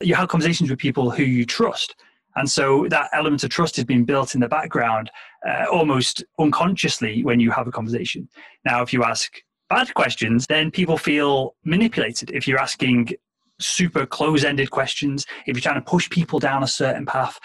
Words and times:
you 0.00 0.14
have 0.14 0.28
conversations 0.28 0.70
with 0.70 0.78
people 0.78 1.10
who 1.10 1.24
you 1.24 1.44
trust. 1.44 1.96
And 2.36 2.48
so 2.48 2.86
that 2.90 3.10
element 3.12 3.42
of 3.42 3.50
trust 3.50 3.78
is 3.78 3.84
being 3.84 4.04
built 4.04 4.34
in 4.34 4.40
the 4.40 4.48
background 4.48 5.10
uh, 5.46 5.66
almost 5.72 6.24
unconsciously 6.38 7.24
when 7.24 7.40
you 7.40 7.50
have 7.50 7.66
a 7.66 7.72
conversation. 7.72 8.28
Now, 8.64 8.82
if 8.82 8.92
you 8.92 9.02
ask 9.02 9.40
bad 9.68 9.92
questions, 9.94 10.46
then 10.48 10.70
people 10.70 10.96
feel 10.96 11.56
manipulated. 11.64 12.30
If 12.30 12.46
you're 12.46 12.60
asking 12.60 13.10
super 13.60 14.06
close 14.06 14.44
ended 14.44 14.70
questions, 14.70 15.26
if 15.46 15.56
you're 15.56 15.62
trying 15.62 15.82
to 15.82 15.90
push 15.90 16.08
people 16.10 16.38
down 16.38 16.62
a 16.62 16.68
certain 16.68 17.04
path. 17.04 17.38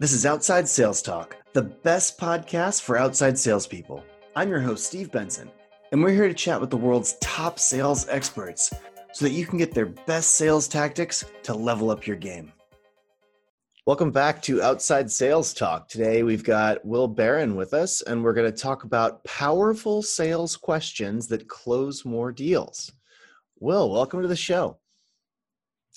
This 0.00 0.12
is 0.12 0.26
Outside 0.26 0.68
Sales 0.68 1.00
Talk, 1.00 1.36
the 1.54 1.62
best 1.62 2.18
podcast 2.20 2.82
for 2.82 2.98
outside 2.98 3.38
salespeople. 3.38 4.04
I'm 4.36 4.50
your 4.50 4.60
host, 4.60 4.86
Steve 4.86 5.10
Benson, 5.10 5.50
and 5.92 6.02
we're 6.02 6.12
here 6.12 6.28
to 6.28 6.34
chat 6.34 6.60
with 6.60 6.70
the 6.70 6.76
world's 6.76 7.16
top 7.20 7.58
sales 7.58 8.06
experts 8.08 8.70
so 9.12 9.24
that 9.24 9.32
you 9.32 9.46
can 9.46 9.58
get 9.58 9.72
their 9.72 9.86
best 9.86 10.34
sales 10.34 10.68
tactics 10.68 11.24
to 11.42 11.54
level 11.54 11.90
up 11.90 12.06
your 12.06 12.16
game. 12.16 12.52
Welcome 13.86 14.10
back 14.10 14.42
to 14.42 14.62
Outside 14.62 15.10
Sales 15.10 15.54
Talk. 15.54 15.88
Today 15.88 16.22
we've 16.22 16.44
got 16.44 16.84
Will 16.84 17.08
Barron 17.08 17.56
with 17.56 17.72
us, 17.72 18.02
and 18.02 18.22
we're 18.22 18.34
going 18.34 18.50
to 18.50 18.56
talk 18.56 18.84
about 18.84 19.24
powerful 19.24 20.02
sales 20.02 20.56
questions 20.56 21.26
that 21.28 21.48
close 21.48 22.04
more 22.04 22.30
deals. 22.30 22.92
Will, 23.60 23.90
welcome 23.90 24.20
to 24.20 24.28
the 24.28 24.36
show. 24.36 24.78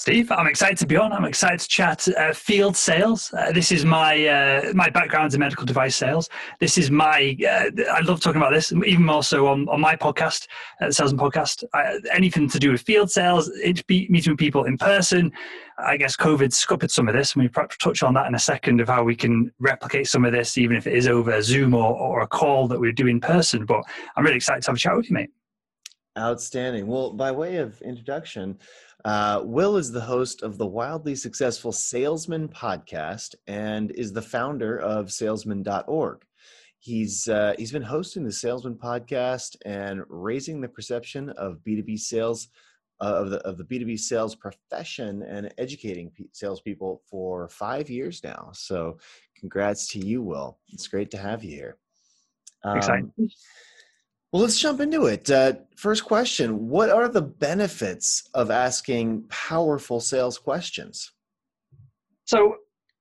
Steve, 0.01 0.31
I'm 0.31 0.47
excited 0.47 0.79
to 0.79 0.87
be 0.87 0.97
on. 0.97 1.13
I'm 1.13 1.25
excited 1.25 1.59
to 1.59 1.67
chat 1.67 2.07
uh, 2.17 2.33
field 2.33 2.75
sales. 2.75 3.31
Uh, 3.37 3.51
this 3.51 3.71
is 3.71 3.85
my 3.85 4.25
uh, 4.25 4.73
my 4.73 4.89
background 4.89 5.31
in 5.35 5.39
medical 5.39 5.63
device 5.63 5.95
sales. 5.95 6.27
This 6.59 6.79
is 6.79 6.89
my 6.89 7.37
uh, 7.47 7.69
I 7.91 7.99
love 7.99 8.19
talking 8.19 8.41
about 8.41 8.51
this, 8.51 8.71
even 8.71 9.05
more 9.05 9.21
so 9.21 9.45
on, 9.45 9.69
on 9.69 9.79
my 9.79 9.95
podcast, 9.95 10.47
uh, 10.81 10.87
the 10.87 10.93
Salesman 10.93 11.19
Podcast. 11.19 11.63
I, 11.75 11.99
anything 12.11 12.49
to 12.49 12.57
do 12.57 12.71
with 12.71 12.81
field 12.81 13.11
sales, 13.11 13.47
it's 13.49 13.83
be, 13.83 14.07
meeting 14.09 14.35
people 14.35 14.63
in 14.63 14.75
person. 14.75 15.31
I 15.77 15.97
guess 15.97 16.17
COVID 16.17 16.51
scuppered 16.51 16.89
some 16.89 17.07
of 17.07 17.13
this, 17.13 17.35
and 17.35 17.43
we 17.43 17.49
perhaps 17.49 17.77
touch 17.77 18.01
on 18.01 18.15
that 18.15 18.25
in 18.25 18.33
a 18.33 18.39
second 18.39 18.81
of 18.81 18.87
how 18.87 19.03
we 19.03 19.15
can 19.15 19.51
replicate 19.59 20.07
some 20.07 20.25
of 20.25 20.31
this, 20.31 20.57
even 20.57 20.77
if 20.77 20.87
it 20.87 20.93
is 20.93 21.07
over 21.07 21.39
Zoom 21.43 21.75
or, 21.75 21.95
or 21.95 22.21
a 22.21 22.27
call 22.27 22.67
that 22.69 22.79
we 22.79 22.91
do 22.91 23.05
in 23.05 23.19
person. 23.19 23.67
But 23.67 23.83
I'm 24.15 24.23
really 24.23 24.37
excited 24.37 24.63
to 24.63 24.71
have 24.71 24.77
a 24.77 24.79
chat 24.79 24.97
with 24.97 25.11
you, 25.11 25.13
mate. 25.13 25.29
Outstanding. 26.17 26.87
Well, 26.87 27.13
by 27.13 27.31
way 27.31 27.57
of 27.57 27.81
introduction, 27.83 28.59
uh, 29.05 29.41
Will 29.43 29.77
is 29.77 29.91
the 29.91 30.01
host 30.01 30.43
of 30.43 30.57
the 30.57 30.65
wildly 30.65 31.15
successful 31.15 31.71
Salesman 31.71 32.47
podcast 32.47 33.35
and 33.47 33.91
is 33.91 34.13
the 34.13 34.21
founder 34.21 34.77
of 34.77 35.11
salesman.org. 35.11 36.23
He's 36.79 37.27
uh, 37.27 37.53
he's 37.57 37.71
been 37.71 37.83
hosting 37.83 38.23
the 38.23 38.31
Salesman 38.31 38.75
podcast 38.75 39.55
and 39.65 40.01
raising 40.09 40.61
the 40.61 40.67
perception 40.67 41.29
of 41.31 41.59
B2B 41.63 41.99
sales 41.99 42.47
uh, 42.99 43.05
of 43.05 43.29
the 43.29 43.37
of 43.39 43.57
the 43.57 43.63
B2B 43.63 43.99
sales 43.99 44.35
profession 44.35 45.21
and 45.23 45.53
educating 45.57 46.09
p- 46.09 46.29
salespeople 46.33 47.03
for 47.09 47.49
five 47.49 47.89
years 47.89 48.23
now. 48.23 48.49
So, 48.53 48.97
congrats 49.37 49.89
to 49.89 49.99
you, 49.99 50.23
Will. 50.23 50.57
It's 50.69 50.87
great 50.87 51.11
to 51.11 51.17
have 51.17 51.43
you 51.43 51.51
here. 51.51 51.77
Um, 52.63 52.77
Exciting. 52.77 53.13
Well, 54.31 54.43
let's 54.43 54.59
jump 54.59 54.79
into 54.79 55.07
it. 55.07 55.29
Uh, 55.29 55.53
first 55.75 56.05
question 56.05 56.69
What 56.69 56.89
are 56.89 57.09
the 57.09 57.21
benefits 57.21 58.29
of 58.33 58.49
asking 58.49 59.23
powerful 59.29 59.99
sales 59.99 60.37
questions? 60.37 61.11
So, 62.25 62.55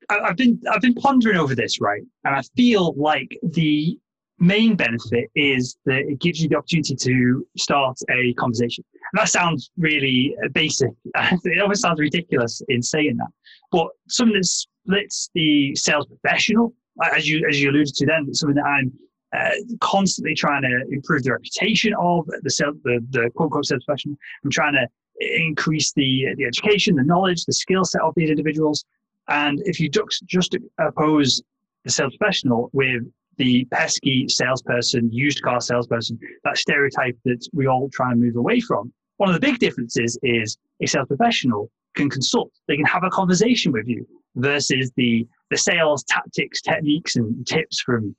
I've 0.09 0.37
been 0.37 0.61
I've 0.71 0.81
been 0.81 0.95
pondering 0.95 1.37
over 1.37 1.55
this, 1.55 1.81
right? 1.81 2.03
And 2.25 2.35
I 2.35 2.43
feel 2.57 2.95
like 2.97 3.39
the 3.43 3.97
main 4.41 4.75
benefit 4.75 5.31
is 5.37 5.77
that 5.85 6.01
it 6.01 6.19
gives 6.19 6.41
you 6.41 6.49
the 6.49 6.57
opportunity 6.57 6.97
to 6.97 7.47
start 7.57 7.97
a 8.11 8.33
conversation. 8.35 8.83
And 9.13 9.21
that 9.21 9.29
sounds 9.29 9.71
really 9.77 10.35
basic. 10.53 10.91
it 11.15 11.61
almost 11.61 11.83
sounds 11.83 12.01
ridiculous 12.01 12.61
in 12.69 12.83
saying 12.83 13.19
that. 13.19 13.29
But 13.71 13.89
something 14.09 14.35
that 14.35 14.47
splits 14.47 15.31
the 15.35 15.77
sales 15.77 16.07
professional, 16.07 16.75
as 17.15 17.29
you 17.29 17.47
as 17.49 17.63
you 17.63 17.71
alluded 17.71 17.95
to 17.95 18.07
then, 18.07 18.35
something 18.35 18.57
that 18.57 18.65
I'm 18.65 18.93
uh, 19.37 19.51
constantly 19.81 20.35
trying 20.35 20.63
to 20.63 20.85
improve 20.91 21.23
the 21.23 21.33
reputation 21.33 21.95
of 21.99 22.27
the, 22.43 22.51
sales, 22.51 22.77
the, 22.85 23.05
the 23.11 23.31
quote 23.35 23.47
unquote 23.47 23.67
sales 23.67 23.85
professional. 23.85 24.17
I'm 24.45 24.51
trying 24.51 24.75
to 24.75 24.87
increase 25.21 25.93
the, 25.93 26.27
the 26.37 26.45
education, 26.45 26.97
the 26.97 27.05
knowledge, 27.05 27.45
the 27.45 27.53
skill 27.53 27.85
set 27.85 28.01
of 28.03 28.13
these 28.17 28.31
individuals. 28.31 28.85
And 29.29 29.61
if 29.65 29.79
you 29.79 29.89
just 29.89 30.57
oppose 30.79 31.43
the 31.85 31.91
sales 31.91 32.17
professional 32.17 32.71
with 32.73 33.03
the 33.37 33.65
pesky 33.67 34.29
salesperson, 34.29 35.11
used 35.13 35.43
car 35.43 35.61
salesperson, 35.61 36.19
that 36.45 36.59
stereotype 36.59 37.17
that 37.25 37.47
we 37.53 37.67
all 37.67 37.89
try 37.93 38.11
and 38.11 38.21
move 38.21 38.37
away 38.37 38.61
from, 38.61 38.93
one 39.19 39.29
of 39.29 39.35
the 39.35 39.41
big 39.41 39.59
differences 39.59 40.19
is 40.23 40.57
a 40.83 40.87
sales 40.87 41.07
professional 41.07 41.71
can 41.95 42.11
consult. 42.11 42.51
They 42.69 42.77
can 42.77 42.87
have 42.87 43.05
a 43.05 43.11
conversation 43.11 43.73
with 43.73 43.87
you 43.87 44.07
versus 44.37 44.93
the, 44.97 45.27
the 45.51 45.57
sales 45.57 46.05
tactics, 46.05 46.63
techniques, 46.63 47.17
and 47.17 47.47
tips 47.47 47.81
from 47.81 48.15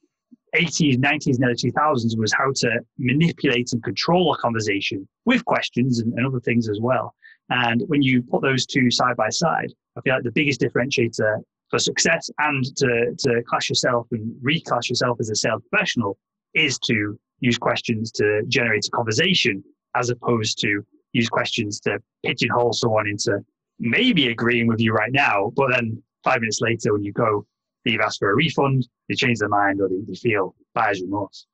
80s, 0.56 0.97
90s, 0.97 1.35
and 1.35 1.45
early 1.45 1.56
2000s 1.56 2.17
was 2.17 2.34
how 2.34 2.51
to 2.56 2.79
manipulate 2.97 3.72
and 3.73 3.84
control 3.84 4.34
a 4.34 4.38
conversation 4.38 5.07
with 5.25 5.45
questions 5.45 6.00
and, 6.00 6.13
and, 6.13 6.25
other 6.25 6.39
things 6.41 6.67
as 6.69 6.79
well. 6.81 7.16
And 7.50 7.84
when 7.88 8.01
you 8.01 8.22
put 8.22 8.41
those 8.41 8.66
two 8.66 8.91
side 8.91 9.16
by 9.16 9.29
side, 9.29 9.72
I 9.97 10.01
feel 10.01 10.16
like 10.16 10.23
the 10.23 10.31
biggest 10.31 10.62
differentiator 10.62 11.41
for 11.69 11.79
success 11.79 12.29
and 12.39 12.63
to, 12.78 13.16
to 13.17 13.41
class 13.47 13.69
yourself 13.69 14.07
and 14.12 14.35
reclass 14.44 14.89
yourself 14.89 15.17
as 15.19 15.29
a 15.29 15.35
sales 15.35 15.62
professional 15.69 16.17
is 16.53 16.78
to 16.79 17.18
use 17.39 17.57
questions 17.57 18.12
to 18.12 18.44
generate 18.47 18.85
a 18.85 18.91
conversation 18.91 19.63
as 19.95 20.09
opposed 20.09 20.59
to 20.59 20.85
use 21.13 21.29
questions 21.29 21.79
to 21.81 21.97
pigeonhole 22.25 22.73
someone 22.73 23.07
into 23.07 23.39
maybe 23.79 24.28
agreeing 24.28 24.68
with 24.68 24.79
you 24.79 24.94
right 24.94 25.12
now, 25.12 25.51
but 25.56 25.69
then 25.72 26.01
five 26.23 26.39
minutes 26.39 26.62
later 26.62 26.94
when 26.94 27.03
you 27.03 27.12
go, 27.12 27.45
they've 27.86 28.00
asked 28.00 28.19
for 28.19 28.31
a 28.31 28.36
refund, 28.36 28.88
they 29.09 29.16
change 29.16 29.40
their 29.40 29.50
mind, 29.50 29.81
or 29.81 29.90
they, 29.90 29.96
they 30.08 30.16
feel 30.16 30.56
buyer's 30.74 31.02
remorse. 31.02 31.47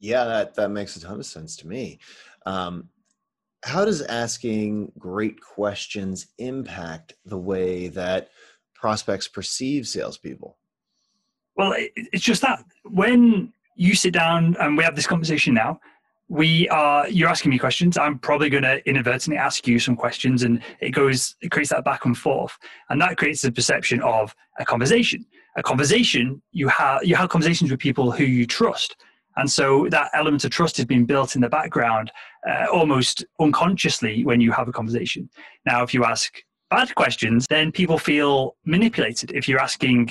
Yeah, 0.00 0.24
that, 0.24 0.54
that 0.54 0.70
makes 0.70 0.96
a 0.96 1.00
ton 1.00 1.18
of 1.18 1.26
sense 1.26 1.56
to 1.56 1.66
me. 1.66 1.98
Um, 2.46 2.88
how 3.64 3.84
does 3.84 4.02
asking 4.02 4.92
great 4.98 5.40
questions 5.40 6.28
impact 6.38 7.14
the 7.24 7.38
way 7.38 7.88
that 7.88 8.30
prospects 8.74 9.26
perceive 9.26 9.88
salespeople? 9.88 10.56
Well, 11.56 11.74
it's 11.76 12.22
just 12.22 12.42
that 12.42 12.64
when 12.84 13.52
you 13.74 13.96
sit 13.96 14.12
down 14.12 14.56
and 14.60 14.76
we 14.76 14.84
have 14.84 14.94
this 14.94 15.08
conversation 15.08 15.54
now, 15.54 15.80
we 16.28 16.68
are 16.68 17.08
you're 17.08 17.28
asking 17.28 17.50
me 17.50 17.58
questions. 17.58 17.96
I'm 17.96 18.18
probably 18.18 18.50
going 18.50 18.62
to 18.62 18.86
inadvertently 18.88 19.38
ask 19.38 19.66
you 19.66 19.78
some 19.78 19.96
questions 19.96 20.42
and 20.42 20.62
it 20.80 20.90
goes 20.90 21.36
it 21.40 21.50
creates 21.50 21.70
that 21.70 21.84
back 21.84 22.04
and 22.04 22.16
forth. 22.16 22.56
And 22.90 23.00
that 23.00 23.16
creates 23.16 23.42
the 23.42 23.50
perception 23.50 24.00
of 24.02 24.34
a 24.58 24.64
conversation. 24.64 25.24
A 25.56 25.62
conversation 25.62 26.42
you 26.52 26.68
have 26.68 27.02
you 27.04 27.16
have 27.16 27.30
conversations 27.30 27.70
with 27.70 27.80
people 27.80 28.12
who 28.12 28.24
you 28.24 28.46
trust. 28.46 28.96
And 29.36 29.50
so 29.50 29.88
that 29.90 30.10
element 30.14 30.44
of 30.44 30.50
trust 30.50 30.78
is 30.78 30.84
being 30.84 31.06
built 31.06 31.34
in 31.34 31.40
the 31.40 31.48
background 31.48 32.10
uh, 32.48 32.66
almost 32.72 33.24
unconsciously 33.40 34.24
when 34.24 34.40
you 34.40 34.52
have 34.52 34.68
a 34.68 34.72
conversation. 34.72 35.30
Now 35.64 35.82
if 35.82 35.94
you 35.94 36.04
ask 36.04 36.42
bad 36.70 36.94
questions 36.94 37.46
then 37.48 37.72
people 37.72 37.98
feel 37.98 38.56
manipulated. 38.66 39.32
If 39.32 39.48
you're 39.48 39.60
asking 39.60 40.10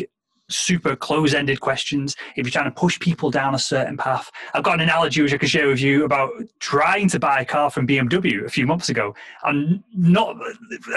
super 0.50 0.96
close-ended 0.96 1.60
questions. 1.60 2.16
If 2.36 2.46
you're 2.46 2.52
trying 2.52 2.66
to 2.66 2.72
push 2.72 3.00
people 3.00 3.30
down 3.32 3.56
a 3.56 3.60
certain 3.60 3.98
path 3.98 4.32
i've 4.54 4.64
got 4.64 4.76
an 4.76 4.82
analogy 4.82 5.22
which 5.22 5.34
i 5.34 5.38
could 5.38 5.50
share 5.50 5.68
with 5.68 5.80
you 5.80 6.06
about 6.06 6.32
trying 6.60 7.08
to 7.10 7.20
buy 7.20 7.42
a 7.42 7.46
car 7.46 7.70
from 7.70 7.88
bmw 7.88 8.46
a 8.46 8.50
few 8.50 8.66
months 8.66 8.90
ago. 8.90 9.14
And 9.44 9.84
not 9.94 10.36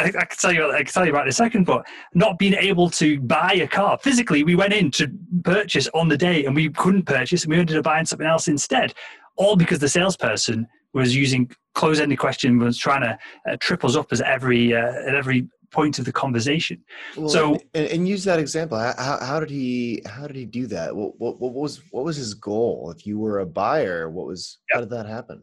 i, 0.00 0.10
can 0.10 0.26
tell 0.38 0.52
you 0.52 0.70
i 0.72 0.82
can 0.82 0.92
tell 0.92 1.04
you 1.04 1.10
about 1.10 1.24
in 1.24 1.28
a 1.28 1.32
second 1.32 1.64
but 1.64 1.86
not 2.14 2.38
being 2.38 2.54
able 2.54 2.90
to 2.90 3.20
buy 3.20 3.52
a 3.54 3.66
car. 3.66 3.98
Physically 3.98 4.44
we 4.44 4.54
went 4.54 4.72
in 4.72 4.90
to 4.92 5.10
purchase 5.44 5.88
on 5.94 6.08
the 6.08 6.16
day 6.16 6.44
and 6.44 6.54
we 6.54 6.68
couldn't 6.70 7.04
purchase 7.04 7.44
and 7.44 7.52
we 7.52 7.58
ended 7.58 7.76
up 7.76 7.84
buying 7.84 8.06
something 8.06 8.26
else 8.26 8.48
instead 8.48 8.94
all 9.36 9.56
because 9.56 9.78
the 9.78 9.88
salesperson 9.88 10.66
was 10.92 11.14
using 11.14 11.50
close-ended 11.74 12.18
questions 12.18 12.62
was 12.62 12.78
trying 12.78 13.02
to 13.02 13.18
uh, 13.48 13.56
trip 13.60 13.84
us 13.84 13.96
up 13.96 14.08
as 14.10 14.20
every 14.20 14.74
uh, 14.74 14.92
at 15.06 15.14
every 15.14 15.48
point 15.70 15.98
of 15.98 16.04
the 16.04 16.12
conversation. 16.12 16.82
Well, 17.16 17.28
so 17.28 17.58
and, 17.74 17.86
and, 17.86 18.08
use 18.08 18.24
that 18.24 18.38
example. 18.38 18.78
How, 18.78 19.18
how 19.20 19.40
did 19.40 19.50
he 19.50 20.02
how 20.06 20.26
did 20.26 20.36
he 20.36 20.44
do 20.44 20.66
that? 20.68 20.94
What, 20.94 21.18
what, 21.18 21.40
what 21.40 21.54
was 21.54 21.82
what 21.90 22.04
was 22.04 22.16
his 22.16 22.34
goal? 22.34 22.92
If 22.96 23.06
you 23.06 23.18
were 23.18 23.40
a 23.40 23.46
buyer, 23.46 24.10
what 24.10 24.26
was 24.26 24.58
yeah. 24.68 24.76
how 24.76 24.80
did 24.80 24.90
that 24.90 25.06
happen? 25.06 25.42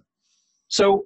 So 0.68 1.06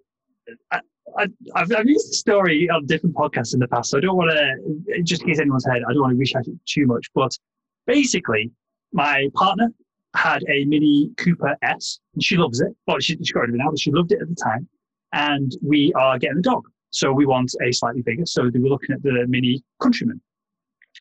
I, 0.72 0.82
I, 1.18 1.28
have 1.56 1.72
I've 1.72 1.86
used 1.86 2.10
the 2.10 2.16
story 2.16 2.70
on 2.70 2.86
different 2.86 3.16
podcasts 3.16 3.54
in 3.54 3.60
the 3.60 3.68
past, 3.68 3.92
so 3.92 3.98
I 3.98 4.02
don't 4.02 4.18
want 4.18 4.32
to 4.32 5.04
just 5.04 5.22
in 5.22 5.30
case 5.30 5.40
anyone's 5.40 5.66
head. 5.66 5.82
I 5.88 5.94
don't 5.94 6.02
want 6.02 6.14
to 6.14 6.18
rehash 6.18 6.48
it 6.48 6.60
too 6.66 6.88
much, 6.88 7.08
but 7.14 7.38
basically, 7.86 8.52
my 8.92 9.28
partner 9.36 9.70
had 10.16 10.44
a 10.50 10.66
Mini 10.66 11.12
Cooper 11.18 11.56
S, 11.62 12.00
and 12.14 12.24
she 12.24 12.38
loves 12.38 12.62
it. 12.62 12.76
Well, 12.88 13.00
she, 13.00 13.18
she 13.24 13.34
got 13.34 13.42
rid 13.42 13.50
of 13.52 13.56
it 13.56 13.58
now, 13.60 13.70
but 13.70 13.80
she 13.80 13.92
loved 13.92 14.12
it 14.12 14.22
at 14.22 14.28
the 14.28 14.36
time. 14.36 14.68
And 15.14 15.52
we 15.62 15.94
are 15.94 16.18
getting 16.18 16.40
a 16.40 16.42
dog. 16.42 16.64
So 16.92 17.12
we 17.12 17.26
want 17.26 17.54
a 17.62 17.72
slightly 17.72 18.02
bigger. 18.02 18.26
So 18.26 18.50
we 18.54 18.60
were 18.60 18.70
looking 18.70 18.94
at 18.94 19.02
the 19.02 19.26
Mini 19.28 19.64
Countryman. 19.82 20.22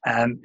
Um, 0.06 0.40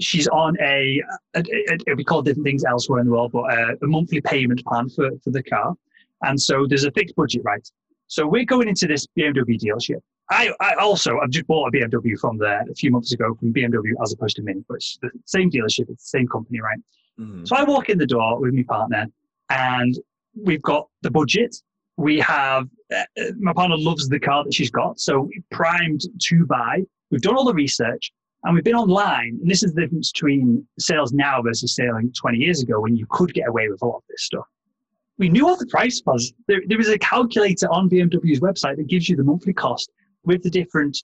she's 0.00 0.28
on 0.28 0.56
a, 0.60 1.02
a, 1.34 1.42
a, 1.88 1.94
we 1.94 2.04
call 2.04 2.22
different 2.22 2.46
things 2.46 2.64
elsewhere 2.64 3.00
in 3.00 3.06
the 3.06 3.12
world, 3.12 3.32
but 3.32 3.52
a, 3.52 3.76
a, 3.82 3.86
monthly 3.86 4.20
payment 4.20 4.64
plan 4.64 4.88
for, 4.88 5.10
for 5.24 5.30
the 5.30 5.42
car. 5.42 5.74
And 6.22 6.40
so 6.40 6.66
there's 6.66 6.84
a 6.84 6.92
fixed 6.92 7.16
budget, 7.16 7.42
right? 7.44 7.66
So 8.06 8.26
we're 8.26 8.44
going 8.44 8.68
into 8.68 8.86
this 8.86 9.06
BMW 9.18 9.58
dealership 9.58 10.00
I, 10.30 10.52
I 10.60 10.74
also 10.74 11.18
I've 11.18 11.30
just 11.30 11.46
bought 11.46 11.68
a 11.68 11.70
BMW 11.72 12.18
from 12.18 12.38
there 12.38 12.64
a 12.70 12.74
few 12.74 12.90
months 12.90 13.12
ago 13.12 13.34
from 13.34 13.52
BMW 13.52 13.92
as 14.02 14.12
opposed 14.12 14.36
to 14.36 14.42
Mini, 14.42 14.64
but 14.68 14.76
it's 14.76 14.98
the 15.02 15.10
same 15.26 15.50
dealership, 15.50 15.90
it's 15.90 16.10
the 16.10 16.18
same 16.18 16.28
company, 16.28 16.60
right? 16.60 16.78
Mm-hmm. 17.18 17.44
So 17.44 17.56
I 17.56 17.64
walk 17.64 17.88
in 17.88 17.98
the 17.98 18.06
door 18.06 18.40
with 18.40 18.54
my 18.54 18.62
partner, 18.62 19.06
and 19.50 19.98
we've 20.40 20.62
got 20.62 20.88
the 21.02 21.10
budget. 21.10 21.56
We 22.00 22.18
have 22.20 22.66
uh, 22.94 23.04
my 23.38 23.52
partner 23.52 23.76
loves 23.76 24.08
the 24.08 24.18
car 24.18 24.44
that 24.44 24.54
she's 24.54 24.70
got, 24.70 24.98
so 24.98 25.28
primed 25.50 26.02
to 26.28 26.46
buy. 26.46 26.82
We've 27.10 27.20
done 27.20 27.36
all 27.36 27.44
the 27.44 27.54
research, 27.54 28.12
and 28.44 28.54
we've 28.54 28.64
been 28.64 28.74
online. 28.74 29.38
And 29.40 29.50
this 29.50 29.62
is 29.62 29.74
the 29.74 29.82
difference 29.82 30.10
between 30.12 30.66
sales 30.78 31.12
now 31.12 31.42
versus 31.42 31.74
selling 31.74 32.12
20 32.18 32.38
years 32.38 32.62
ago, 32.62 32.80
when 32.80 32.96
you 32.96 33.06
could 33.10 33.34
get 33.34 33.48
away 33.48 33.68
with 33.68 33.82
a 33.82 33.86
lot 33.86 33.96
of 33.96 34.02
this 34.08 34.24
stuff 34.24 34.46
we 35.20 35.28
knew 35.28 35.44
what 35.44 35.58
the 35.58 35.66
price 35.66 36.02
was. 36.06 36.32
There, 36.48 36.62
there 36.66 36.78
was 36.78 36.88
a 36.88 36.98
calculator 36.98 37.70
on 37.70 37.90
BMW's 37.90 38.40
website 38.40 38.76
that 38.78 38.88
gives 38.88 39.08
you 39.08 39.16
the 39.16 39.22
monthly 39.22 39.52
cost 39.52 39.90
with 40.24 40.42
the 40.42 40.50
different 40.50 40.96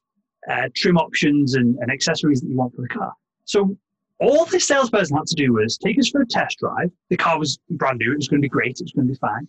uh, 0.50 0.68
trim 0.74 0.96
options 0.96 1.54
and, 1.54 1.76
and 1.80 1.90
accessories 1.92 2.40
that 2.40 2.48
you 2.48 2.56
want 2.56 2.74
for 2.74 2.80
the 2.80 2.88
car. 2.88 3.12
So 3.44 3.76
all 4.18 4.46
the 4.46 4.58
salesperson 4.58 5.18
had 5.18 5.26
to 5.26 5.34
do 5.34 5.52
was 5.52 5.76
take 5.76 5.98
us 5.98 6.08
for 6.08 6.22
a 6.22 6.26
test 6.26 6.58
drive. 6.58 6.90
The 7.10 7.18
car 7.18 7.38
was 7.38 7.58
brand 7.70 7.98
new. 7.98 8.12
It 8.12 8.16
was 8.16 8.28
going 8.28 8.40
to 8.40 8.44
be 8.44 8.48
great. 8.48 8.80
It 8.80 8.84
was 8.84 8.92
going 8.92 9.06
to 9.06 9.12
be 9.12 9.18
fine. 9.18 9.46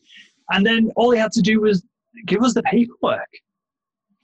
And 0.52 0.66
then 0.66 0.92
all 0.96 1.12
he 1.12 1.20
had 1.20 1.32
to 1.34 1.42
do 1.42 1.62
was 1.62 1.84
give 2.26 2.42
us 2.44 2.54
the 2.54 2.64
paperwork. 2.64 3.30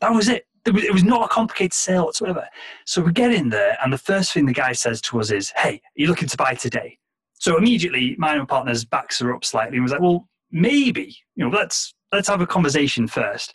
That 0.01 0.13
was 0.13 0.29
it. 0.29 0.45
It 0.65 0.93
was, 0.93 1.03
not 1.03 1.25
a 1.25 1.27
complicated 1.27 1.73
sale 1.73 2.05
whatsoever. 2.05 2.47
So 2.85 3.01
we 3.01 3.11
get 3.11 3.33
in 3.33 3.49
there, 3.49 3.77
and 3.83 3.91
the 3.91 3.97
first 3.97 4.31
thing 4.31 4.45
the 4.45 4.53
guy 4.53 4.71
says 4.71 5.01
to 5.01 5.19
us 5.19 5.29
is, 5.29 5.51
Hey, 5.57 5.73
are 5.73 5.81
you 5.95 6.07
looking 6.07 6.29
to 6.29 6.37
buy 6.37 6.55
today? 6.55 6.97
So 7.33 7.57
immediately, 7.57 8.15
my 8.17 8.43
partner's 8.45 8.85
backs 8.85 9.21
are 9.21 9.35
up 9.35 9.43
slightly 9.43 9.75
and 9.75 9.83
was 9.83 9.91
like, 9.91 9.99
Well, 9.99 10.29
maybe, 10.51 11.17
you 11.35 11.43
know, 11.43 11.49
let's 11.49 11.93
let's 12.13 12.29
have 12.29 12.39
a 12.39 12.47
conversation 12.47 13.07
first 13.07 13.53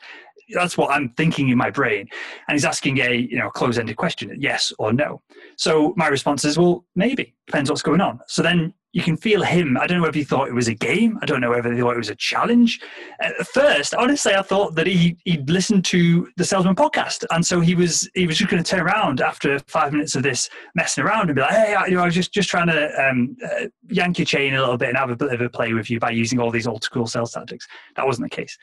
that's 0.50 0.78
what 0.78 0.90
I'm 0.90 1.10
thinking 1.10 1.48
in 1.48 1.58
my 1.58 1.70
brain. 1.70 2.08
And 2.48 2.54
he's 2.54 2.64
asking 2.64 2.98
a 2.98 3.14
you 3.14 3.38
know 3.38 3.50
close-ended 3.50 3.96
question, 3.96 4.34
yes 4.38 4.72
or 4.78 4.92
no. 4.92 5.22
So 5.56 5.94
my 5.96 6.08
response 6.08 6.44
is, 6.44 6.58
well, 6.58 6.84
maybe 6.94 7.34
depends 7.46 7.70
what's 7.70 7.82
going 7.82 8.00
on. 8.00 8.20
So 8.26 8.42
then 8.42 8.72
you 8.92 9.02
can 9.02 9.16
feel 9.16 9.42
him. 9.42 9.76
I 9.76 9.86
don't 9.86 10.00
know 10.00 10.08
if 10.08 10.14
he 10.14 10.24
thought 10.24 10.48
it 10.48 10.54
was 10.54 10.68
a 10.68 10.74
game. 10.74 11.18
I 11.20 11.26
don't 11.26 11.40
know 11.40 11.50
whether 11.50 11.72
he 11.72 11.80
thought 11.80 11.94
it 11.94 11.98
was 11.98 12.08
a 12.08 12.14
challenge. 12.14 12.80
At 13.20 13.34
first, 13.48 13.94
honestly, 13.94 14.34
I 14.34 14.42
thought 14.42 14.74
that 14.76 14.86
he 14.86 15.16
he'd 15.24 15.50
listened 15.50 15.84
to 15.86 16.28
the 16.36 16.44
Salesman 16.44 16.74
podcast, 16.74 17.24
and 17.30 17.44
so 17.44 17.60
he 17.60 17.74
was 17.74 18.08
he 18.14 18.26
was 18.26 18.38
just 18.38 18.50
going 18.50 18.62
to 18.62 18.68
turn 18.68 18.80
around 18.80 19.20
after 19.20 19.58
five 19.66 19.92
minutes 19.92 20.14
of 20.14 20.22
this 20.22 20.48
messing 20.74 21.04
around 21.04 21.28
and 21.28 21.36
be 21.36 21.42
like, 21.42 21.50
"Hey, 21.50 21.74
I, 21.74 21.86
you 21.86 21.96
know, 21.96 22.02
I 22.02 22.06
was 22.06 22.14
just 22.14 22.32
just 22.32 22.48
trying 22.48 22.68
to 22.68 23.08
um, 23.08 23.36
uh, 23.44 23.66
yank 23.88 24.18
your 24.18 24.26
chain 24.26 24.54
a 24.54 24.60
little 24.60 24.78
bit 24.78 24.88
and 24.88 24.98
have 24.98 25.10
a 25.10 25.16
bit 25.16 25.32
of 25.32 25.40
a 25.40 25.50
play 25.50 25.74
with 25.74 25.90
you 25.90 26.00
by 26.00 26.10
using 26.10 26.40
all 26.40 26.50
these 26.50 26.66
old 26.66 26.82
school 26.82 27.06
sales 27.06 27.32
tactics." 27.32 27.66
That 27.96 28.06
wasn't 28.06 28.30
the 28.30 28.36
case. 28.36 28.56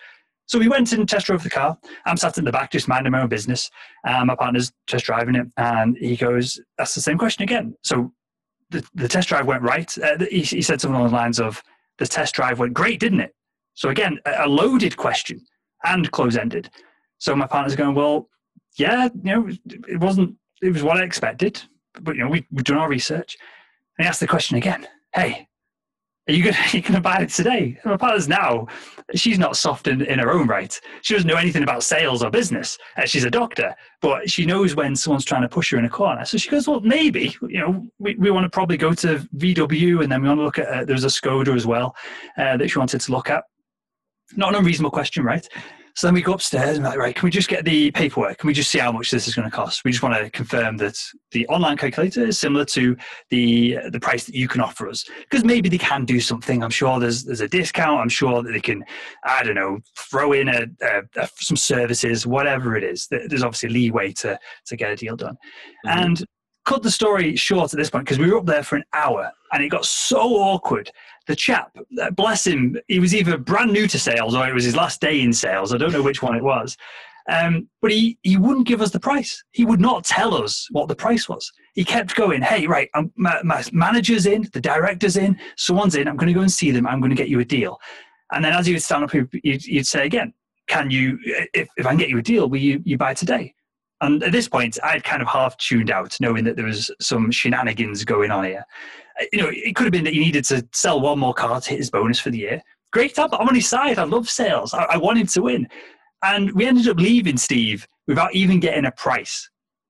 So 0.48 0.60
we 0.60 0.68
went 0.68 0.92
and 0.92 1.10
test 1.10 1.26
drove 1.26 1.44
the 1.44 1.50
car. 1.50 1.78
I'm 2.06 2.18
sat 2.18 2.38
in 2.38 2.46
the 2.46 2.52
back, 2.52 2.72
just 2.72 2.88
minding 2.88 3.12
my 3.12 3.22
own 3.22 3.30
business. 3.30 3.70
Um, 4.08 4.28
my 4.28 4.36
partner's 4.36 4.72
just 4.86 5.06
driving 5.06 5.36
it, 5.36 5.48
and 5.58 5.98
he 5.98 6.16
goes, 6.16 6.60
"That's 6.78 6.96
the 6.96 7.02
same 7.02 7.18
question 7.18 7.44
again." 7.44 7.76
So 7.84 8.12
the, 8.76 8.90
the 8.94 9.08
test 9.08 9.30
drive 9.30 9.46
went 9.46 9.62
right. 9.62 9.98
Uh, 9.98 10.18
he, 10.30 10.42
he, 10.42 10.62
said 10.62 10.82
something 10.82 10.96
along 10.96 11.10
the 11.10 11.16
lines 11.16 11.40
of, 11.40 11.64
"The 11.98 12.08
test 12.08 12.36
drive 12.36 12.60
went 12.60 12.74
great, 12.74 13.00
didn't 13.00 13.22
it?" 13.22 13.34
So 13.74 13.90
again, 13.90 14.20
a, 14.26 14.46
a 14.46 14.48
loaded 14.48 14.98
question 14.98 15.42
and 15.84 16.12
close-ended. 16.12 16.70
So 17.18 17.36
my 17.36 17.48
partner's 17.48 17.76
going, 17.76 17.96
"Well, 17.96 18.30
yeah, 18.78 19.10
you 19.24 19.36
know, 19.36 19.50
it 19.88 20.00
wasn't. 20.00 20.36
It 20.62 20.74
was 20.74 20.84
what 20.84 20.98
I 20.98 21.04
expected, 21.04 21.62
but 22.02 22.16
you 22.16 22.24
know, 22.24 22.30
we, 22.30 22.46
we've 22.52 22.66
done 22.66 22.78
our 22.78 22.90
research." 22.90 23.38
And 23.98 24.06
he 24.06 24.10
asked 24.10 24.20
the 24.20 24.28
question 24.28 24.58
again. 24.58 24.88
Hey, 25.14 25.48
are 26.28 26.34
you 26.34 26.44
gonna 26.44 26.58
you 26.74 26.82
gonna 26.82 27.02
buy 27.02 27.18
it 27.18 27.30
today? 27.30 27.78
My 27.86 27.98
partner's 27.98 28.28
now, 28.28 28.68
she's 29.14 29.38
not 29.38 29.56
soft 29.56 29.88
in, 29.88 30.02
in 30.02 30.20
her 30.20 30.32
own 30.32 30.48
right. 30.48 30.80
She 31.02 31.14
doesn't 31.14 31.28
know 31.28 31.36
anything 31.36 31.64
about 31.64 31.84
sales 31.84 32.24
or 32.24 32.30
business. 32.30 32.78
Uh, 32.98 33.06
she's 33.06 33.24
a 33.24 33.30
doctor, 33.30 33.76
but 34.02 34.30
she 34.30 34.46
knows 34.46 34.76
when 34.76 34.96
someone's 34.96 35.26
trying 35.26 35.44
to 35.44 35.50
push 35.50 35.72
her 35.72 35.78
in 35.78 35.86
a 35.86 35.90
corner. 35.90 36.26
So 36.26 36.38
she 36.38 36.50
goes, 36.50 36.68
well, 36.68 36.82
maybe 36.82 37.36
you 37.48 37.60
know 37.60 37.88
we, 38.00 38.16
we 38.16 38.32
want 38.32 38.46
to 38.46 38.50
probably 38.50 38.78
go 38.78 38.94
to 38.94 39.20
VW, 39.38 40.04
and 40.04 40.12
then 40.12 40.22
we 40.22 40.28
want 40.28 40.40
to 40.40 40.44
look 40.44 40.60
at 40.60 40.68
uh, 40.68 40.86
there's 40.86 41.04
a 41.04 41.08
Skoda 41.08 41.56
as 41.56 41.66
well 41.66 41.96
uh, 42.38 42.58
that 42.58 42.70
she 42.70 42.80
wanted 42.80 43.02
to 43.02 43.12
look 43.12 43.30
at. 43.30 43.44
Not 44.36 44.50
an 44.50 44.56
unreasonable 44.56 44.92
question, 44.92 45.24
right? 45.24 45.48
So 45.96 46.08
then 46.08 46.14
we 46.14 46.22
go 46.22 46.34
upstairs 46.34 46.76
and 46.76 46.86
like, 46.86 46.98
right, 46.98 47.16
can 47.16 47.26
we 47.26 47.32
just 47.32 47.48
get 47.48 47.64
the 47.64 47.90
paperwork? 47.92 48.40
Can 48.40 48.48
we 48.48 48.54
just 48.54 48.70
see 48.70 48.80
how 48.80 48.92
much 48.92 49.12
this 49.12 49.30
is 49.30 49.36
going 49.36 49.50
to 49.50 49.56
cost? 49.56 49.86
We 49.86 49.92
just 49.92 50.04
want 50.04 50.16
to 50.16 50.30
confirm 50.30 50.76
that 50.78 51.00
the 51.32 51.48
online 51.48 51.78
calculator 51.78 52.26
is 52.26 52.38
similar 52.38 52.66
to 52.66 52.98
the 53.30 53.78
the 53.92 54.00
price 54.00 54.26
that 54.26 54.36
you 54.36 54.50
can 54.50 54.60
offer 54.60 54.90
us. 54.90 55.06
Because 55.22 55.46
maybe 55.46 55.70
they 55.70 55.78
can 55.78 56.04
do 56.04 56.20
something. 56.20 56.64
I'm 56.64 56.70
sure 56.70 57.00
there's 57.00 57.24
there's 57.24 57.40
a 57.40 57.48
discount. 57.48 58.02
I'm 58.02 58.10
sure 58.10 58.44
that 58.44 58.52
they 58.52 58.60
can, 58.60 58.84
I 59.24 59.44
don't 59.44 59.56
know, 59.56 59.80
throw 59.98 60.34
in 60.34 60.50
a, 60.50 60.66
a, 60.82 61.02
a 61.16 61.30
some 61.40 61.58
services, 61.58 62.28
whatever 62.28 62.76
it 62.76 62.84
is. 62.84 63.08
There's 63.08 63.44
obviously 63.44 63.70
leeway 63.70 64.12
to 64.14 64.38
to 64.66 64.76
get 64.76 64.92
a 64.92 64.98
deal 64.98 65.16
done. 65.16 65.38
Mm-hmm. 65.86 66.00
And 66.00 66.26
cut 66.66 66.84
the 66.84 66.92
story 66.92 67.36
short 67.36 67.74
at 67.74 67.78
this 67.78 67.90
point 67.90 68.06
because 68.06 68.20
we 68.20 68.30
were 68.30 68.38
up 68.38 68.46
there 68.46 68.64
for 68.64 68.76
an 68.76 68.84
hour 68.94 69.32
and 69.54 69.64
it 69.64 69.70
got 69.70 69.86
so 69.86 70.20
awkward. 70.20 70.92
The 71.28 71.36
chap, 71.36 71.76
uh, 72.02 72.12
bless 72.12 72.46
him, 72.46 72.78
he 72.88 73.00
was 73.00 73.16
either 73.16 73.38
brand 73.38 73.72
new 73.72 73.88
to 73.88 74.00
sales 74.00 74.36
or 74.36 74.48
it 74.48 74.54
was 74.54 74.66
his 74.66 74.76
last 74.76 75.02
day 75.02 75.22
in 75.22 75.34
sales. 75.34 75.74
I 75.74 75.78
don't 75.78 75.92
know 75.92 76.04
which 76.04 76.22
one 76.22 76.36
it 76.36 76.44
was. 76.44 76.78
Um, 77.28 77.68
but 77.82 77.92
he, 77.92 78.20
he 78.22 78.38
wouldn't 78.38 78.68
give 78.68 78.82
us 78.82 78.92
the 78.92 79.00
price. 79.00 79.44
He 79.52 79.66
would 79.66 79.82
not 79.82 80.04
tell 80.04 80.36
us 80.36 80.68
what 80.72 80.88
the 80.88 80.96
price 80.96 81.28
was. 81.28 81.52
He 81.74 81.84
kept 81.84 82.16
going, 82.16 82.42
hey, 82.44 82.68
right, 82.68 82.90
I'm, 82.94 83.12
my, 83.16 83.42
my 83.44 83.64
manager's 83.72 84.28
in, 84.28 84.48
the 84.54 84.62
director's 84.62 85.18
in, 85.18 85.40
someone's 85.58 85.96
in, 85.96 86.08
I'm 86.08 86.18
going 86.18 86.28
to 86.28 86.34
go 86.34 86.42
and 86.42 86.52
see 86.52 86.70
them, 86.70 86.86
I'm 86.86 87.00
going 87.00 87.10
to 87.10 87.16
get 87.16 87.30
you 87.30 87.40
a 87.40 87.46
deal. 87.46 87.80
And 88.32 88.46
then 88.46 88.54
as 88.54 88.68
you 88.68 88.76
would 88.76 88.84
stand 88.84 89.04
up, 89.04 89.14
you'd, 89.14 89.30
he'd 89.64 89.88
say 89.88 90.06
again, 90.06 90.34
can 90.68 90.92
you, 90.92 91.18
if, 91.54 91.68
if 91.78 91.86
I 91.86 91.90
can 91.90 91.98
get 91.98 92.10
you 92.10 92.20
a 92.20 92.24
deal, 92.24 92.48
will 92.48 92.60
you, 92.60 92.82
you 92.86 92.98
buy 92.98 93.14
today? 93.14 93.56
And 94.02 94.22
at 94.24 94.32
this 94.32 94.48
point, 94.48 94.78
I'd 94.84 95.04
kind 95.04 95.22
of 95.22 95.28
half 95.28 95.58
tuned 95.58 95.90
out, 95.90 96.18
knowing 96.20 96.44
that 96.44 96.56
there 96.56 96.66
was 96.66 96.92
some 97.00 97.32
shenanigans 97.32 98.04
going 98.04 98.32
on 98.32 98.44
here. 98.44 98.66
Uh, 99.20 99.26
you 99.32 99.42
know, 99.42 99.50
it 99.52 99.76
could 99.76 99.86
have 99.86 99.94
been 99.94 100.04
that 100.04 100.14
he 100.14 100.20
needed 100.20 100.44
to 100.46 100.68
sell 100.74 101.00
one 101.00 101.20
more 101.20 101.34
car 101.34 101.62
to 101.62 101.70
hit 101.70 101.80
his 101.80 101.90
bonus 101.90 102.20
for 102.20 102.30
the 102.30 102.38
year. 102.38 102.62
Great, 102.92 103.18
I'm 103.18 103.32
on 103.34 103.56
his 103.56 103.68
side. 103.68 103.98
I 103.98 104.04
love 104.04 104.30
sales. 104.30 104.74
I, 104.74 104.84
I 104.84 104.98
want 104.98 105.18
him 105.18 105.28
to 105.28 105.42
win. 105.42 105.68
And 106.24 106.52
we 106.54 106.66
ended 106.66 106.88
up 106.88 106.98
leaving 106.98 107.38
Steve 107.38 107.88
without 108.08 108.34
even 108.34 108.60
getting 108.60 108.86
a 108.86 108.92
price. 108.92 109.50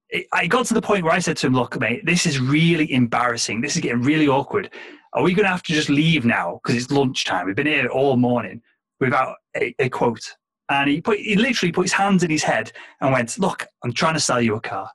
It, 0.09 0.27
I 0.33 0.47
got 0.47 0.65
to 0.67 0.73
the 0.73 0.81
point 0.81 1.03
where 1.03 1.13
I 1.13 1.19
said 1.19 1.37
to 1.37 1.47
him, 1.47 1.53
Look, 1.53 1.79
mate, 1.79 2.05
this 2.05 2.25
is 2.25 2.39
really 2.39 2.91
embarrassing. 2.93 3.61
This 3.61 3.75
is 3.75 3.81
getting 3.81 4.01
really 4.01 4.27
awkward. 4.27 4.71
Are 5.13 5.23
we 5.23 5.33
going 5.33 5.45
to 5.45 5.51
have 5.51 5.63
to 5.63 5.73
just 5.73 5.89
leave 5.89 6.25
now 6.25 6.59
because 6.63 6.81
it's 6.81 6.91
lunchtime? 6.91 7.45
We've 7.45 7.55
been 7.55 7.67
here 7.67 7.87
all 7.87 8.17
morning 8.17 8.61
without 8.99 9.35
a, 9.55 9.73
a 9.79 9.89
quote 9.89 10.35
and 10.69 10.89
he 10.89 11.01
put 11.01 11.19
he 11.19 11.35
literally 11.35 11.71
put 11.71 11.83
his 11.83 11.93
hands 11.93 12.23
in 12.23 12.29
his 12.29 12.43
head 12.43 12.71
and 13.01 13.11
went, 13.11 13.37
"Look, 13.37 13.67
I'm 13.83 13.93
trying 13.93 14.15
to 14.15 14.19
sell 14.19 14.41
you 14.41 14.55
a 14.55 14.61
car," 14.61 14.89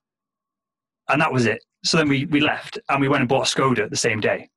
and 1.09 1.21
that 1.21 1.33
was 1.33 1.47
it. 1.47 1.65
So 1.85 1.97
then 1.97 2.09
we 2.09 2.27
we 2.27 2.41
left 2.41 2.79
and 2.89 3.01
we 3.01 3.09
went 3.09 3.21
and 3.21 3.29
bought 3.29 3.53
a 3.53 3.57
Skoda 3.57 3.89
the 3.89 3.97
same 3.97 4.21
day. 4.21 4.49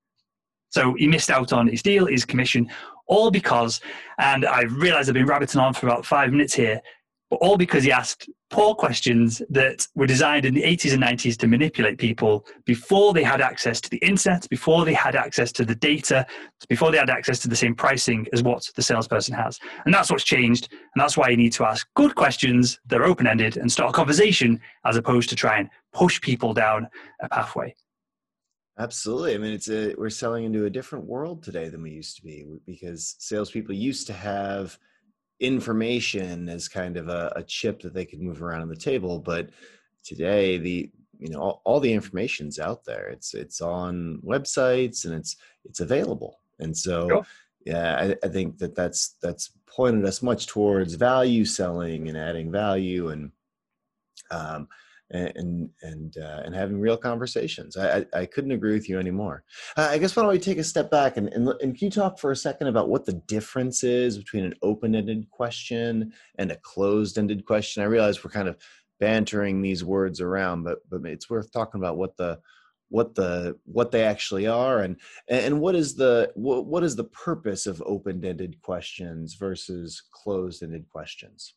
So 0.70 0.96
he 0.96 1.08
missed 1.08 1.30
out 1.30 1.54
on 1.54 1.68
his 1.68 1.84
deal, 1.84 2.08
his 2.08 2.26
commission, 2.26 2.70
all 3.06 3.30
because, 3.30 3.80
and 4.18 4.44
I 4.46 4.64
realize 4.64 5.08
I've 5.08 5.14
been 5.14 5.28
rabbiting 5.28 5.62
on 5.62 5.74
for 5.74 5.86
about 5.86 6.06
five 6.06 6.32
minutes 6.32 6.54
here 6.54 6.82
but 7.34 7.48
all 7.48 7.58
because 7.58 7.84
he 7.84 7.92
asked 7.92 8.30
poor 8.54 8.76
questions 8.76 9.42
that 9.50 9.88
were 9.96 10.06
designed 10.06 10.46
in 10.46 10.54
the 10.54 10.62
80s 10.62 10.94
and 10.94 11.02
90s 11.02 11.36
to 11.38 11.48
manipulate 11.48 11.98
people 11.98 12.46
before 12.66 13.12
they 13.12 13.24
had 13.24 13.42
access 13.42 13.82
to 13.82 13.90
the 13.90 13.98
internet, 13.98 14.48
before 14.48 14.86
they 14.86 14.94
had 14.94 15.16
access 15.16 15.52
to 15.54 15.66
the 15.66 15.74
data, 15.74 16.24
before 16.70 16.92
they 16.92 17.00
had 17.00 17.10
access 17.10 17.40
to 17.40 17.48
the 17.48 17.56
same 17.56 17.74
pricing 17.74 18.28
as 18.32 18.44
what 18.44 18.70
the 18.76 18.84
salesperson 18.84 19.34
has. 19.34 19.60
And 19.86 19.94
that's 19.94 20.12
what's 20.12 20.24
changed. 20.24 20.70
And 20.72 21.02
that's 21.02 21.18
why 21.18 21.30
you 21.30 21.38
need 21.38 21.54
to 21.54 21.66
ask 21.66 21.88
good 21.96 22.14
questions 22.14 22.80
that 22.86 23.02
are 23.02 23.06
open 23.06 23.26
ended 23.26 23.58
and 23.58 23.72
start 23.72 23.90
a 23.90 23.94
conversation 23.94 24.62
as 24.86 24.98
opposed 24.98 25.30
to 25.30 25.36
try 25.36 25.58
and 25.58 25.68
push 25.92 26.22
people 26.22 26.54
down 26.54 26.88
a 27.24 27.30
pathway. 27.30 27.74
Absolutely. 28.78 29.34
I 29.34 29.40
mean, 29.40 29.54
it's 29.54 29.70
a, 29.70 29.96
we're 29.98 30.12
selling 30.12 30.44
into 30.44 30.66
a 30.66 30.70
different 30.70 31.06
world 31.06 31.42
today 31.42 31.70
than 31.70 31.82
we 31.82 31.90
used 31.90 32.18
to 32.18 32.22
be 32.22 32.46
because 32.68 33.16
salespeople 33.18 33.74
used 33.74 34.06
to 34.08 34.14
have 34.14 34.78
information 35.44 36.48
as 36.48 36.70
kind 36.70 36.96
of 36.96 37.10
a, 37.10 37.32
a, 37.36 37.44
chip 37.44 37.82
that 37.82 37.94
they 37.94 38.06
could 38.06 38.22
move 38.22 38.42
around 38.42 38.62
on 38.62 38.70
the 38.70 38.76
table 38.76 39.20
but 39.20 39.50
today 40.02 40.58
the 40.58 40.90
you 41.20 41.30
know 41.30 41.40
all, 41.40 41.62
all, 41.66 41.80
the 41.82 41.92
information's 41.92 42.60
out 42.60 42.86
there 42.86 43.10
it's 43.10 43.34
it's 43.34 43.60
on 43.60 44.20
websites 44.26 45.04
and 45.04 45.14
it's 45.14 45.36
it's 45.66 45.82
available 45.82 46.40
and 46.60 46.76
so 46.76 47.10
sure. 47.10 47.26
yeah 47.66 48.16
I, 48.24 48.26
I, 48.26 48.30
think 48.30 48.58
that 48.60 48.74
that's 48.74 49.16
that's 49.22 49.52
pointed 49.68 50.06
us 50.06 50.22
much 50.22 50.48
towards 50.48 50.94
value 50.94 51.44
selling 51.44 52.08
and 52.08 52.18
adding 52.18 52.50
value 52.50 53.10
and 53.10 53.32
um, 54.32 54.70
and 55.12 55.70
and 55.82 56.18
uh, 56.18 56.42
and 56.46 56.56
having 56.56 56.80
real 56.80 56.98
conversations. 56.98 57.78
I, 57.78 58.00
I, 58.00 58.06
I 58.22 58.26
couldn't 58.26 58.52
agree 58.52 58.74
with 58.74 58.90
you 58.90 59.00
anymore. 59.00 59.44
Uh, 59.78 59.90
I 59.92 59.98
guess 59.98 60.16
why 60.16 60.24
don't 60.24 60.32
we 60.32 60.40
take 60.40 60.58
a 60.58 60.64
step 60.64 60.90
back 60.90 61.18
and, 61.18 61.28
and 61.30 61.48
and 61.48 61.78
can 61.78 61.86
you 61.86 61.92
talk 61.92 62.20
for 62.20 62.32
a 62.32 62.36
second 62.36 62.68
about 62.68 62.90
what 62.90 63.06
the 63.06 63.14
difference 63.14 63.84
is 63.84 64.18
between 64.18 64.44
an 64.44 64.56
open-ended 64.62 65.30
question 65.30 66.14
and 66.38 66.52
a 66.52 66.58
closed-ended 66.58 67.46
question? 67.46 67.84
I 67.84 67.88
realize 67.88 68.24
we're 68.24 68.32
kind 68.32 68.48
of 68.48 68.58
bantering 69.00 69.62
these 69.62 69.84
words 69.84 70.22
around, 70.22 70.64
but 70.64 70.80
but 70.90 71.06
it's 71.06 71.30
worth 71.30 71.52
talking 71.52 71.80
about 71.80 71.98
what 71.98 72.18
the 72.18 72.40
what 72.90 73.16
the 73.16 73.58
what 73.66 73.92
they 73.92 74.04
actually 74.04 74.46
are 74.46 74.82
and 74.82 74.98
and 75.28 75.60
what 75.60 75.74
is 75.76 75.96
the 75.96 76.32
what, 76.36 76.66
what 76.68 76.84
is 76.84 76.96
the 76.96 77.04
purpose 77.06 77.66
of 77.66 77.82
open-ended 77.86 78.62
questions 78.62 79.34
versus 79.34 80.04
closed-ended 80.12 80.88
questions 80.90 81.56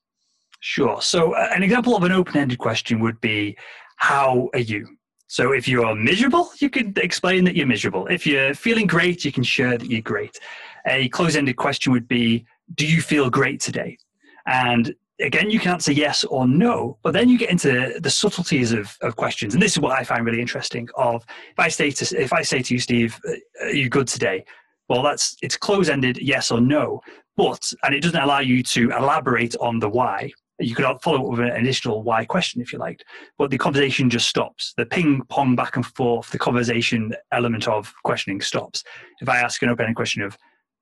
Sure. 0.60 1.00
So, 1.00 1.32
uh, 1.32 1.50
an 1.54 1.62
example 1.62 1.96
of 1.96 2.02
an 2.02 2.12
open 2.12 2.36
ended 2.36 2.58
question 2.58 3.00
would 3.00 3.20
be 3.20 3.56
How 3.96 4.48
are 4.54 4.60
you? 4.60 4.86
So, 5.28 5.52
if 5.52 5.68
you're 5.68 5.94
miserable, 5.94 6.50
you 6.58 6.70
could 6.70 6.98
explain 6.98 7.44
that 7.44 7.56
you're 7.56 7.66
miserable. 7.66 8.06
If 8.06 8.26
you're 8.26 8.54
feeling 8.54 8.86
great, 8.86 9.24
you 9.24 9.32
can 9.32 9.42
share 9.42 9.78
that 9.78 9.90
you're 9.90 10.02
great. 10.02 10.38
A 10.86 11.08
close 11.10 11.36
ended 11.36 11.56
question 11.56 11.92
would 11.92 12.08
be 12.08 12.46
Do 12.74 12.86
you 12.86 13.00
feel 13.00 13.30
great 13.30 13.60
today? 13.60 13.98
And 14.46 14.94
again, 15.20 15.50
you 15.50 15.58
can 15.58 15.72
answer 15.72 15.92
yes 15.92 16.24
or 16.24 16.46
no, 16.46 16.98
but 17.02 17.12
then 17.12 17.28
you 17.28 17.38
get 17.38 17.50
into 17.50 17.98
the 18.00 18.10
subtleties 18.10 18.72
of, 18.72 18.96
of 19.02 19.16
questions. 19.16 19.54
And 19.54 19.62
this 19.62 19.72
is 19.72 19.80
what 19.80 19.98
I 19.98 20.04
find 20.04 20.24
really 20.24 20.40
interesting 20.40 20.88
of 20.96 21.24
if 21.52 21.58
I 21.58 21.68
say 21.68 21.90
to, 21.90 22.20
if 22.22 22.32
I 22.32 22.42
say 22.42 22.62
to 22.62 22.74
you, 22.74 22.80
Steve, 22.80 23.18
are 23.62 23.70
you 23.70 23.88
good 23.88 24.08
today? 24.08 24.44
Well, 24.88 25.02
that's, 25.02 25.36
it's 25.42 25.56
close 25.56 25.88
ended 25.88 26.18
yes 26.20 26.50
or 26.50 26.60
no, 26.60 27.00
but, 27.36 27.60
and 27.82 27.94
it 27.94 28.02
doesn't 28.02 28.20
allow 28.20 28.40
you 28.40 28.62
to 28.62 28.90
elaborate 28.92 29.56
on 29.60 29.80
the 29.80 29.88
why. 29.88 30.32
You 30.58 30.74
could 30.74 30.86
follow 31.02 31.22
up 31.22 31.30
with 31.30 31.40
an 31.40 31.48
additional 31.48 32.02
why 32.02 32.24
question 32.24 32.62
if 32.62 32.72
you 32.72 32.78
liked, 32.78 33.04
but 33.36 33.50
the 33.50 33.58
conversation 33.58 34.08
just 34.08 34.28
stops. 34.28 34.72
The 34.76 34.86
ping 34.86 35.22
pong 35.28 35.54
back 35.54 35.76
and 35.76 35.84
forth, 35.84 36.30
the 36.30 36.38
conversation 36.38 37.14
element 37.32 37.68
of 37.68 37.92
questioning 38.04 38.40
stops. 38.40 38.82
If 39.20 39.28
I 39.28 39.38
ask 39.38 39.62
an 39.62 39.68
open 39.68 39.84
ended 39.84 39.96
question 39.96 40.22
of, 40.22 40.36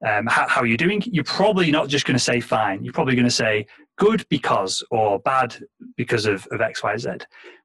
um, 0.07 0.27
how, 0.27 0.47
how, 0.49 0.61
are 0.61 0.67
you 0.67 0.77
doing? 0.77 1.03
You're 1.07 1.25
probably 1.25 1.71
not 1.71 1.89
just 1.89 2.05
going 2.05 2.17
to 2.17 2.23
say 2.23 2.41
fine. 2.41 2.85
You're 2.85 2.93
probably 2.93 3.15
going 3.15 3.27
to 3.27 3.31
say 3.31 3.67
good 3.97 4.27
because 4.29 4.83
or 4.91 5.19
bad 5.21 5.57
because 5.97 6.27
of, 6.27 6.47
of 6.51 6.61
X, 6.61 6.83
Y, 6.83 6.97
Z. 6.97 7.11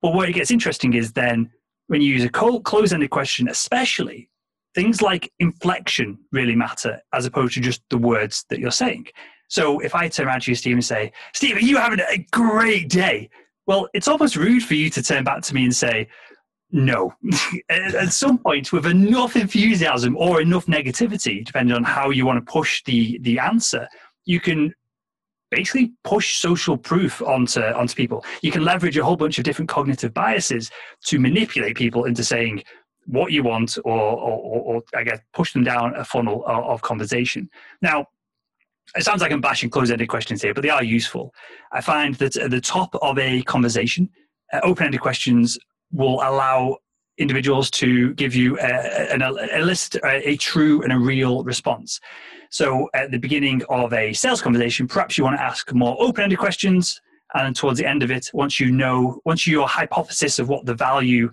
But 0.02 0.14
where 0.14 0.30
it 0.30 0.34
gets 0.34 0.52
interesting 0.52 0.94
is 0.94 1.12
then 1.12 1.52
when 1.88 2.02
you 2.02 2.14
use 2.14 2.24
a 2.24 2.30
close 2.30 2.94
ended 2.94 3.10
question, 3.10 3.50
especially 3.50 4.30
things 4.76 5.02
like 5.02 5.32
inflection 5.40 6.18
really 6.32 6.56
matter 6.56 7.02
as 7.14 7.26
opposed 7.26 7.56
to 7.56 7.60
just 7.60 7.82
the 7.90 7.98
words 7.98 8.46
that 8.50 8.60
you're 8.60 8.72
saying. 8.72 9.08
So 9.50 9.80
if 9.80 9.94
I 9.94 10.08
turn 10.08 10.28
around 10.28 10.44
to 10.44 10.52
you, 10.52 10.56
Steve, 10.56 10.74
and 10.74 10.86
say, 10.86 11.12
Steve, 11.34 11.58
are 11.58 11.62
you 11.62 11.78
having 11.78 12.00
a 12.00 12.26
great 12.32 12.88
day? 12.88 13.30
Well, 13.66 13.90
it's 13.94 14.08
almost 14.08 14.36
rude 14.36 14.64
for 14.64 14.76
you 14.76 14.90
to 14.92 15.04
turn 15.04 15.24
back 15.24 15.42
to 15.44 15.54
me 15.54 15.66
and 15.66 15.76
say, 15.76 16.08
no. 16.72 17.14
At 17.70 18.14
some 18.14 18.38
point, 18.38 18.72
with 18.72 18.86
enough 18.86 19.36
enthusiasm 19.36 20.16
or 20.18 20.40
enough 20.40 20.68
negativity, 20.68 21.44
depending 21.44 21.76
on 21.76 21.84
how 21.84 22.12
you 22.12 22.26
want 22.26 22.46
to 22.46 22.52
push 22.52 22.84
the, 22.84 23.18
the 23.20 23.40
answer, 23.40 23.88
you 24.26 24.40
can 24.40 24.74
basically 25.50 25.94
push 26.04 26.38
social 26.38 26.78
proof 26.78 27.22
onto 27.24 27.62
onto 27.62 27.96
people. 27.96 28.24
You 28.44 28.52
can 28.52 28.64
leverage 28.64 28.98
a 28.98 29.04
whole 29.04 29.18
bunch 29.18 29.40
of 29.40 29.44
different 29.44 29.70
cognitive 29.70 30.14
biases 30.14 30.70
to 31.06 31.20
manipulate 31.20 31.76
people 31.76 32.06
into 32.06 32.24
saying 32.24 32.64
what 33.08 33.32
you 33.32 33.42
want, 33.42 33.78
or 33.84 34.00
or, 34.00 34.38
or, 34.38 34.76
or 34.76 34.84
I 34.96 35.04
guess 35.04 35.20
push 35.34 35.54
them 35.54 35.64
down 35.64 35.96
a 35.96 36.06
funnel 36.06 36.46
of, 36.46 36.64
of 36.66 36.82
conversation. 36.84 37.50
Now, 37.82 38.06
it 38.96 39.04
sounds 39.04 39.22
like 39.22 39.32
I'm 39.32 39.42
bashing 39.42 39.70
closed-ended 39.70 40.10
questions 40.10 40.42
here, 40.42 40.54
but 40.54 40.62
they 40.62 40.70
are 40.70 40.84
useful. 40.84 41.34
I 41.72 41.82
find 41.82 42.16
that 42.16 42.36
at 42.36 42.52
the 42.52 42.62
top 42.62 42.96
of 43.02 43.18
a 43.20 43.42
conversation, 43.44 44.10
uh, 44.54 44.60
open-ended 44.64 45.02
questions 45.02 45.58
will 45.92 46.22
allow 46.22 46.78
individuals 47.18 47.70
to 47.70 48.14
give 48.14 48.34
you 48.34 48.58
a, 48.60 49.18
a, 49.18 49.62
list, 49.62 49.96
a, 49.96 50.30
a, 50.30 50.38
true 50.38 50.82
and 50.84 50.94
a 50.94 50.98
real 50.98 51.44
response. 51.44 52.00
So 52.50 52.90
at 52.94 53.12
the 53.12 53.18
beginning 53.18 53.62
of 53.70 53.94
a 53.94 54.14
sales 54.14 54.42
conversation, 54.42 54.88
perhaps 54.88 55.18
you 55.18 55.24
want 55.24 55.38
to 55.38 55.44
ask 55.44 55.72
more 55.74 55.96
open-ended 56.00 56.40
questions, 56.40 57.00
and 57.36 57.56
towards 57.56 57.78
the 57.78 57.86
end 57.86 58.02
of 58.02 58.10
it, 58.10 58.30
once 58.34 58.60
you 58.60 58.72
know, 58.72 59.22
once 59.26 59.46
your 59.46 59.68
hypothesis 59.68 60.40
of 60.40 60.50
what 60.50 60.66
the 60.66 60.74
value 60.74 61.30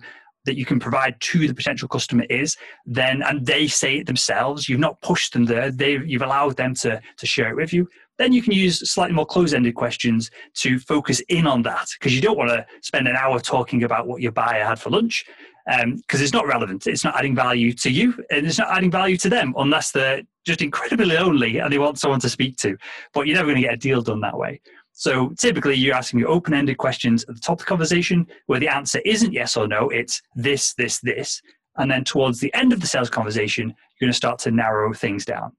that 0.47 0.57
you 0.57 0.65
can 0.65 0.79
provide 0.79 1.19
to 1.19 1.47
the 1.47 1.53
potential 1.53 1.87
customer 1.87 2.23
is, 2.29 2.57
then 2.85 3.21
and 3.21 3.45
they 3.45 3.67
say 3.67 3.97
it 3.97 4.07
themselves, 4.07 4.67
you've 4.67 4.79
not 4.79 4.99
pushed 5.01 5.33
them 5.33 5.45
there, 5.45 5.69
they 5.69 5.99
you've 6.05 6.23
allowed 6.23 6.57
them 6.57 6.73
to 6.75 6.99
to 7.17 7.25
share 7.27 7.51
it 7.51 7.55
with 7.55 7.71
you. 7.71 7.87
Then 8.17 8.33
you 8.33 8.41
can 8.41 8.53
use 8.53 8.89
slightly 8.89 9.13
more 9.13 9.27
close-ended 9.27 9.75
questions 9.75 10.31
to 10.55 10.79
focus 10.79 11.19
in 11.29 11.45
on 11.45 11.61
that 11.63 11.87
because 11.99 12.15
you 12.15 12.21
don't 12.21 12.37
want 12.37 12.49
to 12.49 12.65
spend 12.81 13.07
an 13.07 13.15
hour 13.15 13.39
talking 13.39 13.83
about 13.83 14.07
what 14.07 14.23
your 14.23 14.31
buyer 14.31 14.65
had 14.65 14.79
for 14.79 14.89
lunch 14.89 15.23
because 15.67 15.83
um, 15.83 16.23
it's 16.23 16.33
not 16.33 16.47
relevant. 16.47 16.87
It's 16.87 17.03
not 17.03 17.17
adding 17.17 17.35
value 17.35 17.73
to 17.73 17.89
you, 17.91 18.13
and 18.31 18.47
it's 18.47 18.57
not 18.57 18.69
adding 18.69 18.89
value 18.89 19.17
to 19.17 19.29
them 19.29 19.53
unless 19.57 19.91
they're 19.91 20.21
just 20.45 20.61
incredibly 20.61 21.05
lonely 21.07 21.57
and 21.57 21.71
they 21.71 21.77
want 21.77 21.99
someone 21.99 22.21
to 22.21 22.29
speak 22.29 22.55
to. 22.57 22.77
But 23.13 23.27
you're 23.27 23.35
never 23.35 23.47
going 23.47 23.61
to 23.61 23.67
get 23.67 23.73
a 23.73 23.77
deal 23.77 24.01
done 24.01 24.21
that 24.21 24.37
way. 24.37 24.61
So 24.99 25.29
typically, 25.37 25.75
you're 25.75 25.93
asking 25.93 26.21
me 26.21 26.25
open-ended 26.25 26.79
questions 26.79 27.23
at 27.29 27.35
the 27.35 27.39
top 27.39 27.59
of 27.59 27.65
the 27.65 27.65
conversation 27.65 28.25
where 28.47 28.59
the 28.59 28.67
answer 28.67 28.99
isn't 29.05 29.31
yes 29.31 29.55
or 29.55 29.67
no. 29.67 29.89
It's 29.89 30.23
this, 30.35 30.73
this, 30.73 30.99
this, 31.01 31.39
and 31.77 31.91
then 31.91 32.03
towards 32.03 32.39
the 32.39 32.51
end 32.55 32.73
of 32.73 32.81
the 32.81 32.87
sales 32.87 33.11
conversation, 33.11 33.67
you're 33.67 34.07
going 34.07 34.11
to 34.11 34.17
start 34.17 34.39
to 34.39 34.51
narrow 34.51 34.91
things 34.93 35.23
down. 35.23 35.51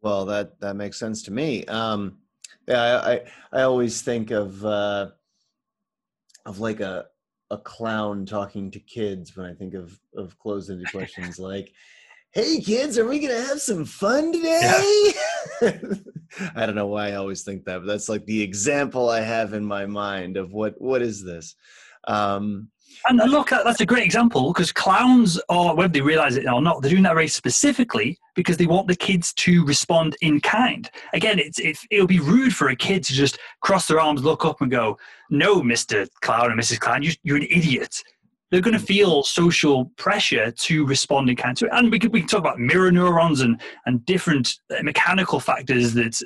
Well, 0.00 0.26
that 0.26 0.60
that 0.60 0.76
makes 0.76 0.96
sense 0.96 1.24
to 1.24 1.32
me. 1.32 1.64
Um, 1.64 2.18
yeah, 2.68 2.82
I, 2.82 3.12
I, 3.12 3.20
I 3.52 3.62
always 3.62 4.00
think 4.00 4.30
of 4.30 4.64
uh, 4.64 5.08
of 6.46 6.60
like 6.60 6.78
a 6.78 7.06
a 7.50 7.58
clown 7.58 8.26
talking 8.26 8.70
to 8.70 8.78
kids 8.78 9.36
when 9.36 9.44
I 9.44 9.54
think 9.54 9.74
of 9.74 9.98
of 10.16 10.38
closed-ended 10.38 10.92
questions 10.92 11.38
like, 11.40 11.72
"Hey 12.32 12.60
kids, 12.60 12.98
are 12.98 13.06
we 13.06 13.18
gonna 13.18 13.40
have 13.40 13.60
some 13.60 13.84
fun 13.84 14.32
today?" 14.32 15.12
Yeah. 15.62 15.78
I 16.54 16.66
don't 16.66 16.76
know 16.76 16.86
why 16.86 17.08
I 17.08 17.14
always 17.14 17.42
think 17.42 17.64
that, 17.64 17.80
but 17.80 17.86
that's 17.86 18.08
like 18.08 18.24
the 18.26 18.42
example 18.42 19.08
I 19.08 19.20
have 19.20 19.52
in 19.52 19.64
my 19.64 19.86
mind 19.86 20.36
of 20.36 20.52
what 20.52 20.80
what 20.80 21.02
is 21.02 21.24
this. 21.24 21.56
Um, 22.06 22.68
and 23.08 23.18
look, 23.30 23.50
that's 23.50 23.80
a 23.80 23.86
great 23.86 24.04
example 24.04 24.52
because 24.52 24.72
clowns 24.72 25.40
are, 25.48 25.74
whether 25.74 25.92
they 25.92 26.00
realize 26.00 26.36
it 26.36 26.46
or 26.46 26.60
not, 26.60 26.82
they're 26.82 26.90
doing 26.90 27.02
that 27.04 27.14
very 27.14 27.28
specifically 27.28 28.18
because 28.34 28.56
they 28.56 28.66
want 28.66 28.88
the 28.88 28.96
kids 28.96 29.32
to 29.34 29.64
respond 29.64 30.16
in 30.20 30.40
kind. 30.40 30.90
Again, 31.14 31.38
it's, 31.38 31.58
it, 31.58 31.78
it'll 31.90 32.06
be 32.06 32.20
rude 32.20 32.54
for 32.54 32.68
a 32.68 32.76
kid 32.76 33.02
to 33.04 33.14
just 33.14 33.38
cross 33.62 33.88
their 33.88 34.00
arms, 34.00 34.22
look 34.22 34.44
up, 34.44 34.60
and 34.60 34.70
go, 34.70 34.98
No, 35.30 35.62
Mr. 35.62 36.08
Clown 36.20 36.50
and 36.50 36.60
Mrs. 36.60 36.80
Clown, 36.80 37.02
you, 37.02 37.12
you're 37.22 37.38
an 37.38 37.44
idiot. 37.44 38.02
They're 38.50 38.60
going 38.60 38.78
to 38.78 38.84
feel 38.84 39.22
social 39.22 39.86
pressure 39.96 40.50
to 40.50 40.86
respond 40.86 41.36
kind 41.36 41.56
to 41.58 41.66
it. 41.66 41.70
And 41.72 41.90
we 41.90 41.98
can, 41.98 42.10
we 42.10 42.20
can 42.20 42.28
talk 42.28 42.40
about 42.40 42.58
mirror 42.58 42.90
neurons 42.90 43.40
and, 43.40 43.60
and 43.86 44.04
different 44.06 44.52
uh, 44.70 44.82
mechanical 44.82 45.38
factors 45.40 45.94
that 45.94 46.20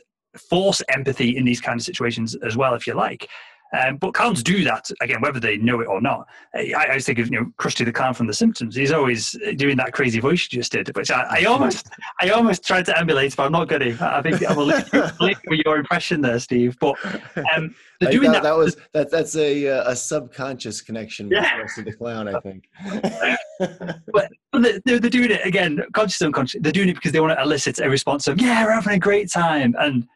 force 0.51 0.83
empathy 0.89 1.37
in 1.37 1.45
these 1.45 1.61
kind 1.61 1.79
of 1.79 1.85
situations 1.85 2.35
as 2.37 2.57
well, 2.57 2.75
if 2.75 2.87
you 2.87 2.95
like. 2.95 3.29
Um, 3.73 3.97
but 3.97 4.15
clowns 4.15 4.43
do 4.43 4.63
that 4.65 4.89
again, 5.01 5.21
whether 5.21 5.41
they 5.41 5.57
know 5.57 5.81
it 5.81 5.89
or 5.89 6.01
not. 6.01 6.29
I, 6.55 6.73
I 6.77 6.89
always 6.89 7.07
think 7.07 7.19
of 7.19 7.27
you 7.31 7.41
know 7.41 7.53
Krusty 7.59 7.85
the 7.85 7.93
Clown 7.93 8.15
from 8.15 8.27
The 8.27 8.35
Simpsons. 8.35 8.77
He's 8.77 8.93
always 8.93 9.37
doing 9.57 9.77
that 9.79 9.93
crazy 9.93 10.21
voice 10.21 10.49
you 10.51 10.59
just 10.61 10.73
did, 10.73 10.95
which 10.97 11.11
I, 11.11 11.41
I 11.41 11.45
almost, 11.45 11.89
I 12.21 12.31
almost 12.31 12.65
tried 12.65 12.87
to 12.87 12.99
emulate, 12.99 13.35
but 13.37 13.45
I'm 13.45 13.53
not 13.53 13.69
going 13.69 13.97
to. 13.97 13.99
I 14.01 14.23
think 14.23 14.45
I 14.45 14.53
will 14.53 14.67
leave, 14.67 14.93
leave 15.21 15.39
with 15.49 15.61
your 15.65 15.79
impression 15.79 16.21
there, 16.21 16.39
Steve. 16.39 16.77
But 16.79 16.97
um, 17.57 17.75
they're 18.01 18.13
doing 18.13 18.33
that, 18.33 18.43
that. 18.45 18.57
was 18.57 18.77
that. 18.93 19.11
That's 19.11 19.35
a 19.37 19.69
uh, 19.69 19.91
a 19.91 19.97
subconscious 19.97 20.81
connection 20.81 21.29
with 21.29 21.39
yeah. 21.39 21.61
Krusty 21.61 21.85
the 21.85 21.93
Clown, 21.93 22.29
I 22.29 22.41
think. 22.41 22.69
but 24.13 24.31
they're, 24.53 25.01
they're 25.01 25.11
doing 25.11 25.31
it 25.31 25.45
again, 25.45 25.83
conscious 25.95 26.21
and 26.21 26.29
unconscious. 26.29 26.61
They're 26.63 26.73
doing 26.73 26.89
it 26.89 26.95
because 26.95 27.13
they 27.13 27.21
want 27.21 27.37
to 27.37 27.43
elicit 27.43 27.81
a 27.81 27.91
response 27.91 28.29
of 28.29 28.41
"Yeah, 28.41 28.65
we're 28.65 28.73
having 28.73 28.95
a 28.95 28.99
great 28.99 29.31
time," 29.31 29.75
and 29.79 30.07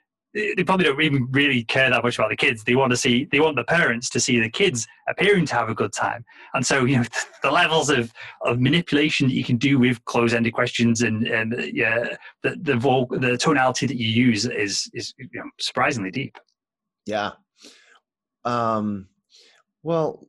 they 0.57 0.65
probably 0.65 0.85
don't 0.85 1.01
even 1.01 1.27
really 1.31 1.65
care 1.65 1.91
that 1.91 2.03
much 2.03 2.19
about 2.19 2.31
the 2.31 2.37
kids. 2.37 2.65
They 2.65 2.77
want 2.77 2.91
to 2.91 2.97
see, 2.97 3.25
they 3.31 3.41
want 3.41 3.57
the 3.57 3.65
parents 3.65 4.09
to 4.11 4.21
see 4.21 4.39
the 4.39 4.51
kids 4.51 4.87
appearing 5.09 5.47
to 5.47 5.55
have 5.55 5.69
a 5.69 5.75
good 5.75 5.93
time. 5.93 6.25
And 6.55 6.65
so, 6.65 6.85
you 6.85 6.99
know, 6.99 7.05
the 7.43 7.51
levels 7.51 7.91
of, 7.91 8.13
of 8.43 8.61
manipulation 8.61 9.29
that 9.29 9.35
you 9.35 9.45
can 9.45 9.57
do 9.57 9.79
with 9.79 10.05
close-ended 10.05 10.53
questions 10.53 11.03
and, 11.03 11.27
and 11.27 11.55
yeah, 11.73 12.17
the, 12.43 12.57
the, 12.61 12.77
vol- 12.77 13.07
the 13.07 13.37
tonality 13.37 13.87
that 13.87 13.97
you 13.97 14.09
use 14.09 14.47
is, 14.47 14.91
is 14.95 15.15
you 15.19 15.29
know, 15.35 15.51
surprisingly 15.59 16.11
deep. 16.11 16.39
Yeah. 17.07 17.33
Um, 18.45 19.09
well, 19.83 20.27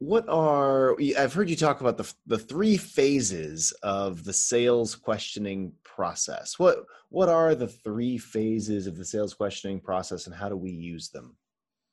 what 0.00 0.26
are 0.28 0.96
I've 1.16 1.34
heard 1.34 1.50
you 1.50 1.56
talk 1.56 1.82
about 1.82 1.98
the 1.98 2.12
the 2.26 2.38
three 2.38 2.76
phases 2.76 3.70
of 3.82 4.24
the 4.24 4.32
sales 4.32 4.96
questioning 4.96 5.72
process. 5.84 6.58
What 6.58 6.84
what 7.10 7.28
are 7.28 7.54
the 7.54 7.68
three 7.68 8.16
phases 8.16 8.86
of 8.86 8.96
the 8.96 9.04
sales 9.04 9.34
questioning 9.34 9.78
process, 9.78 10.26
and 10.26 10.34
how 10.34 10.48
do 10.48 10.56
we 10.56 10.70
use 10.70 11.10
them? 11.10 11.36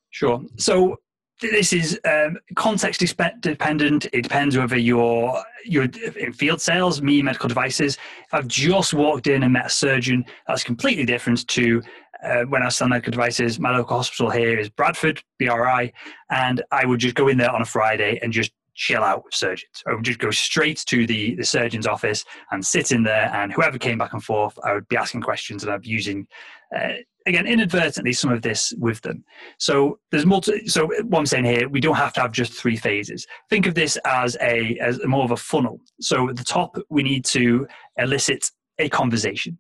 Sure. 0.09 0.41
So 0.57 0.97
this 1.41 1.73
is 1.73 1.99
um, 2.05 2.37
context 2.55 3.01
dependent. 3.41 4.07
It 4.13 4.21
depends 4.21 4.57
whether 4.57 4.77
you're 4.77 5.43
you're 5.65 5.83
in 5.83 6.31
field 6.31 6.61
sales, 6.61 7.01
me 7.01 7.21
medical 7.21 7.49
devices. 7.49 7.97
If 8.25 8.33
I've 8.33 8.47
just 8.47 8.93
walked 8.93 9.27
in 9.27 9.43
and 9.43 9.51
met 9.51 9.65
a 9.65 9.69
surgeon, 9.69 10.23
that's 10.47 10.63
completely 10.63 11.05
different 11.05 11.45
to 11.49 11.83
uh, 12.23 12.43
when 12.43 12.63
I 12.63 12.69
sell 12.69 12.87
medical 12.87 13.11
devices, 13.11 13.59
my 13.59 13.75
local 13.75 13.97
hospital 13.97 14.29
here 14.29 14.57
is 14.57 14.69
Bradford, 14.69 15.21
BRI, 15.39 15.93
and 16.29 16.63
I 16.71 16.85
would 16.85 16.99
just 16.99 17.15
go 17.15 17.27
in 17.27 17.37
there 17.37 17.51
on 17.51 17.61
a 17.61 17.65
Friday 17.65 18.19
and 18.21 18.33
just 18.33 18.51
chill 18.77 19.03
out 19.03 19.25
with 19.25 19.33
surgeons. 19.33 19.83
I 19.87 19.93
would 19.93 20.05
just 20.05 20.19
go 20.19 20.31
straight 20.31 20.83
to 20.87 21.05
the, 21.05 21.35
the 21.35 21.43
surgeon's 21.43 21.87
office 21.87 22.23
and 22.51 22.65
sit 22.65 22.91
in 22.91 23.03
there, 23.03 23.31
and 23.33 23.51
whoever 23.51 23.77
came 23.77 23.97
back 23.97 24.13
and 24.13 24.23
forth, 24.23 24.57
I 24.63 24.73
would 24.73 24.87
be 24.87 24.97
asking 24.97 25.21
questions 25.21 25.63
and 25.63 25.73
I'd 25.73 25.81
be 25.81 25.89
using, 25.89 26.27
uh, 26.75 26.93
again, 27.25 27.47
inadvertently 27.47 28.13
some 28.13 28.31
of 28.31 28.43
this 28.43 28.73
with 28.77 29.01
them. 29.01 29.23
So 29.57 29.99
there's 30.11 30.25
multi. 30.25 30.67
So 30.67 30.87
what 31.03 31.19
I'm 31.19 31.25
saying 31.25 31.45
here, 31.45 31.67
we 31.67 31.81
don't 31.81 31.95
have 31.95 32.13
to 32.13 32.21
have 32.21 32.31
just 32.31 32.53
three 32.53 32.77
phases. 32.77 33.25
Think 33.49 33.65
of 33.65 33.73
this 33.73 33.97
as 34.05 34.37
a 34.41 34.77
as 34.79 35.03
more 35.05 35.23
of 35.23 35.31
a 35.31 35.37
funnel. 35.37 35.81
So 35.99 36.29
at 36.29 36.35
the 36.35 36.43
top, 36.43 36.77
we 36.89 37.03
need 37.03 37.25
to 37.25 37.67
elicit 37.97 38.51
a 38.79 38.89
conversation. 38.89 39.57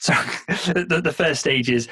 So 0.00 0.12
the, 0.48 1.00
the 1.04 1.12
first 1.12 1.40
stage 1.40 1.70
is 1.70 1.86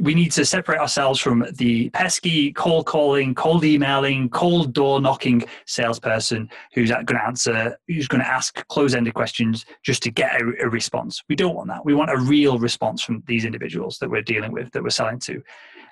we 0.00 0.14
need 0.14 0.30
to 0.32 0.44
separate 0.44 0.78
ourselves 0.78 1.18
from 1.18 1.46
the 1.54 1.88
pesky 1.90 2.52
cold 2.52 2.86
calling, 2.86 3.34
cold 3.34 3.64
emailing, 3.64 4.28
cold 4.28 4.74
door 4.74 5.00
knocking 5.00 5.42
salesperson 5.66 6.50
who's 6.74 6.90
going 6.90 7.06
to 7.06 7.24
answer, 7.24 7.76
who's 7.88 8.08
going 8.08 8.22
to 8.22 8.28
ask 8.28 8.66
close 8.68 8.94
ended 8.94 9.14
questions 9.14 9.64
just 9.82 10.02
to 10.02 10.10
get 10.10 10.40
a, 10.40 10.64
a, 10.64 10.68
response. 10.68 11.22
We 11.30 11.36
don't 11.36 11.54
want 11.54 11.68
that. 11.68 11.84
We 11.84 11.94
want 11.94 12.10
a 12.10 12.18
real 12.18 12.58
response 12.58 13.02
from 13.02 13.22
these 13.26 13.46
individuals 13.46 13.98
that 14.00 14.10
we're 14.10 14.22
dealing 14.22 14.52
with, 14.52 14.70
that 14.72 14.82
we're 14.82 14.90
selling 14.90 15.18
to. 15.20 15.42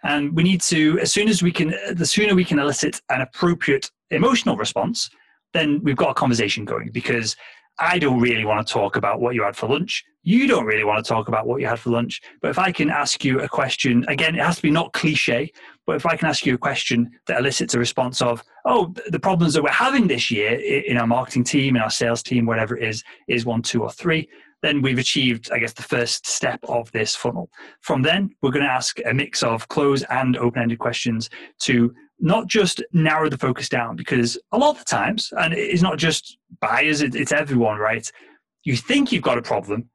And 0.03 0.37
we 0.37 0.43
need 0.43 0.61
to, 0.63 0.99
as 1.01 1.13
soon 1.13 1.29
as 1.29 1.43
we 1.43 1.51
can, 1.51 1.75
the 1.95 2.05
sooner 2.05 2.35
we 2.35 2.45
can 2.45 2.59
elicit 2.59 3.01
an 3.09 3.23
appropriate 3.23 3.91
emotional 4.11 4.57
response, 4.57 5.09
then 5.55 5.81
we've 5.83 5.97
got 5.97 6.11
a 6.11 6.15
conversation 6.15 6.67
going 6.67 6.91
because 6.93 7.37
I 7.79 7.99
don't 7.99 8.21
really 8.21 8.45
want 8.45 8.67
to 8.67 8.73
talk 8.73 8.97
about 8.97 9.21
what 9.21 9.35
you 9.35 9.43
had 9.43 9.57
for 9.57 9.69
lunch. 9.69 10.05
You 10.23 10.47
don't 10.47 10.65
really 10.65 10.85
want 10.85 11.05
to 11.05 11.09
talk 11.09 11.29
about 11.29 11.47
what 11.47 11.61
you 11.61 11.67
had 11.67 11.81
for 11.81 11.91
lunch. 11.91 12.21
But 12.41 12.51
if 12.51 12.59
I 12.59 12.71
can 12.71 12.89
ask 12.89 13.25
you 13.25 13.41
a 13.41 13.49
question, 13.49 14.05
again, 14.09 14.37
it 14.37 14.43
has 14.43 14.57
to 14.57 14.63
be 14.63 14.71
not 14.71 14.93
cliche, 14.93 15.53
but 15.87 15.97
if 15.97 16.07
I 16.07 16.17
can 16.17 16.29
ask 16.29 16.47
you 16.47 16.55
a 16.55 16.59
question 16.59 17.11
that 17.27 17.39
elicits 17.39 17.75
a 17.75 17.79
response 17.79 18.23
of, 18.23 18.43
oh, 18.65 18.95
the 19.09 19.19
problems 19.19 19.55
that 19.55 19.63
we're 19.63 19.71
having 19.71 20.07
this 20.07 20.31
year 20.31 20.53
in 20.53 20.97
our 20.97 21.07
marketing 21.07 21.45
team, 21.45 21.77
in 21.77 21.83
our 21.83 21.91
sales 21.91 22.23
team, 22.23 22.47
whatever 22.47 22.77
it 22.77 22.89
is, 22.89 23.03
is 23.29 23.45
one, 23.45 23.61
two, 23.61 23.83
or 23.83 23.91
three, 23.91 24.29
then 24.63 24.81
we've 24.81 24.99
achieved, 24.99 25.51
I 25.53 25.59
guess, 25.59 25.75
the 25.75 25.83
first 25.83 26.27
step 26.27 26.59
of 26.69 26.91
this 26.93 27.15
funnel. 27.15 27.51
From 27.81 28.01
then, 28.01 28.31
we're 28.41 28.51
going 28.51 28.65
to 28.65 28.71
ask 28.71 28.99
a 29.05 29.13
mix 29.13 29.43
of 29.43 29.69
close 29.69 30.03
and 30.05 30.39
open 30.39 30.63
ended 30.63 30.79
questions 30.79 31.29
to 31.61 31.95
not 32.21 32.47
just 32.47 32.83
narrow 32.93 33.29
the 33.29 33.39
focus 33.39 33.69
down 33.69 33.97
because 33.97 34.39
a 34.53 34.59
lot 34.59 34.71
of 34.71 34.79
the 34.79 34.85
times, 34.85 35.33
and 35.39 35.53
it's 35.53 35.83
not 35.83 35.99
just 35.99 36.39
buyers, 36.61 37.03
it's 37.03 37.33
everyone, 37.33 37.79
right? 37.79 38.11
You 38.63 38.77
think 38.77 39.13
you've 39.13 39.23
got 39.23 39.39
a 39.39 39.43
problem 39.43 39.91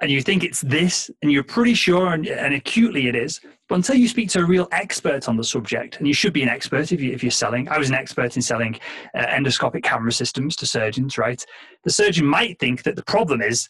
and 0.00 0.10
you 0.10 0.22
think 0.22 0.44
it's 0.44 0.60
this 0.60 1.10
and 1.22 1.32
you're 1.32 1.42
pretty 1.42 1.74
sure 1.74 2.12
and, 2.12 2.26
and 2.26 2.54
acutely 2.54 3.08
it 3.08 3.16
is. 3.16 3.40
But 3.68 3.76
until 3.76 3.96
you 3.96 4.08
speak 4.08 4.30
to 4.30 4.40
a 4.40 4.44
real 4.44 4.68
expert 4.72 5.28
on 5.28 5.36
the 5.36 5.44
subject, 5.44 5.98
and 5.98 6.06
you 6.06 6.14
should 6.14 6.32
be 6.32 6.42
an 6.42 6.48
expert 6.48 6.92
if, 6.92 7.00
you, 7.00 7.12
if 7.12 7.22
you're 7.22 7.30
selling. 7.30 7.68
I 7.68 7.78
was 7.78 7.88
an 7.88 7.94
expert 7.94 8.36
in 8.36 8.42
selling 8.42 8.78
uh, 9.14 9.26
endoscopic 9.26 9.82
camera 9.82 10.12
systems 10.12 10.56
to 10.56 10.66
surgeons, 10.66 11.18
right? 11.18 11.44
The 11.84 11.90
surgeon 11.90 12.24
might 12.24 12.58
think 12.58 12.84
that 12.84 12.96
the 12.96 13.02
problem 13.02 13.42
is 13.42 13.68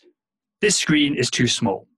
this 0.61 0.76
screen 0.76 1.14
is 1.14 1.30
too 1.30 1.47
small. 1.47 1.88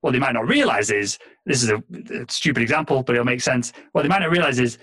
What 0.00 0.12
they 0.12 0.18
might 0.18 0.34
not 0.34 0.48
realize 0.48 0.90
is 0.90 1.18
this 1.44 1.62
is 1.62 1.70
a, 1.70 1.76
a 1.76 2.24
stupid 2.28 2.62
example, 2.62 3.02
but 3.02 3.14
it'll 3.14 3.24
make 3.24 3.40
sense. 3.40 3.72
What 3.92 4.02
they 4.02 4.08
might 4.08 4.20
not 4.20 4.30
realize 4.30 4.58
is 4.58 4.78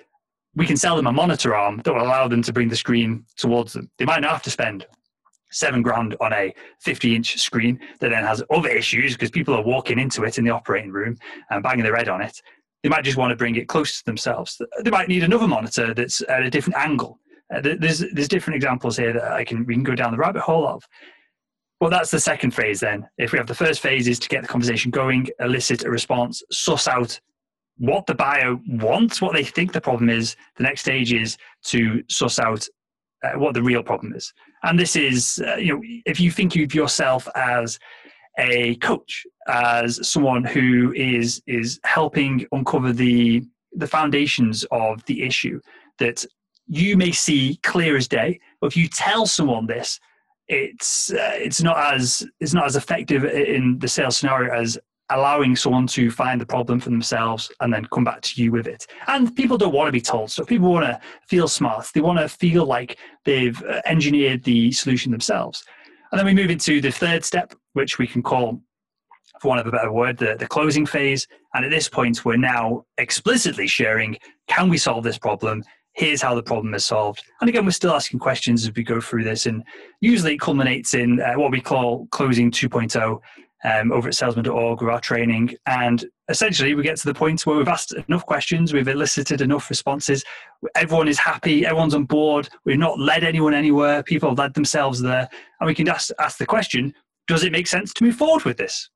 we 0.55 0.65
can 0.65 0.77
sell 0.77 0.95
them 0.95 1.07
a 1.07 1.11
monitor 1.11 1.55
arm 1.55 1.81
that 1.83 1.93
will 1.93 2.03
allow 2.03 2.27
them 2.27 2.41
to 2.43 2.53
bring 2.53 2.69
the 2.69 2.75
screen 2.75 3.25
towards 3.37 3.73
them. 3.73 3.89
They 3.97 4.05
might 4.05 4.21
not 4.21 4.31
have 4.31 4.43
to 4.43 4.51
spend 4.51 4.85
seven 5.51 5.81
grand 5.81 6.15
on 6.19 6.33
a 6.33 6.53
50 6.81 7.15
inch 7.15 7.39
screen 7.39 7.79
that 7.99 8.09
then 8.09 8.23
has 8.23 8.43
other 8.51 8.69
issues 8.69 9.13
because 9.13 9.31
people 9.31 9.53
are 9.53 9.63
walking 9.63 9.99
into 9.99 10.23
it 10.23 10.37
in 10.37 10.43
the 10.43 10.51
operating 10.51 10.91
room 10.91 11.17
and 11.49 11.63
banging 11.63 11.83
their 11.83 11.95
head 11.95 12.09
on 12.09 12.21
it. 12.21 12.39
They 12.81 12.89
might 12.89 13.03
just 13.03 13.17
want 13.17 13.31
to 13.31 13.35
bring 13.35 13.55
it 13.55 13.69
close 13.69 13.99
to 13.99 14.05
themselves. 14.05 14.61
They 14.83 14.91
might 14.91 15.07
need 15.07 15.23
another 15.23 15.47
monitor 15.47 15.93
that's 15.93 16.21
at 16.27 16.43
a 16.43 16.49
different 16.49 16.77
angle. 16.77 17.19
Uh, 17.53 17.61
there's 17.61 18.03
there's 18.13 18.27
different 18.27 18.55
examples 18.55 18.97
here 18.97 19.13
that 19.13 19.31
I 19.31 19.43
can 19.43 19.65
we 19.65 19.73
can 19.73 19.83
go 19.83 19.95
down 19.95 20.11
the 20.11 20.17
rabbit 20.17 20.41
hole 20.41 20.67
of. 20.67 20.83
Well, 21.79 21.89
that's 21.89 22.11
the 22.11 22.19
second 22.19 22.51
phase 22.51 22.79
then. 22.79 23.07
If 23.17 23.31
we 23.31 23.37
have 23.37 23.47
the 23.47 23.55
first 23.55 23.81
phase 23.81 24.07
is 24.07 24.19
to 24.19 24.29
get 24.29 24.41
the 24.41 24.47
conversation 24.47 24.89
going, 24.89 25.27
elicit 25.39 25.83
a 25.83 25.89
response, 25.89 26.41
suss 26.51 26.87
out 26.87 27.19
what 27.77 28.05
the 28.05 28.15
buyer 28.15 28.55
wants, 28.67 29.21
what 29.21 29.33
they 29.33 29.43
think 29.43 29.73
the 29.73 29.81
problem 29.81 30.09
is. 30.09 30.35
The 30.57 30.63
next 30.63 30.81
stage 30.81 31.13
is 31.13 31.37
to 31.65 32.03
suss 32.09 32.39
out 32.39 32.67
uh, 33.23 33.31
what 33.39 33.53
the 33.53 33.63
real 33.63 33.83
problem 33.83 34.13
is. 34.13 34.33
And 34.63 34.79
this 34.79 34.95
is, 34.95 35.43
uh, 35.45 35.55
you 35.55 35.73
know, 35.73 35.81
if 36.05 36.19
you 36.19 36.31
think 36.31 36.55
of 36.55 36.75
yourself 36.75 37.27
as 37.35 37.79
a 38.37 38.75
coach, 38.75 39.25
as 39.47 40.07
someone 40.07 40.43
who 40.43 40.93
is 40.95 41.41
is 41.47 41.79
helping 41.83 42.45
uncover 42.51 42.91
the 42.91 43.43
the 43.73 43.87
foundations 43.87 44.65
of 44.71 45.03
the 45.05 45.23
issue 45.23 45.59
that 45.99 46.25
you 46.67 46.95
may 46.95 47.11
see 47.11 47.59
clear 47.63 47.97
as 47.97 48.07
day. 48.07 48.39
But 48.61 48.67
if 48.67 48.77
you 48.77 48.87
tell 48.87 49.25
someone 49.25 49.67
this, 49.67 49.99
it's 50.47 51.11
uh, 51.11 51.35
it's 51.35 51.61
not 51.61 51.77
as 51.93 52.25
it's 52.39 52.53
not 52.53 52.65
as 52.65 52.75
effective 52.75 53.25
in 53.25 53.79
the 53.79 53.87
sales 53.87 54.17
scenario 54.17 54.53
as 54.53 54.77
allowing 55.09 55.55
someone 55.55 55.87
to 55.87 56.09
find 56.09 56.39
the 56.39 56.45
problem 56.45 56.79
for 56.79 56.89
themselves 56.89 57.51
and 57.61 57.73
then 57.73 57.85
come 57.93 58.03
back 58.03 58.21
to 58.21 58.41
you 58.41 58.51
with 58.51 58.67
it. 58.67 58.87
And 59.07 59.35
people 59.35 59.57
don't 59.57 59.73
want 59.73 59.87
to 59.87 59.91
be 59.91 60.01
told 60.01 60.31
stuff. 60.31 60.47
People 60.47 60.71
want 60.71 60.85
to 60.85 60.99
feel 61.27 61.47
smart. 61.47 61.87
They 61.93 62.01
want 62.01 62.19
to 62.19 62.29
feel 62.29 62.65
like 62.65 62.97
they've 63.25 63.61
uh, 63.63 63.81
engineered 63.85 64.43
the 64.43 64.71
solution 64.71 65.11
themselves. 65.11 65.63
And 66.11 66.19
then 66.19 66.25
we 66.25 66.33
move 66.33 66.51
into 66.51 66.79
the 66.79 66.91
third 66.91 67.25
step, 67.25 67.53
which 67.73 67.97
we 67.97 68.07
can 68.07 68.21
call, 68.21 68.61
for 69.41 69.49
want 69.49 69.61
of 69.61 69.67
a 69.67 69.71
better 69.71 69.91
word, 69.91 70.17
the, 70.17 70.35
the 70.37 70.47
closing 70.47 70.85
phase. 70.85 71.27
And 71.53 71.65
at 71.65 71.71
this 71.71 71.89
point, 71.89 72.23
we're 72.23 72.37
now 72.37 72.85
explicitly 72.97 73.67
sharing 73.67 74.17
can 74.47 74.69
we 74.69 74.77
solve 74.77 75.03
this 75.03 75.17
problem? 75.17 75.63
Here's 75.93 76.21
how 76.21 76.33
the 76.33 76.43
problem 76.43 76.73
is 76.73 76.85
solved. 76.85 77.23
And 77.39 77.49
again, 77.49 77.65
we're 77.65 77.71
still 77.71 77.93
asking 77.93 78.19
questions 78.19 78.65
as 78.65 78.73
we 78.75 78.83
go 78.83 78.99
through 78.99 79.25
this. 79.25 79.45
And 79.45 79.63
usually 80.01 80.33
it 80.33 80.39
culminates 80.39 80.93
in 80.95 81.19
uh, 81.19 81.33
what 81.33 81.51
we 81.51 81.61
call 81.61 82.07
closing 82.07 82.49
2.0 82.51 83.19
um, 83.63 83.91
over 83.91 84.07
at 84.07 84.15
salesman.org 84.15 84.81
with 84.81 84.89
our 84.89 84.99
training. 84.99 85.55
And 85.65 86.05
essentially, 86.29 86.73
we 86.73 86.83
get 86.83 86.97
to 86.97 87.05
the 87.05 87.13
point 87.13 87.45
where 87.45 87.57
we've 87.57 87.67
asked 87.67 87.93
enough 88.07 88.25
questions, 88.25 88.73
we've 88.73 88.87
elicited 88.87 89.41
enough 89.41 89.69
responses, 89.69 90.23
everyone 90.75 91.07
is 91.07 91.19
happy, 91.19 91.65
everyone's 91.65 91.95
on 91.95 92.05
board, 92.05 92.49
we've 92.65 92.77
not 92.77 92.99
led 92.99 93.23
anyone 93.23 93.53
anywhere, 93.53 94.03
people 94.03 94.29
have 94.29 94.37
led 94.37 94.53
themselves 94.53 95.01
there. 95.01 95.29
And 95.59 95.67
we 95.67 95.75
can 95.75 95.87
ask, 95.87 96.11
ask 96.19 96.37
the 96.37 96.45
question 96.45 96.93
does 97.27 97.43
it 97.43 97.51
make 97.51 97.67
sense 97.67 97.93
to 97.93 98.03
move 98.03 98.15
forward 98.15 98.43
with 98.43 98.57
this? 98.57 98.89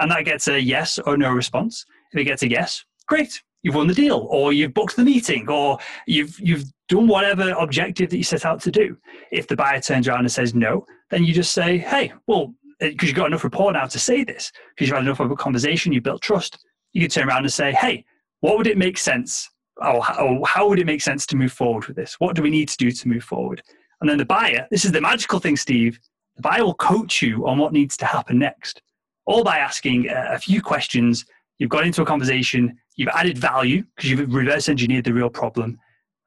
And 0.00 0.10
that 0.10 0.24
gets 0.24 0.48
a 0.48 0.60
yes 0.60 0.98
or 0.98 1.16
no 1.16 1.30
response. 1.30 1.84
If 2.12 2.20
it 2.20 2.24
gets 2.24 2.42
a 2.42 2.50
yes, 2.50 2.84
great, 3.06 3.42
you've 3.62 3.74
won 3.74 3.86
the 3.86 3.94
deal, 3.94 4.26
or 4.30 4.52
you've 4.52 4.74
booked 4.74 4.96
the 4.96 5.04
meeting, 5.04 5.48
or 5.48 5.78
you've 6.06 6.38
you've 6.40 6.64
done 6.88 7.06
whatever 7.06 7.50
objective 7.52 8.10
that 8.10 8.16
you 8.16 8.24
set 8.24 8.44
out 8.44 8.60
to 8.62 8.70
do. 8.70 8.96
If 9.30 9.46
the 9.46 9.56
buyer 9.56 9.80
turns 9.80 10.08
around 10.08 10.20
and 10.20 10.32
says 10.32 10.54
no, 10.54 10.86
then 11.10 11.24
you 11.24 11.32
just 11.32 11.52
say, 11.52 11.78
hey, 11.78 12.12
well, 12.26 12.54
Uh, 12.82 12.88
because 12.88 13.08
you've 13.08 13.16
got 13.16 13.26
enough 13.26 13.44
rapport 13.44 13.72
now 13.72 13.86
to 13.86 13.98
say 13.98 14.24
this, 14.24 14.52
because 14.74 14.88
you've 14.88 14.96
had 14.96 15.04
enough 15.04 15.20
of 15.20 15.30
a 15.30 15.36
conversation, 15.36 15.92
you 15.92 16.00
built 16.00 16.22
trust, 16.22 16.64
you 16.92 17.02
could 17.02 17.10
turn 17.10 17.28
around 17.28 17.44
and 17.44 17.52
say, 17.52 17.72
hey, 17.72 18.04
what 18.40 18.56
would 18.56 18.66
it 18.66 18.78
make 18.78 18.98
sense? 18.98 19.48
Or 19.76 20.02
how, 20.02 20.42
how 20.46 20.68
would 20.68 20.78
it 20.78 20.86
make 20.86 21.02
sense 21.02 21.26
to 21.26 21.36
move 21.36 21.52
forward 21.52 21.86
with 21.86 21.96
this? 21.96 22.16
What 22.18 22.36
do 22.36 22.42
we 22.42 22.50
need 22.50 22.68
to 22.68 22.76
do 22.76 22.90
to 22.90 23.08
move 23.08 23.24
forward? 23.24 23.62
And 24.00 24.08
then 24.08 24.18
the 24.18 24.24
buyer, 24.24 24.66
this 24.70 24.84
is 24.84 24.92
the 24.92 25.00
magical 25.00 25.38
thing, 25.38 25.56
Steve, 25.56 25.98
the 26.36 26.42
buyer 26.42 26.64
will 26.64 26.74
coach 26.74 27.20
you 27.20 27.46
on 27.46 27.58
what 27.58 27.72
needs 27.72 27.96
to 27.98 28.06
happen 28.06 28.38
next, 28.38 28.80
all 29.26 29.44
by 29.44 29.58
asking 29.58 30.08
a 30.08 30.38
few 30.38 30.62
questions. 30.62 31.26
You've 31.58 31.70
got 31.70 31.84
into 31.84 32.00
a 32.00 32.06
conversation, 32.06 32.78
you've 32.96 33.10
added 33.10 33.36
value 33.36 33.84
because 33.94 34.10
you've 34.10 34.32
reverse 34.32 34.70
engineered 34.70 35.04
the 35.04 35.12
real 35.12 35.28
problem. 35.28 35.78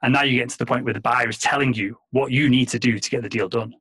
And 0.04 0.14
now 0.14 0.24
you 0.24 0.38
get 0.38 0.50
to 0.50 0.58
the 0.58 0.66
point 0.66 0.84
where 0.84 0.94
the 0.94 1.00
buyer 1.02 1.30
is 1.30 1.40
telling 1.40 1.74
you 1.74 1.98
what 2.12 2.32
you 2.32 2.50
need 2.50 2.70
to 2.70 2.80
do 2.80 3.00
to 3.00 3.10
get 3.10 3.24
the 3.24 3.30
deal 3.30 3.50
done. 3.50 3.74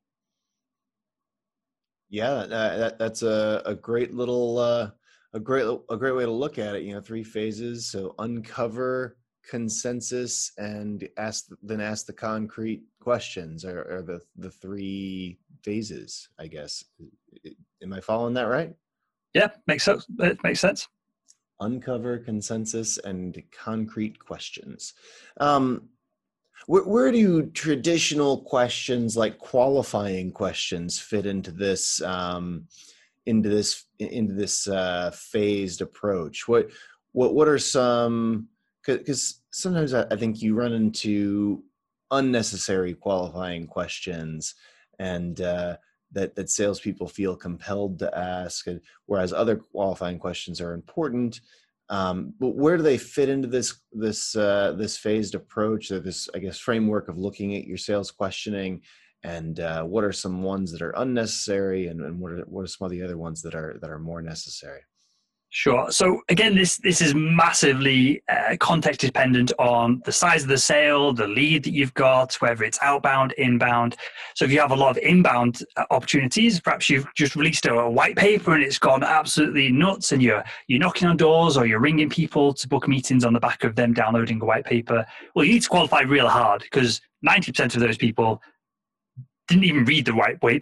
Yeah, 2.13 2.45
that, 2.45 2.99
that's 2.99 3.23
a, 3.23 3.63
a 3.65 3.73
great 3.73 4.13
little 4.13 4.59
uh, 4.59 4.91
a 5.33 5.39
great 5.39 5.65
a 5.89 5.97
great 5.97 6.15
way 6.15 6.25
to 6.25 6.31
look 6.31 6.59
at 6.59 6.75
it. 6.75 6.83
You 6.83 6.93
know, 6.93 7.01
three 7.01 7.23
phases. 7.23 7.89
So 7.89 8.13
uncover 8.19 9.17
consensus 9.49 10.51
and 10.59 11.09
ask 11.17 11.47
then 11.63 11.81
ask 11.81 12.05
the 12.05 12.13
concrete 12.13 12.83
questions 13.01 13.65
are, 13.65 13.81
are 13.91 14.03
the 14.03 14.21
the 14.35 14.51
three 14.51 15.39
phases. 15.63 16.29
I 16.37 16.45
guess. 16.45 16.83
Am 17.81 17.91
I 17.91 17.99
following 17.99 18.35
that 18.35 18.43
right? 18.43 18.75
Yeah, 19.33 19.49
makes 19.65 19.83
sense. 19.83 20.05
It 20.19 20.37
makes 20.43 20.59
sense. 20.59 20.87
Uncover 21.61 22.19
consensus 22.19 22.99
and 22.99 23.41
concrete 23.51 24.19
questions. 24.19 24.93
Um, 25.39 25.89
where, 26.67 26.83
where 26.83 27.11
do 27.11 27.45
traditional 27.47 28.41
questions 28.41 29.17
like 29.17 29.37
qualifying 29.37 30.31
questions 30.31 30.99
fit 30.99 31.25
into 31.25 31.51
this 31.51 32.01
um, 32.01 32.67
into 33.25 33.49
this 33.49 33.85
into 33.99 34.33
this 34.33 34.67
uh, 34.67 35.11
phased 35.13 35.81
approach? 35.81 36.47
What 36.47 36.69
what 37.11 37.33
what 37.35 37.47
are 37.47 37.59
some 37.59 38.47
because 38.85 39.41
sometimes 39.51 39.93
I, 39.93 40.15
think 40.15 40.41
you 40.41 40.55
run 40.55 40.73
into 40.73 41.63
unnecessary 42.11 42.93
qualifying 42.93 43.65
questions 43.65 44.55
and 44.99 45.39
uh, 45.39 45.77
that 46.11 46.35
that 46.35 46.49
salespeople 46.49 47.07
feel 47.07 47.35
compelled 47.35 47.99
to 47.99 48.17
ask, 48.17 48.65
whereas 49.05 49.31
other 49.33 49.55
qualifying 49.57 50.19
questions 50.19 50.59
are 50.59 50.73
important 50.73 51.41
um, 51.93 52.33
but 52.39 52.55
where 52.55 52.75
do 52.75 52.81
they 52.81 52.97
fit 52.97 53.29
into 53.29 53.47
this 53.47 53.75
this 53.91 54.35
uh, 54.35 54.73
this 54.75 54.97
phased 54.97 55.35
approach 55.35 55.91
or 55.91 55.99
this 55.99 56.27
I 56.33 56.39
guess 56.39 56.57
framework 56.57 57.07
of 57.07 57.19
looking 57.19 57.55
at 57.55 57.67
your 57.67 57.77
sales 57.77 58.09
questioning 58.09 58.81
and 59.23 59.59
uh, 59.59 59.83
what 59.83 60.03
are 60.03 60.11
some 60.11 60.41
ones 60.41 60.71
that 60.71 60.81
are 60.81 60.95
unnecessary 60.97 61.87
and, 61.87 62.01
and 62.01 62.19
what 62.19 62.31
are 62.31 62.39
what 62.47 62.63
are 62.63 62.67
some 62.67 62.85
of 62.85 62.91
the 62.91 63.03
other 63.03 63.17
ones 63.17 63.43
that 63.43 63.53
are 63.53 63.77
that 63.79 63.91
are 63.91 63.99
more 63.99 64.23
necessary? 64.23 64.81
Sure. 65.55 65.91
So 65.91 66.19
again, 66.29 66.55
this 66.55 66.77
this 66.77 66.99
is 66.99 67.13
massively 67.13 68.23
uh, 68.27 68.57
context 68.59 69.01
dependent 69.01 69.51
on 69.59 70.01
the 70.03 70.11
size 70.11 70.41
of 70.41 70.49
the 70.49 70.57
sale, 70.57 71.13
the 71.13 71.27
lead 71.27 71.63
that 71.65 71.73
you've 71.73 71.93
got, 71.93 72.33
whether 72.41 72.63
it's 72.63 72.79
outbound, 72.81 73.33
inbound. 73.33 73.95
So 74.33 74.45
if 74.45 74.51
you 74.51 74.59
have 74.59 74.71
a 74.71 74.75
lot 74.75 74.89
of 74.89 74.97
inbound 74.97 75.63
uh, 75.77 75.83
opportunities, 75.91 76.59
perhaps 76.59 76.89
you've 76.89 77.05
just 77.13 77.35
released 77.35 77.67
a, 77.67 77.73
a 77.75 77.87
white 77.87 78.15
paper 78.15 78.55
and 78.55 78.63
it's 78.63 78.79
gone 78.79 79.03
absolutely 79.03 79.71
nuts, 79.71 80.11
and 80.11 80.23
you're 80.23 80.43
you're 80.65 80.79
knocking 80.79 81.07
on 81.07 81.17
doors 81.17 81.55
or 81.55 81.67
you're 81.67 81.79
ringing 81.79 82.09
people 82.09 82.51
to 82.55 82.67
book 82.67 82.87
meetings 82.87 83.23
on 83.23 83.31
the 83.31 83.39
back 83.39 83.63
of 83.63 83.75
them 83.75 83.93
downloading 83.93 84.41
a 84.41 84.45
white 84.45 84.65
paper. 84.65 85.05
Well, 85.35 85.45
you 85.45 85.53
need 85.53 85.61
to 85.61 85.69
qualify 85.69 86.01
real 86.01 86.29
hard 86.29 86.63
because 86.63 86.99
ninety 87.21 87.51
percent 87.51 87.75
of 87.75 87.81
those 87.81 87.97
people 87.97 88.41
didn't 89.47 89.65
even 89.65 89.85
read 89.85 90.05
the 90.05 90.15
white 90.15 90.39
paper. 90.41 90.61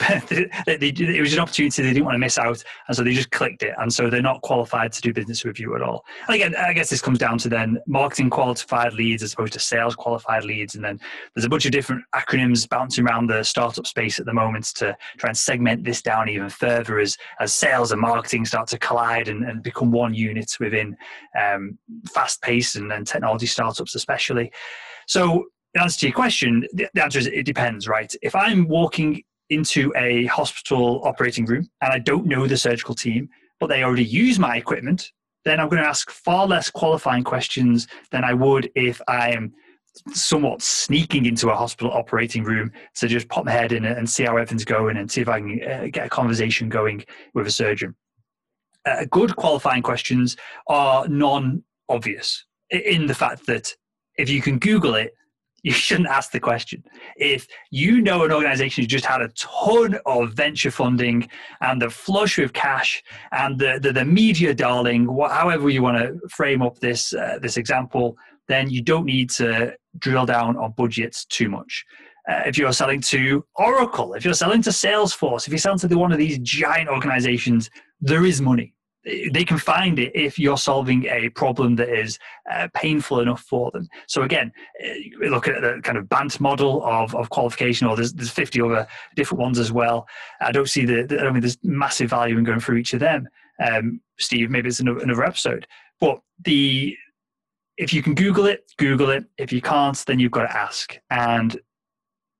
it 0.67 1.22
was 1.22 1.34
an 1.34 1.39
opportunity 1.39 1.82
they 1.82 1.89
didn't 1.89 2.06
want 2.06 2.15
to 2.15 2.20
miss 2.20 2.38
out, 2.38 2.63
and 2.88 2.98
so 2.98 3.04
they 3.04 3.13
just 3.13 3.32
clicked 3.32 3.63
it, 3.63 3.74
and 3.78 3.94
so 3.94 4.10
they're 4.10 4.22
not 4.22 4.41
qualified 4.41 4.91
to 4.91 5.02
do 5.02 5.13
business 5.13 5.44
with 5.44 5.60
you 5.60 5.76
at 5.76 5.82
all. 5.82 6.04
And 6.28 6.36
again, 6.36 6.56
I 6.56 6.74
guess 6.74 6.89
this 6.89 7.02
comes 7.02 7.20
down 7.20 7.38
to 7.39 7.50
then 7.50 7.80
marketing 7.88 8.30
qualified 8.30 8.94
leads 8.94 9.24
as 9.24 9.34
opposed 9.34 9.54
to 9.54 9.60
sales 9.60 9.96
qualified 9.96 10.44
leads, 10.44 10.76
and 10.76 10.84
then 10.84 11.00
there's 11.36 11.46
a 11.46 11.50
bunch 11.50 11.65
of 11.65 11.72
different 11.72 12.04
acronyms 12.15 12.67
bouncing 12.67 13.06
around 13.06 13.28
the 13.28 13.44
startup 13.44 13.86
space 13.86 14.20
at 14.20 14.26
the 14.26 14.34
moment 14.34 14.65
to 14.76 14.96
try 15.17 15.30
and 15.30 15.38
segment 15.38 15.84
this 15.84 16.02
down 16.02 16.30
even 16.30 16.50
further 16.50 17.00
as 17.00 17.17
as 17.39 17.54
sales 17.54 17.91
and 17.91 18.02
marketing 18.02 18.46
start 18.46 18.67
to 18.67 18.80
collide 18.80 19.28
and, 19.28 19.44
and 19.44 19.63
become 19.63 19.91
one 19.91 20.13
unit 20.13 20.52
within 20.60 20.96
um, 21.39 21.78
fast 22.13 22.41
pace 22.41 22.76
and, 22.76 22.91
and 22.91 23.08
technology 23.08 23.46
startups, 23.46 23.96
especially. 23.96 24.52
So 25.08 25.46
answer 25.80 26.00
to 26.02 26.06
your 26.08 26.16
question, 26.16 26.68
the, 26.74 26.90
the 26.94 27.04
answer 27.04 27.20
is 27.20 27.28
it 27.28 27.46
depends, 27.46 27.88
right? 27.88 28.14
If 28.22 28.36
I'm 28.36 28.68
walking 28.68 29.24
into 29.50 29.94
a 29.96 30.26
hospital 30.26 31.02
operating 31.04 31.46
room 31.46 31.70
and 31.82 31.94
I 31.94 32.00
don't 32.00 32.26
know 32.26 32.48
the 32.48 32.58
surgical 32.58 32.96
team, 32.96 33.30
but 33.60 33.68
they 33.68 33.84
already 33.84 34.06
use 34.06 34.40
my 34.40 34.58
equipment, 34.58 35.12
then 35.46 35.60
I'm 35.60 35.70
going 35.70 35.82
to 35.82 35.88
ask 35.88 36.10
far 36.10 36.48
less 36.48 36.70
qualifying 36.70 37.24
questions 37.24 37.88
than 38.12 38.24
I 38.24 38.34
would 38.34 38.70
if 38.76 39.02
I 39.08 39.32
am 39.32 39.54
somewhat 40.14 40.62
sneaking 40.62 41.26
into 41.26 41.50
a 41.50 41.56
hospital 41.56 41.92
operating 41.92 42.44
room 42.44 42.72
to 42.96 43.08
just 43.08 43.28
pop 43.28 43.46
my 43.46 43.52
head 43.52 43.72
in 43.72 43.86
and 43.86 44.10
see 44.10 44.24
how 44.24 44.32
everything's 44.32 44.66
going 44.66 44.98
and 44.98 45.12
see 45.12 45.22
if 45.22 45.28
I 45.28 45.40
can 45.40 45.62
uh, 45.64 45.88
get 45.92 46.06
a 46.06 46.10
conversation 46.10 46.70
going 46.70 47.04
with 47.34 47.48
a 47.48 47.52
surgeon. 47.52 47.96
Uh, 48.86 49.06
good 49.12 49.36
qualifying 49.36 49.84
questions 49.84 50.38
are 50.68 51.08
non 51.08 51.64
obvious 51.90 52.46
in 52.70 53.06
the 53.06 53.14
fact 53.14 53.46
that 53.48 53.76
if 54.18 54.30
you 54.30 54.42
can 54.42 54.60
Google 54.60 54.96
it, 54.96 55.14
you 55.63 55.71
shouldn't 55.71 56.08
ask 56.08 56.32
the 56.32 56.39
question. 56.39 56.84
If 57.17 57.47
you 57.69 58.02
know 58.02 58.24
an 58.24 58.32
organization 58.32 58.84
who 58.84 58.88
just 58.88 59.06
had 59.06 59.21
a 59.21 59.30
ton 59.30 59.97
of 60.06 60.34
venture 60.34 60.71
funding 60.71 61.30
and 61.62 61.82
the 61.82 61.89
flush 61.89 62.38
with 62.38 62.54
cash 62.54 63.04
and 63.32 63.60
the, 63.60 63.80
the, 63.82 63.93
the 63.93 64.06
media 64.06 64.54
darling, 64.54 65.06
however 65.30 65.69
you 65.69 65.84
want 65.84 65.97
to 65.97 66.19
frame 66.30 66.62
up 66.62 66.80
this, 66.80 67.13
uh, 67.13 67.38
this 67.41 67.58
example, 67.58 68.17
then 68.47 68.69
you 68.69 68.82
don't 68.82 69.06
need 69.06 69.30
to 69.32 69.76
drill 70.00 70.26
down 70.26 70.58
on 70.58 70.74
budgets 70.78 71.26
too 71.26 71.50
much. 71.50 71.86
Uh, 72.30 72.41
if 72.45 72.58
you're 72.58 72.74
selling 72.74 73.02
to 73.02 73.43
Oracle, 73.56 74.13
if 74.13 74.24
you're 74.24 74.34
selling 74.34 74.62
to 74.62 74.69
Salesforce, 74.69 75.47
if 75.47 75.50
you're 75.50 75.58
selling 75.58 75.80
to 75.80 75.95
one 75.95 76.12
of 76.12 76.17
these 76.17 76.38
giant 76.39 76.88
organizations, 76.88 77.69
there 78.00 78.26
is 78.26 78.41
money 78.41 78.74
they 79.04 79.44
can 79.44 79.58
find 79.58 79.98
it 79.98 80.12
if 80.14 80.38
you're 80.38 80.58
solving 80.58 81.06
a 81.06 81.30
problem 81.30 81.76
that 81.76 81.90
is 81.90 82.20
uh, 82.52 82.68
painful 82.74 83.20
enough 83.20 83.42
for 83.42 83.72
them. 83.72 83.88
So 84.08 84.22
again, 84.22 84.52
uh, 84.84 85.28
look 85.28 85.48
at 85.48 85.62
the 85.62 85.82
kind 85.84 85.98
of 85.98 86.08
BANT 86.08 86.40
model 86.40 86.84
of, 86.86 87.16
of 87.16 87.30
qualification, 87.30 87.88
or 87.88 87.96
there's, 87.96 88.14
there's 88.14 88.30
50 88.30 88.62
other 88.62 88.88
different 89.16 89.42
ones 89.42 89.58
as 89.58 89.72
well. 89.72 90.08
I 90.40 90.52
don't 90.52 90.70
see 90.70 90.86
the, 90.86 91.20
I 91.20 91.32
mean, 91.32 91.42
there's 91.42 91.58
massive 91.64 92.10
value 92.10 92.38
in 92.38 92.44
going 92.44 92.60
through 92.60 92.78
each 92.78 92.94
of 92.94 93.00
them. 93.00 93.28
Um, 93.60 94.02
Steve, 94.20 94.50
maybe 94.50 94.70
it's 94.70 94.80
another, 94.80 95.00
another 95.00 95.24
episode. 95.24 95.66
But 96.00 96.20
the 96.44 96.96
if 97.78 97.94
you 97.94 98.04
can 98.04 98.14
Google 98.14 98.46
it, 98.46 98.72
Google 98.78 99.10
it. 99.10 99.26
If 99.38 99.52
you 99.52 99.62
can't, 99.62 99.98
then 100.06 100.20
you've 100.20 100.32
got 100.32 100.44
to 100.44 100.56
ask. 100.56 101.00
And 101.10 101.60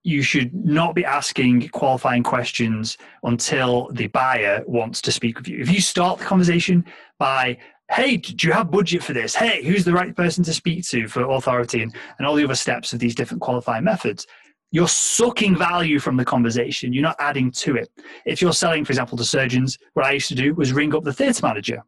you 0.04 0.22
should 0.22 0.54
not 0.54 0.96
be 0.96 1.06
asking 1.06 1.70
qualifying 1.70 2.24
questions 2.24 2.98
until 3.24 3.88
the 3.92 4.08
buyer 4.08 4.64
wants 4.66 5.02
to 5.02 5.12
speak 5.12 5.38
with 5.38 5.48
you. 5.48 5.60
If 5.60 5.70
you 5.70 5.82
start 5.82 6.20
the 6.20 6.26
conversation 6.26 6.86
by, 7.20 7.58
hey, 7.92 8.18
do 8.18 8.48
you 8.48 8.54
have 8.54 8.72
budget 8.72 9.04
for 9.04 9.14
this? 9.14 9.36
Hey, 9.36 9.64
who's 9.64 9.86
the 9.86 9.94
right 9.94 10.16
person 10.16 10.44
to 10.46 10.54
speak 10.54 10.88
to 10.90 11.08
for 11.08 11.30
authority 11.30 11.84
and, 11.84 11.94
and 12.18 12.28
all 12.28 12.36
the 12.36 12.44
other 12.44 12.56
steps 12.56 12.94
of 12.94 13.00
these 13.00 13.16
different 13.16 13.42
qualifying 13.42 13.84
methods? 13.84 14.26
You're 14.72 14.88
sucking 14.88 15.58
value 15.58 16.00
from 16.00 16.16
the 16.18 16.26
conversation. 16.26 16.94
You're 16.94 17.04
not 17.04 17.18
adding 17.20 17.52
to 17.52 17.76
it. 17.76 17.90
If 18.26 18.42
you're 18.42 18.54
selling, 18.54 18.86
for 18.86 18.94
example, 18.94 19.18
to 19.18 19.26
surgeons, 19.26 19.78
what 19.94 20.06
I 20.06 20.14
used 20.14 20.30
to 20.30 20.36
do 20.36 20.56
was 20.56 20.72
ring 20.72 20.96
up 20.96 21.04
the 21.04 21.14
theatre 21.14 21.46
manager 21.46 21.84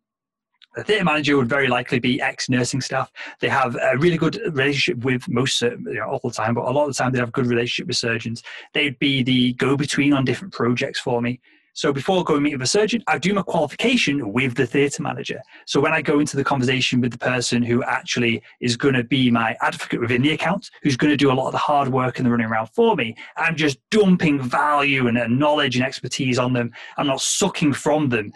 the 0.75 0.83
theatre 0.83 1.03
manager 1.03 1.37
would 1.37 1.49
very 1.49 1.67
likely 1.67 1.99
be 1.99 2.21
ex 2.21 2.49
nursing 2.49 2.81
staff. 2.81 3.11
They 3.39 3.49
have 3.49 3.75
a 3.75 3.97
really 3.97 4.17
good 4.17 4.39
relationship 4.45 5.03
with 5.03 5.27
most, 5.29 5.61
uh, 5.61 5.77
you 5.77 5.95
know, 5.95 6.09
all 6.09 6.21
the 6.23 6.31
time, 6.31 6.53
but 6.55 6.65
a 6.65 6.71
lot 6.71 6.87
of 6.87 6.95
the 6.95 7.01
time 7.01 7.11
they 7.11 7.19
have 7.19 7.29
a 7.29 7.31
good 7.31 7.47
relationship 7.47 7.87
with 7.87 7.97
surgeons. 7.97 8.43
They'd 8.73 8.97
be 8.99 9.23
the 9.23 9.53
go 9.53 9.77
between 9.77 10.13
on 10.13 10.25
different 10.25 10.53
projects 10.53 10.99
for 10.99 11.21
me. 11.21 11.39
So 11.75 11.91
before 11.91 12.23
going 12.23 12.43
meet 12.43 12.53
with 12.53 12.61
a 12.61 12.67
surgeon, 12.67 13.03
I 13.07 13.17
do 13.17 13.33
my 13.33 13.41
qualification 13.41 14.31
with 14.31 14.53
the 14.53 14.67
theatre 14.67 15.01
manager. 15.01 15.41
So 15.65 15.81
when 15.81 15.91
I 15.91 16.03
go 16.03 16.19
into 16.19 16.37
the 16.37 16.43
conversation 16.43 17.01
with 17.01 17.11
the 17.11 17.17
person 17.17 17.63
who 17.63 17.83
actually 17.83 18.43
is 18.61 18.77
going 18.77 18.93
to 18.93 19.03
be 19.03 19.31
my 19.31 19.57
advocate 19.61 19.99
within 19.99 20.21
the 20.21 20.31
account, 20.31 20.69
who's 20.83 20.95
going 20.95 21.09
to 21.09 21.17
do 21.17 21.31
a 21.31 21.33
lot 21.33 21.47
of 21.47 21.51
the 21.51 21.57
hard 21.57 21.89
work 21.89 22.19
and 22.19 22.27
the 22.27 22.31
running 22.31 22.45
around 22.45 22.67
for 22.67 22.95
me, 22.95 23.15
I'm 23.37 23.55
just 23.55 23.79
dumping 23.89 24.39
value 24.39 25.07
and 25.07 25.39
knowledge 25.39 25.75
and 25.75 25.83
expertise 25.83 26.37
on 26.37 26.53
them. 26.53 26.71
I'm 26.97 27.07
not 27.07 27.21
sucking 27.21 27.73
from 27.73 28.09
them 28.09 28.31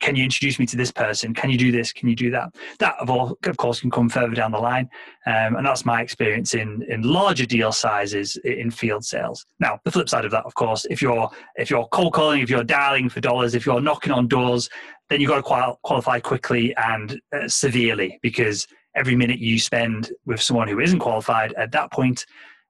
can 0.00 0.16
you 0.16 0.24
introduce 0.24 0.58
me 0.58 0.66
to 0.66 0.76
this 0.76 0.90
person? 0.92 1.34
Can 1.34 1.50
you 1.50 1.58
do 1.58 1.72
this? 1.72 1.92
Can 1.92 2.08
you 2.08 2.16
do 2.16 2.30
that? 2.30 2.54
That, 2.78 2.94
of, 3.00 3.10
all, 3.10 3.36
of 3.44 3.56
course, 3.56 3.80
can 3.80 3.90
come 3.90 4.08
further 4.08 4.34
down 4.34 4.52
the 4.52 4.58
line. 4.58 4.88
Um, 5.26 5.56
and 5.56 5.66
that's 5.66 5.84
my 5.84 6.02
experience 6.02 6.54
in, 6.54 6.84
in 6.88 7.02
larger 7.02 7.46
deal 7.46 7.72
sizes 7.72 8.36
in 8.44 8.70
field 8.70 9.04
sales. 9.04 9.44
Now, 9.60 9.80
the 9.84 9.90
flip 9.90 10.08
side 10.08 10.24
of 10.24 10.30
that, 10.30 10.44
of 10.44 10.54
course, 10.54 10.86
if 10.90 11.02
you're, 11.02 11.28
if 11.56 11.70
you're 11.70 11.86
cold 11.88 12.12
calling, 12.12 12.40
if 12.40 12.50
you're 12.50 12.64
dialing 12.64 13.08
for 13.08 13.20
dollars, 13.20 13.54
if 13.54 13.66
you're 13.66 13.80
knocking 13.80 14.12
on 14.12 14.28
doors, 14.28 14.68
then 15.08 15.20
you've 15.20 15.30
got 15.30 15.36
to 15.36 15.42
qual- 15.42 15.80
qualify 15.82 16.20
quickly 16.20 16.74
and 16.76 17.20
uh, 17.34 17.48
severely 17.48 18.18
because 18.22 18.66
every 18.94 19.16
minute 19.16 19.38
you 19.38 19.58
spend 19.58 20.12
with 20.26 20.40
someone 20.40 20.68
who 20.68 20.80
isn't 20.80 20.98
qualified 20.98 21.52
at 21.54 21.72
that 21.72 21.90
point, 21.92 22.26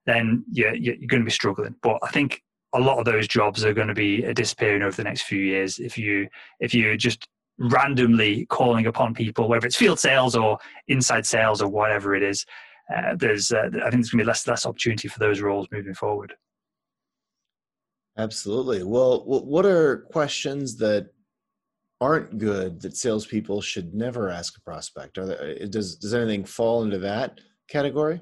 then 0.06 0.44
you're, 0.50 0.74
you're 0.74 0.96
going 1.06 1.20
to 1.20 1.26
be 1.26 1.30
struggling. 1.30 1.74
But 1.82 1.98
I 2.02 2.10
think 2.10 2.42
a 2.74 2.80
lot 2.80 2.98
of 2.98 3.04
those 3.04 3.26
jobs 3.26 3.64
are 3.64 3.72
going 3.72 3.88
to 3.88 3.94
be 3.94 4.20
disappearing 4.34 4.82
over 4.82 4.96
the 4.96 5.04
next 5.04 5.22
few 5.22 5.40
years 5.40 5.78
if 5.78 5.96
you 5.96 6.28
if 6.60 6.74
you 6.74 6.96
just 6.96 7.26
randomly 7.58 8.46
calling 8.46 8.86
upon 8.86 9.14
people 9.14 9.48
whether 9.48 9.66
it's 9.66 9.76
field 9.76 9.98
sales 9.98 10.36
or 10.36 10.58
inside 10.88 11.26
sales 11.26 11.60
or 11.60 11.68
whatever 11.68 12.14
it 12.14 12.22
is 12.22 12.44
uh, 12.94 13.14
there's 13.16 13.52
uh, 13.52 13.68
i 13.84 13.90
think 13.90 13.94
there's 13.94 14.10
going 14.10 14.18
to 14.18 14.24
be 14.24 14.24
less 14.24 14.46
less 14.46 14.66
opportunity 14.66 15.08
for 15.08 15.18
those 15.18 15.40
roles 15.40 15.66
moving 15.72 15.94
forward. 15.94 16.34
Absolutely. 18.16 18.82
Well 18.82 19.24
what 19.24 19.64
are 19.64 19.98
questions 20.10 20.76
that 20.78 21.10
aren't 22.00 22.38
good 22.38 22.80
that 22.80 22.96
salespeople 22.96 23.60
should 23.60 23.94
never 23.94 24.28
ask 24.28 24.56
a 24.56 24.60
prospect? 24.60 25.18
Are 25.18 25.26
there, 25.26 25.66
does 25.66 25.96
does 25.96 26.14
anything 26.14 26.44
fall 26.44 26.82
into 26.82 26.98
that 26.98 27.40
category? 27.68 28.20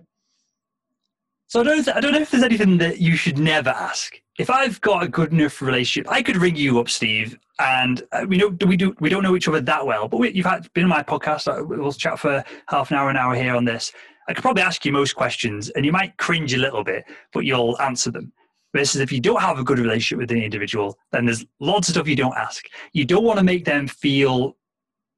So 1.49 1.61
I 1.61 1.65
don't, 1.65 1.89
I 1.89 2.01
don't 2.01 2.13
know 2.13 2.21
if 2.21 2.31
there's 2.31 2.43
anything 2.43 2.79
that 2.79 3.01
you 3.01 3.17
should 3.17 3.39
never 3.39 3.71
ask. 3.71 4.21
If 4.39 4.51
I've 4.51 4.81
got 4.83 5.03
a 5.03 5.09
good 5.09 5.33
enough 5.33 5.63
relationship, 5.63 6.11
I 6.11 6.23
could 6.23 6.37
ring 6.37 6.57
you 6.57 6.79
up, 6.79 6.91
Steve, 6.91 7.39
and 7.59 8.03
uh, 8.13 8.27
we 8.29 8.37
know 8.37 8.49
we 8.67 8.77
do 8.77 8.95
we 9.01 9.09
don't 9.09 9.23
know 9.23 9.35
each 9.35 9.49
other 9.49 9.61
that 9.63 9.87
well, 9.87 10.09
but 10.09 10.19
we, 10.19 10.31
you've 10.33 10.47
had, 10.47 10.71
been 10.75 10.85
on 10.85 10.91
my 10.91 11.03
podcast. 11.03 11.49
Uh, 11.49 11.65
we'll 11.65 11.93
chat 11.93 12.19
for 12.19 12.45
half 12.69 12.91
an 12.91 12.99
hour, 12.99 13.09
an 13.09 13.17
hour 13.17 13.35
here 13.35 13.55
on 13.55 13.65
this. 13.65 13.93
I 14.29 14.35
could 14.35 14.43
probably 14.43 14.63
ask 14.63 14.85
you 14.85 14.93
most 14.93 15.15
questions, 15.15 15.71
and 15.71 15.87
you 15.87 15.93
might 15.93 16.17
cringe 16.19 16.53
a 16.53 16.59
little 16.59 16.85
bit, 16.85 17.05
but 17.33 17.45
you'll 17.45 17.81
answer 17.81 18.11
them. 18.11 18.33
Versus 18.75 19.01
if 19.01 19.11
you 19.11 19.21
don't 19.21 19.41
have 19.41 19.59
a 19.59 19.65
good 19.65 19.79
relationship 19.79 20.19
with 20.19 20.29
the 20.29 20.45
individual, 20.45 20.99
then 21.13 21.25
there's 21.25 21.47
lots 21.61 21.89
of 21.89 21.95
stuff 21.95 22.09
you 22.09 22.17
don't 22.17 22.37
ask. 22.37 22.67
You 22.93 23.07
don't 23.07 23.25
want 23.25 23.39
to 23.39 23.45
make 23.45 23.65
them 23.65 23.89
feel 23.89 24.57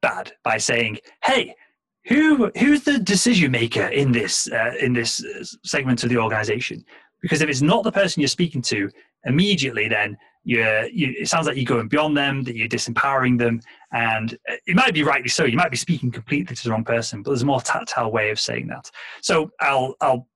bad 0.01 0.33
by 0.45 0.59
saying, 0.59 0.99
"Hey, 1.25 1.57
who 2.05 2.53
who's 2.57 2.85
the 2.85 3.01
decision 3.01 3.51
maker 3.51 3.89
in 3.89 4.13
this 4.13 4.49
uh, 4.53 4.75
in 4.81 4.93
this 4.93 5.25
uh, 5.25 5.45
segment 5.65 6.05
of 6.05 6.11
the 6.11 6.19
organization 6.19 6.85
because 7.21 7.43
if 7.43 7.49
it's 7.49 7.63
not 7.63 7.85
the 7.85 7.93
person 7.93 8.21
you're 8.21 8.29
speaking 8.29 8.63
to 8.63 8.91
immediately 9.25 9.89
then 9.89 10.17
you're, 10.45 10.87
you, 10.87 11.15
it 11.19 11.29
sounds 11.29 11.47
like 11.47 11.57
you're 11.57 11.65
going 11.65 11.89
beyond 11.89 12.17
them 12.17 12.43
that 12.43 12.57
you're 12.57 12.69
disempowering 12.69 13.39
them 13.39 13.61
and 13.93 14.35
uh, 14.51 14.55
it 14.67 14.77
might 14.77 14.95
be 14.95 15.03
rightly 15.03 15.29
so 15.29 15.45
you 15.45 15.57
might 15.57 15.71
be 15.71 15.77
speaking 15.77 16.11
completely 16.11 16.55
to 16.55 16.65
the 16.65 16.71
wrong 16.71 16.85
person 16.85 17.23
but 17.23 17.31
there's 17.31 17.43
a 17.43 17.47
more 17.47 17.61
tactile 17.61 18.11
way 18.11 18.31
of 18.31 18.41
saying 18.41 18.67
that 18.67 18.91
so 19.21 19.51
i'll 19.61 19.95
i'll 20.01 20.27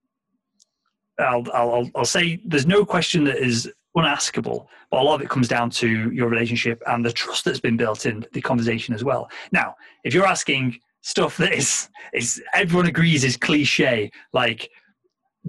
I'll, 1.19 1.45
I'll, 1.53 1.91
I'll 1.95 2.05
say 2.07 2.41
there's 2.45 2.67
no 2.67 2.87
question 2.87 3.23
that 3.25 3.37
is 3.37 3.71
unaskable, 3.97 4.67
but 4.91 5.01
a 5.01 5.03
lot 5.03 5.17
of 5.17 5.21
it 5.21 5.29
comes 5.29 5.47
down 5.47 5.69
to 5.71 6.11
your 6.11 6.29
relationship 6.29 6.83
and 6.87 7.05
the 7.05 7.13
trust 7.13 7.45
that's 7.45 7.61
been 7.61 7.77
built 7.77 8.07
in 8.07 8.27
the 8.33 8.41
conversation 8.41 8.95
as 8.95 9.05
well. 9.05 9.31
Now, 9.53 9.77
if 10.05 10.15
you're 10.15 10.27
asking 10.27 10.81
stuff 11.03 11.37
that 11.37 11.53
is 11.53 11.89
is 12.13 12.43
everyone 12.55 12.87
agrees 12.87 13.25
is 13.25 13.37
cliche. 13.37 14.11
Like, 14.33 14.71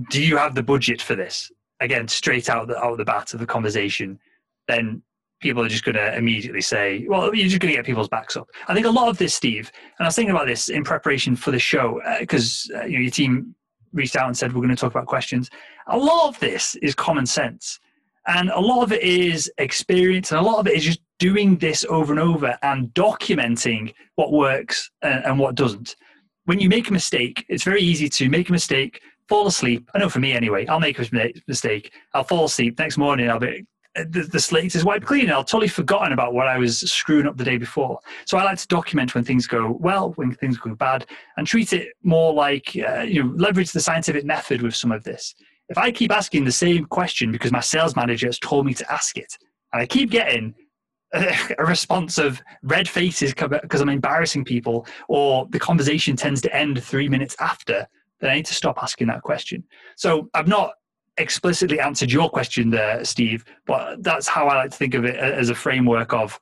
do 0.09 0.21
you 0.21 0.37
have 0.37 0.55
the 0.55 0.63
budget 0.63 1.01
for 1.01 1.15
this? 1.15 1.51
Again, 1.83 2.07
straight 2.07 2.49
out 2.49 2.67
the 2.67 2.77
out 2.77 2.97
the 2.97 3.05
bat 3.05 3.33
of 3.33 3.39
the 3.39 3.45
conversation, 3.45 4.19
then 4.67 5.03
people 5.43 5.61
are 5.61 5.67
just 5.67 5.83
going 5.83 5.95
to 5.95 6.15
immediately 6.15 6.61
say, 6.61 7.05
well, 7.07 7.35
you're 7.35 7.49
just 7.49 7.59
going 7.59 7.71
to 7.71 7.77
get 7.77 7.85
people's 7.85 8.07
backs 8.07 8.37
up. 8.37 8.47
I 8.67 8.73
think 8.73 8.85
a 8.85 8.89
lot 8.89 9.09
of 9.09 9.17
this, 9.17 9.35
Steve, 9.35 9.69
and 9.99 10.05
I 10.05 10.07
was 10.07 10.15
thinking 10.15 10.33
about 10.33 10.47
this 10.47 10.69
in 10.69 10.83
preparation 10.85 11.35
for 11.35 11.51
the 11.51 11.59
show 11.59 12.01
because 12.19 12.71
uh, 12.73 12.79
uh, 12.79 12.83
you 12.85 12.93
know 12.93 13.01
your 13.01 13.11
team 13.11 13.53
reached 13.91 14.15
out 14.15 14.27
and 14.27 14.35
said 14.35 14.53
we're 14.53 14.61
going 14.61 14.69
to 14.69 14.75
talk 14.75 14.91
about 14.91 15.05
questions. 15.05 15.49
A 15.87 15.97
lot 15.97 16.29
of 16.29 16.39
this 16.39 16.75
is 16.75 16.95
common 16.95 17.25
sense, 17.25 17.79
and 18.27 18.49
a 18.49 18.59
lot 18.59 18.83
of 18.83 18.93
it 18.93 19.03
is 19.03 19.51
experience, 19.57 20.31
and 20.31 20.39
a 20.39 20.43
lot 20.43 20.59
of 20.59 20.67
it 20.67 20.75
is 20.75 20.85
just 20.85 21.01
doing 21.19 21.57
this 21.57 21.85
over 21.89 22.13
and 22.13 22.21
over 22.21 22.57
and 22.63 22.87
documenting 22.93 23.93
what 24.15 24.31
works 24.31 24.89
and, 25.01 25.25
and 25.25 25.39
what 25.39 25.55
doesn't. 25.55 25.95
When 26.45 26.59
you 26.59 26.69
make 26.69 26.89
a 26.89 26.93
mistake, 26.93 27.45
it's 27.47 27.63
very 27.63 27.81
easy 27.81 28.09
to 28.09 28.29
make 28.29 28.49
a 28.49 28.51
mistake, 28.51 29.01
fall 29.27 29.47
asleep. 29.47 29.89
I 29.93 29.99
know 29.99 30.09
for 30.09 30.19
me 30.19 30.33
anyway, 30.33 30.65
I'll 30.67 30.79
make 30.79 30.99
a 30.99 31.33
mistake. 31.47 31.93
I'll 32.13 32.23
fall 32.23 32.45
asleep. 32.45 32.77
Next 32.79 32.97
morning, 32.97 33.29
I'll 33.29 33.39
be 33.39 33.65
the, 33.95 34.27
the 34.31 34.39
slate 34.39 34.75
is 34.75 34.83
wiped 34.83 35.05
clean. 35.05 35.29
I'll 35.29 35.43
totally 35.43 35.67
forgotten 35.67 36.13
about 36.13 36.33
what 36.33 36.47
I 36.47 36.57
was 36.57 36.79
screwing 36.79 37.27
up 37.27 37.37
the 37.37 37.43
day 37.43 37.57
before. 37.57 37.99
So 38.25 38.37
I 38.37 38.43
like 38.43 38.57
to 38.57 38.67
document 38.67 39.13
when 39.13 39.23
things 39.23 39.45
go 39.45 39.77
well, 39.79 40.13
when 40.15 40.33
things 40.35 40.57
go 40.57 40.73
bad, 40.75 41.05
and 41.37 41.45
treat 41.45 41.73
it 41.73 41.89
more 42.01 42.33
like 42.33 42.75
uh, 42.75 43.01
you 43.01 43.23
know 43.23 43.33
leverage 43.35 43.71
the 43.71 43.79
scientific 43.79 44.25
method 44.25 44.61
with 44.61 44.75
some 44.75 44.91
of 44.91 45.03
this. 45.03 45.35
If 45.69 45.77
I 45.77 45.91
keep 45.91 46.11
asking 46.11 46.45
the 46.45 46.51
same 46.51 46.85
question 46.85 47.31
because 47.31 47.51
my 47.51 47.59
sales 47.59 47.95
manager 47.95 48.27
has 48.27 48.39
told 48.39 48.65
me 48.65 48.73
to 48.73 48.91
ask 48.91 49.17
it, 49.17 49.37
and 49.71 49.81
I 49.81 49.85
keep 49.85 50.09
getting 50.09 50.55
a 51.13 51.65
response 51.65 52.17
of 52.17 52.41
red 52.63 52.89
faces 52.89 53.33
because 53.33 53.81
I'm 53.81 53.89
embarrassing 53.89 54.45
people, 54.45 54.87
or 55.07 55.47
the 55.51 55.59
conversation 55.59 56.15
tends 56.15 56.41
to 56.41 56.55
end 56.55 56.83
three 56.83 57.07
minutes 57.07 57.35
after, 57.39 57.87
then 58.23 58.31
I 58.31 58.35
need 58.35 58.45
to 58.45 58.53
stop 58.53 58.81
asking 58.81 59.07
that 59.07 59.21
question. 59.21 59.63
So 59.97 60.29
I've 60.33 60.47
not 60.47 60.75
explicitly 61.17 61.79
answered 61.79 62.09
your 62.09 62.29
question 62.29 62.69
there, 62.69 63.03
Steve, 63.03 63.43
but 63.67 64.01
that's 64.01 64.27
how 64.27 64.47
I 64.47 64.55
like 64.55 64.71
to 64.71 64.77
think 64.77 64.93
of 64.93 65.03
it 65.03 65.17
as 65.17 65.49
a 65.49 65.55
framework 65.55 66.13
of 66.13 66.39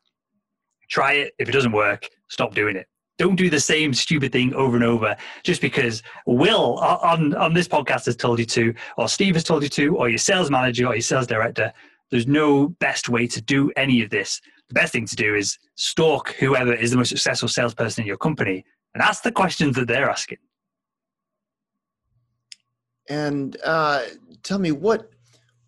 try 0.90 1.14
it. 1.14 1.34
If 1.40 1.50
it 1.50 1.54
doesn't 1.54 1.72
work, 1.72 2.08
stop 2.30 2.54
doing 2.54 2.76
it. 2.76 2.88
Don't 3.18 3.36
do 3.36 3.50
the 3.50 3.60
same 3.60 3.94
stupid 3.94 4.32
thing 4.32 4.54
over 4.54 4.76
and 4.76 4.86
over 4.86 5.16
just 5.44 5.60
because 5.60 6.04
Will 6.28 6.78
on, 6.80 7.34
on 7.36 7.54
this 7.54 7.68
podcast 7.68 8.06
has 8.06 8.16
told 8.16 8.38
you 8.40 8.46
to, 8.46 8.74
or 8.98 9.10
Steve 9.10 9.34
has 9.34 9.44
told 9.44 9.64
you 9.64 9.70
to, 9.70 9.96
or 9.98 10.08
your 10.08 10.18
sales 10.18 10.52
manager 10.52 10.86
or 10.88 10.94
your 10.94 11.02
sales 11.02 11.28
director. 11.28 11.74
There's 12.10 12.28
no 12.28 12.70
best 12.80 13.10
way 13.10 13.26
to 13.28 13.42
do 13.42 13.72
any 13.76 14.02
of 14.04 14.10
this. 14.10 14.40
The 14.70 14.76
best 14.76 14.94
thing 14.94 15.08
to 15.08 15.16
do 15.16 15.36
is 15.36 15.58
stalk 15.76 16.36
whoever 16.36 16.74
is 16.74 16.92
the 16.92 16.98
most 16.98 17.10
successful 17.10 17.50
salesperson 17.50 18.04
in 18.04 18.08
your 18.08 18.18
company 18.18 18.64
and 18.94 19.04
ask 19.04 19.24
the 19.24 19.32
questions 19.32 19.76
that 19.76 19.88
they're 19.88 20.10
asking. 20.10 20.38
And 23.10 23.58
uh, 23.64 24.04
tell 24.44 24.60
me 24.60 24.72
what 24.72 25.10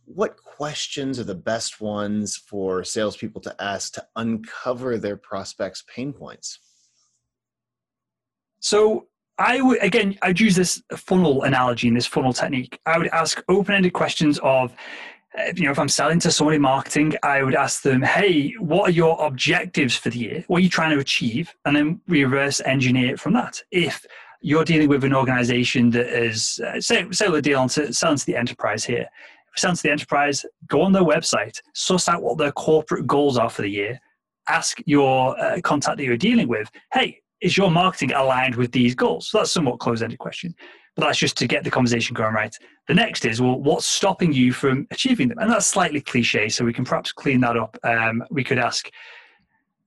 what 0.05 0.35
questions 0.37 1.17
are 1.19 1.23
the 1.23 1.33
best 1.33 1.79
ones 1.79 2.35
for 2.35 2.83
salespeople 2.83 3.41
to 3.41 3.55
ask 3.59 3.93
to 3.93 4.05
uncover 4.15 4.97
their 4.97 5.17
prospects' 5.17 5.83
pain 5.87 6.13
points? 6.13 6.59
So 8.59 9.07
I 9.37 9.61
would 9.61 9.83
again 9.83 10.17
I'd 10.21 10.39
use 10.39 10.55
this 10.55 10.81
funnel 10.95 11.43
analogy 11.43 11.87
and 11.87 11.97
this 11.97 12.05
funnel 12.05 12.33
technique. 12.33 12.79
I 12.85 12.97
would 12.97 13.07
ask 13.07 13.43
open-ended 13.49 13.93
questions 13.93 14.39
of 14.43 14.73
you 15.55 15.65
know, 15.65 15.71
if 15.71 15.79
I'm 15.79 15.89
selling 15.89 16.19
to 16.19 16.49
in 16.49 16.61
marketing, 16.61 17.15
I 17.23 17.41
would 17.43 17.55
ask 17.55 17.81
them, 17.81 18.01
hey, 18.01 18.51
what 18.59 18.89
are 18.89 18.93
your 18.93 19.19
objectives 19.25 19.95
for 19.95 20.09
the 20.09 20.19
year? 20.19 20.43
What 20.47 20.57
are 20.57 20.61
you 20.61 20.69
trying 20.69 20.91
to 20.91 20.99
achieve? 20.99 21.53
And 21.65 21.75
then 21.75 22.01
reverse 22.07 22.61
engineer 22.61 23.13
it 23.13 23.19
from 23.19 23.33
that. 23.33 23.61
If 23.71 24.05
you're 24.43 24.65
dealing 24.65 24.89
with 24.89 25.05
an 25.05 25.13
organization 25.13 25.89
that 25.91 26.07
is, 26.07 26.59
uh, 26.67 26.79
say, 26.79 27.09
say 27.11 27.29
we're 27.29 27.41
dealing 27.41 27.69
to, 27.69 27.93
selling 27.93 28.17
to 28.17 28.25
the 28.25 28.35
enterprise 28.35 28.83
here. 28.83 29.07
If 29.53 29.59
selling 29.59 29.77
to 29.77 29.83
the 29.83 29.91
enterprise, 29.91 30.45
go 30.67 30.81
on 30.81 30.91
their 30.91 31.03
website, 31.03 31.59
suss 31.73 32.09
out 32.09 32.21
what 32.21 32.37
their 32.37 32.51
corporate 32.51 33.07
goals 33.07 33.37
are 33.37 33.49
for 33.49 33.61
the 33.61 33.69
year, 33.69 33.97
ask 34.49 34.79
your 34.85 35.39
uh, 35.39 35.61
contact 35.61 35.95
that 35.97 36.03
you're 36.03 36.17
dealing 36.17 36.49
with, 36.49 36.69
hey, 36.91 37.21
is 37.39 37.55
your 37.55 37.71
marketing 37.71 38.11
aligned 38.11 38.55
with 38.55 38.73
these 38.73 38.93
goals? 38.93 39.29
So 39.29 39.37
that's 39.37 39.51
somewhat 39.51 39.79
closed-ended 39.79 40.19
question. 40.19 40.53
But 40.95 41.05
that's 41.05 41.17
just 41.17 41.37
to 41.37 41.47
get 41.47 41.63
the 41.63 41.71
conversation 41.71 42.13
going 42.13 42.33
right. 42.33 42.55
The 42.89 42.93
next 42.93 43.25
is, 43.25 43.41
well, 43.41 43.59
what's 43.59 43.85
stopping 43.85 44.33
you 44.33 44.51
from 44.51 44.87
achieving 44.91 45.29
them? 45.29 45.39
And 45.39 45.49
that's 45.49 45.67
slightly 45.67 46.01
cliche, 46.01 46.49
so 46.49 46.65
we 46.65 46.73
can 46.73 46.83
perhaps 46.83 47.13
clean 47.13 47.39
that 47.41 47.55
up. 47.55 47.77
Um, 47.83 48.23
we 48.29 48.43
could 48.43 48.59
ask, 48.59 48.89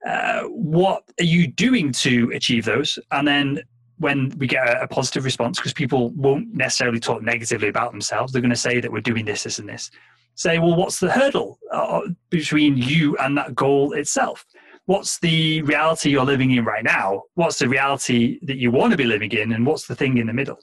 uh, 0.06 0.42
what 0.44 1.02
are 1.20 1.24
you 1.24 1.46
doing 1.46 1.92
to 1.92 2.30
achieve 2.34 2.64
those? 2.64 2.98
And 3.12 3.28
then 3.28 3.60
when 3.98 4.30
we 4.38 4.46
get 4.46 4.68
a, 4.68 4.82
a 4.82 4.88
positive 4.88 5.24
response, 5.24 5.58
because 5.58 5.72
people 5.72 6.10
won't 6.10 6.54
necessarily 6.54 7.00
talk 7.00 7.22
negatively 7.22 7.68
about 7.68 7.92
themselves, 7.92 8.32
they're 8.32 8.42
going 8.42 8.50
to 8.50 8.56
say 8.56 8.80
that 8.80 8.92
we're 8.92 9.00
doing 9.00 9.24
this, 9.24 9.44
this, 9.44 9.58
and 9.58 9.68
this. 9.68 9.90
Say, 10.34 10.58
well, 10.58 10.76
what's 10.76 11.00
the 11.00 11.10
hurdle 11.10 11.58
uh, 11.72 12.00
between 12.28 12.76
you 12.76 13.16
and 13.18 13.36
that 13.38 13.54
goal 13.54 13.94
itself? 13.94 14.44
What's 14.84 15.18
the 15.18 15.62
reality 15.62 16.10
you're 16.10 16.24
living 16.24 16.52
in 16.52 16.64
right 16.64 16.84
now? 16.84 17.22
What's 17.34 17.58
the 17.58 17.68
reality 17.68 18.38
that 18.42 18.56
you 18.56 18.70
want 18.70 18.92
to 18.92 18.96
be 18.96 19.04
living 19.04 19.32
in? 19.32 19.52
And 19.52 19.66
what's 19.66 19.86
the 19.86 19.96
thing 19.96 20.18
in 20.18 20.26
the 20.26 20.32
middle? 20.32 20.58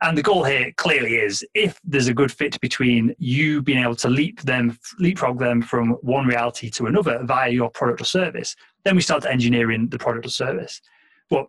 And 0.00 0.16
the 0.16 0.22
goal 0.22 0.44
here 0.44 0.72
clearly 0.76 1.16
is 1.16 1.44
if 1.54 1.80
there's 1.82 2.06
a 2.06 2.14
good 2.14 2.30
fit 2.30 2.60
between 2.60 3.14
you 3.18 3.60
being 3.60 3.82
able 3.82 3.96
to 3.96 4.08
leap 4.08 4.40
them, 4.42 4.78
leapfrog 5.00 5.40
them 5.40 5.60
from 5.60 5.90
one 6.02 6.26
reality 6.26 6.70
to 6.70 6.86
another 6.86 7.20
via 7.24 7.50
your 7.50 7.68
product 7.70 8.00
or 8.00 8.04
service, 8.04 8.54
then 8.84 8.94
we 8.94 9.02
start 9.02 9.26
engineering 9.26 9.88
the 9.88 9.98
product 9.98 10.24
or 10.24 10.30
service. 10.30 10.80
But 11.28 11.48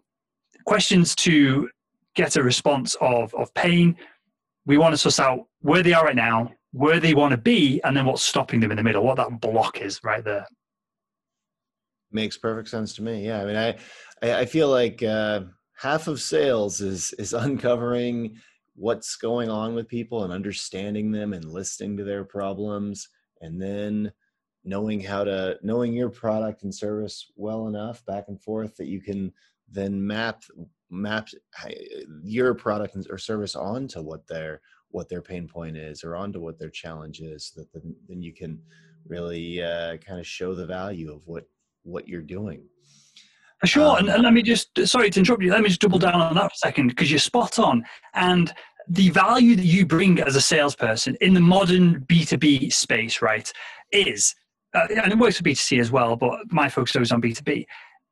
questions 0.69 1.15
to 1.15 1.67
get 2.13 2.35
a 2.35 2.43
response 2.43 2.95
of, 3.01 3.33
of 3.33 3.51
pain. 3.55 3.97
We 4.67 4.77
want 4.77 4.93
to 4.93 4.99
suss 4.99 5.19
out 5.19 5.47
where 5.61 5.81
they 5.81 5.93
are 5.93 6.05
right 6.05 6.15
now, 6.15 6.51
where 6.73 6.99
they 6.99 7.15
want 7.15 7.31
to 7.31 7.37
be, 7.37 7.81
and 7.83 7.97
then 7.97 8.05
what's 8.05 8.21
stopping 8.21 8.59
them 8.59 8.69
in 8.69 8.77
the 8.77 8.83
middle, 8.83 9.03
what 9.03 9.17
that 9.17 9.41
block 9.41 9.81
is 9.81 9.99
right 10.03 10.23
there. 10.23 10.45
Makes 12.11 12.37
perfect 12.37 12.69
sense 12.69 12.93
to 12.95 13.01
me. 13.01 13.25
Yeah. 13.25 13.41
I 13.41 13.45
mean, 13.45 13.55
I, 13.55 14.41
I 14.41 14.45
feel 14.45 14.69
like 14.69 15.01
uh, 15.01 15.41
half 15.75 16.07
of 16.07 16.21
sales 16.21 16.81
is, 16.81 17.13
is 17.17 17.33
uncovering 17.33 18.37
what's 18.75 19.15
going 19.15 19.49
on 19.49 19.73
with 19.73 19.87
people 19.87 20.23
and 20.23 20.31
understanding 20.31 21.11
them 21.11 21.33
and 21.33 21.45
listening 21.45 21.97
to 21.97 22.03
their 22.03 22.23
problems 22.23 23.09
and 23.41 23.59
then 23.59 24.11
knowing 24.63 24.99
how 24.99 25.23
to 25.23 25.57
knowing 25.63 25.93
your 25.93 26.09
product 26.09 26.61
and 26.61 26.75
service 26.75 27.31
well 27.35 27.67
enough 27.67 28.05
back 28.05 28.25
and 28.27 28.39
forth 28.41 28.75
that 28.75 28.87
you 28.87 29.01
can 29.01 29.31
then 29.71 30.05
map 30.05 30.43
map 30.91 31.27
your 32.23 32.53
product 32.53 32.97
or 33.09 33.17
service 33.17 33.55
onto 33.55 34.01
what 34.01 34.27
their 34.27 34.61
what 34.91 35.07
their 35.07 35.21
pain 35.21 35.47
point 35.47 35.77
is 35.77 36.03
or 36.03 36.15
onto 36.15 36.39
what 36.39 36.57
their 36.57 36.69
challenge 36.69 37.19
is 37.21 37.51
that 37.55 37.71
then, 37.73 37.95
then 38.07 38.21
you 38.21 38.33
can 38.33 38.59
really 39.05 39.61
uh, 39.61 39.97
kind 39.97 40.19
of 40.19 40.25
show 40.25 40.55
the 40.55 40.65
value 40.65 41.13
of 41.13 41.25
what 41.27 41.45
what 41.83 42.07
you're 42.07 42.21
doing. 42.21 42.63
Sure 43.65 43.91
um, 43.91 43.97
and, 43.97 44.09
and 44.09 44.23
let 44.23 44.33
me 44.33 44.41
just 44.41 44.69
sorry 44.87 45.09
to 45.09 45.19
interrupt 45.19 45.43
you 45.43 45.51
let 45.51 45.61
me 45.61 45.67
just 45.67 45.81
double 45.81 45.99
down 45.99 46.15
on 46.15 46.33
that 46.35 46.43
for 46.43 46.53
a 46.53 46.57
second 46.57 46.87
because 46.87 47.11
you're 47.11 47.19
spot 47.19 47.59
on. 47.59 47.83
And 48.13 48.53
the 48.87 49.09
value 49.09 49.55
that 49.55 49.65
you 49.65 49.85
bring 49.85 50.19
as 50.21 50.35
a 50.35 50.41
salesperson 50.41 51.15
in 51.21 51.33
the 51.33 51.39
modern 51.39 52.01
b2b 52.01 52.73
space 52.73 53.21
right 53.21 53.51
is 53.91 54.33
uh, 54.73 54.87
and 54.89 55.11
it 55.11 55.17
works 55.17 55.37
for 55.37 55.43
b2c 55.43 55.79
as 55.79 55.91
well 55.91 56.15
but 56.15 56.39
my 56.49 56.67
focus 56.67 56.95
is 56.95 57.11
on 57.11 57.21
b2b 57.21 57.65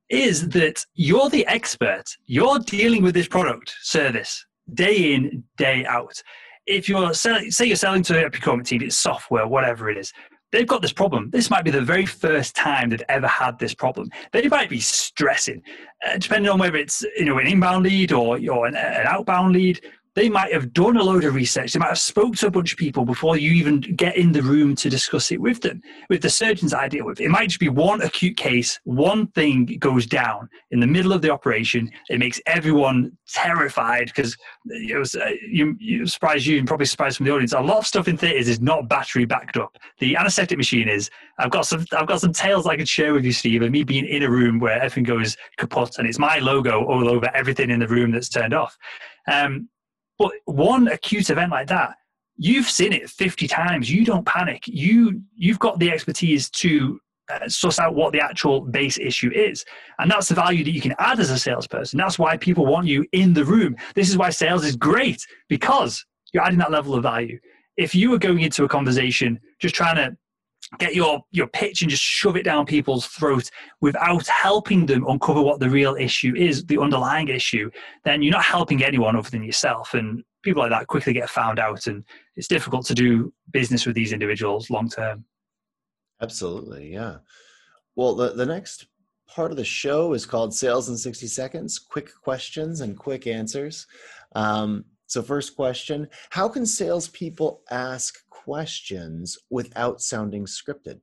is 0.10 0.50
that 0.50 0.86
you're 0.96 1.30
the 1.30 1.46
expert. 1.48 2.04
You're 2.26 2.60
dealing 2.60 3.04
with 3.04 3.14
this 3.14 3.28
product 3.28 3.76
service 3.82 4.46
day 4.74 5.14
in, 5.14 5.44
day 5.58 5.86
out. 5.86 6.22
If 6.66 6.90
you're 6.90 7.14
selling, 7.14 7.52
say 7.52 7.66
you're 7.66 7.76
selling 7.76 8.04
to 8.04 8.26
a 8.26 8.30
procurement 8.30 8.68
team, 8.68 8.82
it's 8.82 8.98
software, 8.98 9.48
whatever 9.48 9.90
it 9.90 9.98
is, 9.98 10.12
they've 10.52 10.68
got 10.68 10.82
this 10.82 10.94
problem. 10.94 11.30
This 11.32 11.50
might 11.50 11.64
be 11.64 11.72
the 11.72 11.82
very 11.82 12.06
first 12.06 12.56
time 12.56 12.90
they've 12.90 13.02
ever 13.10 13.28
had 13.28 13.60
this 13.60 13.74
problem. 13.74 14.10
They 14.32 14.48
might 14.48 14.70
be 14.70 14.80
stressing, 14.80 15.62
uh, 16.06 16.18
depending 16.18 16.52
on 16.52 16.60
whether 16.60 16.78
it's 16.78 17.04
you 17.18 17.26
know 17.26 17.38
an 17.38 17.48
inbound 17.48 17.84
lead 17.84 18.12
or, 18.12 18.40
or 18.50 18.68
an, 18.68 18.76
an 18.76 19.08
outbound 19.08 19.54
lead 19.54 19.82
they 20.18 20.30
might 20.30 20.52
have 20.52 20.74
done 20.74 20.98
a 20.98 21.04
load 21.04 21.24
of 21.26 21.36
research. 21.36 21.74
They 21.74 21.80
might 21.80 21.90
have 21.90 22.00
spoke 22.00 22.36
to 22.38 22.48
a 22.48 22.52
bunch 22.52 22.72
of 22.72 22.80
people 22.80 23.06
before 23.06 23.38
you 23.38 23.52
even 23.52 23.82
get 23.82 24.18
in 24.18 24.32
the 24.32 24.42
room 24.42 24.74
to 24.78 24.90
discuss 24.90 25.32
it 25.32 25.40
with 25.40 25.62
them. 25.62 25.80
With 26.10 26.24
the 26.24 26.30
surgeons 26.32 26.74
I 26.74 26.88
deal 26.88 27.06
with, 27.06 27.22
it 27.22 27.30
might 27.30 27.50
just 27.50 27.60
be 27.60 27.70
one 27.70 28.02
acute 28.02 28.36
case, 28.36 28.80
one 28.84 29.28
thing 29.28 29.78
goes 29.78 30.08
down 30.08 30.50
in 30.72 30.80
the 30.80 30.88
middle 30.88 31.14
of 31.14 31.22
the 31.22 31.30
operation. 31.30 31.92
It 32.10 32.18
makes 32.18 32.42
everyone 32.48 33.16
terrified 33.28 34.08
because 34.08 34.36
it 34.66 34.98
was 34.98 35.14
uh, 35.14 35.34
you, 35.48 35.78
you 35.80 36.08
surprise 36.08 36.48
you 36.48 36.58
and 36.58 36.68
probably 36.68 36.88
surprise 36.88 37.16
from 37.16 37.28
the 37.28 37.32
audience. 37.32 37.54
A 37.54 37.60
lot 37.60 37.78
of 37.78 37.86
stuff 37.86 38.08
in 38.08 38.18
theaters 38.18 38.48
is 38.48 38.60
not 38.60 38.90
battery 38.90 39.26
backed 39.26 39.56
up. 39.56 39.78
The 40.00 40.18
anesthetic 40.18 40.58
machine 40.58 40.90
is. 40.90 41.12
I've 41.38 41.52
got 41.52 41.68
some. 41.68 41.86
I've 41.96 42.08
got 42.08 42.22
some 42.22 42.34
tales 42.34 42.66
I 42.66 42.76
could 42.76 42.90
share 42.90 43.14
with 43.14 43.24
you, 43.24 43.32
Steve, 43.32 43.62
of 43.62 43.70
me 43.70 43.84
being 43.84 44.08
in 44.08 44.24
a 44.24 44.30
room 44.32 44.58
where 44.58 44.82
everything 44.82 45.04
goes 45.04 45.38
kaput 45.58 46.00
and 46.00 46.08
it's 46.08 46.18
my 46.18 46.40
logo 46.40 46.84
all 46.86 47.08
over 47.08 47.30
everything 47.36 47.70
in 47.70 47.80
the 47.80 47.88
room 47.88 48.10
that's 48.10 48.30
turned 48.30 48.56
off. 48.56 48.76
Um, 49.28 49.70
but 50.18 50.32
one 50.46 50.88
acute 50.88 51.30
event 51.30 51.52
like 51.52 51.68
that, 51.68 51.96
you've 52.38 52.68
seen 52.68 52.94
it 52.94 53.10
50 53.10 53.48
times. 53.48 53.92
You 53.92 54.06
don't 54.06 54.26
panic. 54.26 54.64
You 54.68 55.22
you've 55.36 55.60
got 55.60 55.80
the 55.80 55.92
expertise 55.92 56.50
to 56.52 57.00
uh, 57.30 57.50
suss 57.50 57.80
out 57.80 57.94
what 57.94 58.14
the 58.14 58.22
actual 58.22 58.62
base 58.62 58.98
issue 58.98 59.32
is. 59.34 59.66
And 60.00 60.10
that's 60.10 60.30
the 60.30 60.36
value 60.36 60.64
that 60.64 60.72
you 60.72 60.82
can 60.82 60.96
add 60.98 61.20
as 61.20 61.30
a 61.30 61.38
salesperson. 61.38 61.98
That's 61.98 62.18
why 62.18 62.38
people 62.38 62.66
want 62.66 62.88
you 62.88 63.06
in 63.12 63.34
the 63.34 63.44
room. 63.44 63.76
This 63.96 64.10
is 64.10 64.18
why 64.18 64.30
sales 64.30 64.64
is 64.64 64.76
great 64.76 65.26
because 65.50 66.06
you're 66.32 66.44
adding 66.44 66.60
that 66.60 66.72
level 66.72 66.96
of 66.96 67.04
value. 67.04 67.40
If 67.76 67.94
you 67.94 68.12
were 68.12 68.18
going 68.18 68.40
into 68.40 68.64
a 68.64 68.70
conversation 68.70 69.40
just 69.60 69.76
trying 69.76 69.98
to 69.98 70.16
get 70.80 70.94
your 70.94 71.22
your 71.32 71.48
pitch 71.48 71.82
and 71.82 71.90
just 71.90 72.04
shove 72.04 72.36
it 72.36 72.44
down 72.44 72.66
people's 72.66 73.06
throat 73.06 73.50
without 73.82 74.28
helping 74.28 74.86
them 74.86 75.08
uncover 75.08 75.42
what 75.42 75.60
the 75.60 75.70
real 75.70 75.96
issue 75.96 76.36
is 76.36 76.66
the 76.66 76.78
underlying 76.78 77.30
issue 77.30 77.70
then 78.04 78.22
you're 78.22 78.34
not 78.34 78.44
helping 78.44 78.84
anyone 78.84 79.16
other 79.16 79.30
than 79.30 79.44
yourself. 79.44 79.94
And 79.94 80.24
people 80.44 80.62
like 80.62 80.72
that 80.72 80.88
quickly 80.88 81.14
get 81.14 81.30
found 81.30 81.60
out 81.60 81.88
and 81.88 82.04
it's 82.36 82.48
difficult 82.48 82.86
to 82.88 82.96
do 82.96 83.34
business 83.52 83.86
with 83.86 83.96
these 83.96 84.14
individuals 84.14 84.70
long 84.70 84.90
term. 84.90 85.24
Absolutely 86.22 86.94
yeah. 86.94 87.18
Well 87.96 88.16
the, 88.16 88.34
the 88.34 88.46
next 88.46 88.88
part 89.28 89.52
of 89.52 89.58
the 89.58 89.66
show 89.66 90.14
is 90.14 90.26
called 90.26 90.54
sales 90.54 90.90
in 90.90 90.98
60 90.98 91.28
seconds 91.28 91.80
quick 91.80 92.10
questions 92.22 92.82
and 92.82 92.98
quick 92.98 93.26
answers. 93.26 93.88
Um, 94.36 94.86
so 95.06 95.22
first 95.22 95.56
question 95.56 96.10
how 96.30 96.50
can 96.50 96.66
salespeople 96.66 97.62
ask 97.72 98.27
questions 98.48 99.38
without 99.50 100.02
sounding 100.02 100.46
scripted? 100.46 101.02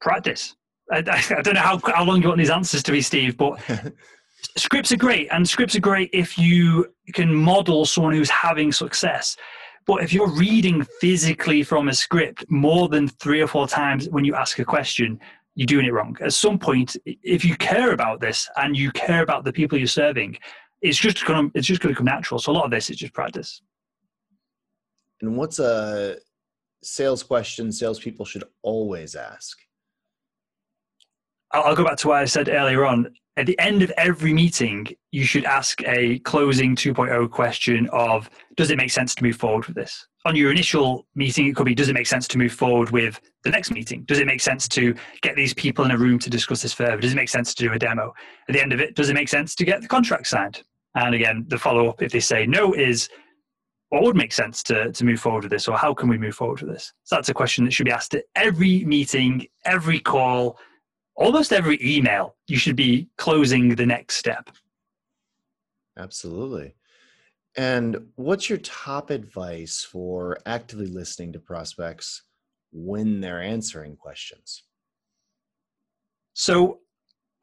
Practice. 0.00 0.54
I, 0.92 0.98
I, 0.98 1.42
don't 1.42 1.54
know 1.54 1.60
how, 1.60 1.80
how 1.84 2.04
long 2.04 2.22
you 2.22 2.28
want 2.28 2.38
these 2.38 2.50
answers 2.50 2.84
to 2.84 2.92
be, 2.92 3.00
Steve, 3.00 3.36
but 3.36 3.60
scripts 4.56 4.92
are 4.92 4.96
great. 4.96 5.26
And 5.32 5.48
scripts 5.48 5.74
are 5.74 5.80
great 5.80 6.10
if 6.12 6.38
you 6.38 6.86
can 7.14 7.34
model 7.34 7.84
someone 7.84 8.12
who's 8.12 8.30
having 8.30 8.70
success. 8.70 9.36
But 9.88 10.04
if 10.04 10.12
you're 10.12 10.30
reading 10.30 10.86
physically 11.00 11.64
from 11.64 11.88
a 11.88 11.94
script 11.94 12.44
more 12.48 12.88
than 12.88 13.08
three 13.08 13.40
or 13.40 13.48
four 13.48 13.66
times 13.66 14.08
when 14.08 14.24
you 14.24 14.36
ask 14.36 14.60
a 14.60 14.64
question, 14.64 15.18
you're 15.56 15.66
doing 15.66 15.86
it 15.86 15.92
wrong. 15.92 16.16
At 16.20 16.32
some 16.32 16.60
point, 16.60 16.96
if 17.04 17.44
you 17.44 17.56
care 17.56 17.92
about 17.92 18.20
this 18.20 18.48
and 18.56 18.76
you 18.76 18.92
care 18.92 19.22
about 19.22 19.42
the 19.42 19.52
people 19.52 19.78
you're 19.78 19.88
serving, 19.88 20.38
it's 20.80 20.98
just 20.98 21.24
going 21.24 21.50
to 21.50 21.58
it's 21.58 21.66
just 21.66 21.80
going 21.80 21.92
to 21.92 21.98
come 21.98 22.06
natural. 22.06 22.38
So 22.38 22.52
a 22.52 22.54
lot 22.54 22.66
of 22.66 22.70
this 22.70 22.88
is 22.88 22.96
just 22.98 23.14
practice. 23.14 23.62
And 25.20 25.36
what's 25.36 25.58
a 25.58 26.16
sales 26.82 27.22
question 27.22 27.72
salespeople 27.72 28.26
should 28.26 28.44
always 28.62 29.14
ask? 29.14 29.58
I'll 31.52 31.76
go 31.76 31.84
back 31.84 31.96
to 31.98 32.08
what 32.08 32.18
I 32.18 32.24
said 32.24 32.48
earlier 32.48 32.84
on. 32.84 33.14
At 33.38 33.46
the 33.46 33.58
end 33.58 33.82
of 33.82 33.90
every 33.98 34.32
meeting, 34.32 34.86
you 35.12 35.24
should 35.24 35.44
ask 35.44 35.82
a 35.84 36.18
closing 36.20 36.74
2.0 36.74 37.30
question 37.30 37.88
of 37.92 38.30
Does 38.56 38.70
it 38.70 38.78
make 38.78 38.90
sense 38.90 39.14
to 39.14 39.22
move 39.22 39.36
forward 39.36 39.66
with 39.66 39.76
this? 39.76 40.06
On 40.24 40.34
your 40.34 40.50
initial 40.50 41.06
meeting, 41.14 41.46
it 41.46 41.54
could 41.54 41.66
be 41.66 41.74
Does 41.74 41.88
it 41.88 41.94
make 41.94 42.06
sense 42.06 42.26
to 42.28 42.38
move 42.38 42.52
forward 42.52 42.90
with 42.90 43.20
the 43.44 43.50
next 43.50 43.70
meeting? 43.70 44.04
Does 44.04 44.18
it 44.18 44.26
make 44.26 44.40
sense 44.40 44.66
to 44.68 44.94
get 45.22 45.36
these 45.36 45.54
people 45.54 45.84
in 45.84 45.90
a 45.90 45.98
room 45.98 46.18
to 46.20 46.30
discuss 46.30 46.62
this 46.62 46.72
further? 46.72 46.98
Does 46.98 47.12
it 47.12 47.16
make 47.16 47.28
sense 47.28 47.54
to 47.54 47.64
do 47.64 47.72
a 47.72 47.78
demo? 47.78 48.12
At 48.48 48.54
the 48.54 48.62
end 48.62 48.72
of 48.72 48.80
it, 48.80 48.94
does 48.96 49.10
it 49.10 49.14
make 49.14 49.28
sense 49.28 49.54
to 49.56 49.64
get 49.64 49.82
the 49.82 49.88
contract 49.88 50.26
signed? 50.26 50.62
And 50.94 51.14
again, 51.14 51.44
the 51.48 51.58
follow 51.58 51.88
up, 51.88 52.02
if 52.02 52.12
they 52.12 52.20
say 52.20 52.46
no, 52.46 52.72
is 52.72 53.08
what 53.90 54.02
would 54.02 54.16
make 54.16 54.32
sense 54.32 54.62
to, 54.64 54.90
to 54.92 55.04
move 55.04 55.20
forward 55.20 55.44
with 55.44 55.52
this 55.52 55.68
or 55.68 55.76
how 55.76 55.94
can 55.94 56.08
we 56.08 56.18
move 56.18 56.34
forward 56.34 56.60
with 56.60 56.70
this? 56.70 56.92
So 57.04 57.16
that's 57.16 57.28
a 57.28 57.34
question 57.34 57.64
that 57.64 57.72
should 57.72 57.86
be 57.86 57.92
asked 57.92 58.14
at 58.14 58.24
every 58.34 58.84
meeting 58.84 59.46
every 59.64 60.00
call 60.00 60.58
almost 61.16 61.52
every 61.52 61.78
email 61.82 62.36
you 62.46 62.58
should 62.58 62.76
be 62.76 63.08
closing 63.16 63.74
the 63.74 63.86
next 63.86 64.16
step. 64.16 64.50
Absolutely. 65.98 66.74
And 67.56 67.96
what's 68.16 68.50
your 68.50 68.58
top 68.58 69.10
advice 69.10 69.82
for 69.82 70.36
actively 70.44 70.86
listening 70.86 71.32
to 71.32 71.38
prospects 71.38 72.22
when 72.70 73.20
they're 73.20 73.40
answering 73.40 73.96
questions? 73.96 74.64
So 76.34 76.80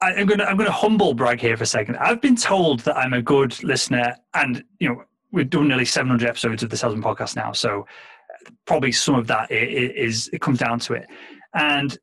I'm 0.02 0.28
going 0.28 0.40
to 0.40 0.48
I'm 0.48 0.58
going 0.58 0.68
to 0.68 0.74
humble 0.74 1.16
brag 1.16 1.40
here 1.40 1.58
for 1.58 1.64
a 1.64 1.68
second. 1.68 1.98
I've 1.98 2.22
been 2.22 2.36
told 2.36 2.82
that 2.82 2.96
I'm 2.96 3.14
a 3.14 3.22
good 3.22 3.64
listener, 3.64 4.16
and 4.36 4.64
you 4.80 4.90
know 4.90 5.04
we've 5.34 5.50
done 5.50 5.68
nearly 5.68 5.84
700 5.84 6.30
episodes 6.30 6.64
of 6.64 6.70
the 6.70 6.78
Salesman 6.78 7.04
podcast 7.04 7.36
now, 7.36 7.52
so 7.52 7.86
probably 8.66 8.92
some 8.92 9.16
of 9.16 9.28
that 9.28 9.52
is 9.52 10.30
it 10.32 10.40
comes 10.42 10.60
down 10.60 10.80
to 10.80 10.94
it. 10.94 11.08
And 11.54 11.98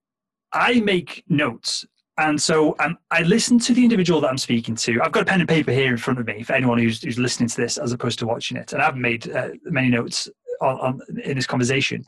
I 0.52 0.80
make 0.80 1.24
notes, 1.28 1.86
and 2.18 2.40
so 2.40 2.74
um, 2.80 2.98
I 3.10 3.22
listen 3.22 3.58
to 3.60 3.72
the 3.72 3.82
individual 3.82 4.20
that 4.20 4.28
I'm 4.28 4.38
speaking 4.38 4.74
to. 4.76 5.00
I've 5.00 5.12
got 5.12 5.22
a 5.22 5.26
pen 5.26 5.40
and 5.40 5.48
paper 5.48 5.72
here 5.72 5.90
in 5.90 5.96
front 5.96 6.18
of 6.18 6.26
me 6.26 6.42
for 6.42 6.52
anyone 6.52 6.78
who's, 6.78 7.02
who's 7.02 7.18
listening 7.18 7.48
to 7.48 7.56
this 7.56 7.78
as 7.78 7.92
opposed 7.92 8.18
to 8.18 8.26
watching 8.26 8.56
it, 8.56 8.72
and 8.72 8.82
I 8.82 8.84
haven't 8.84 9.00
made 9.00 9.30
uh, 9.30 9.50
many 9.64 9.88
notes 9.88 10.28
on, 10.60 10.80
on, 10.80 11.00
in 11.24 11.36
this 11.36 11.46
conversation. 11.46 12.04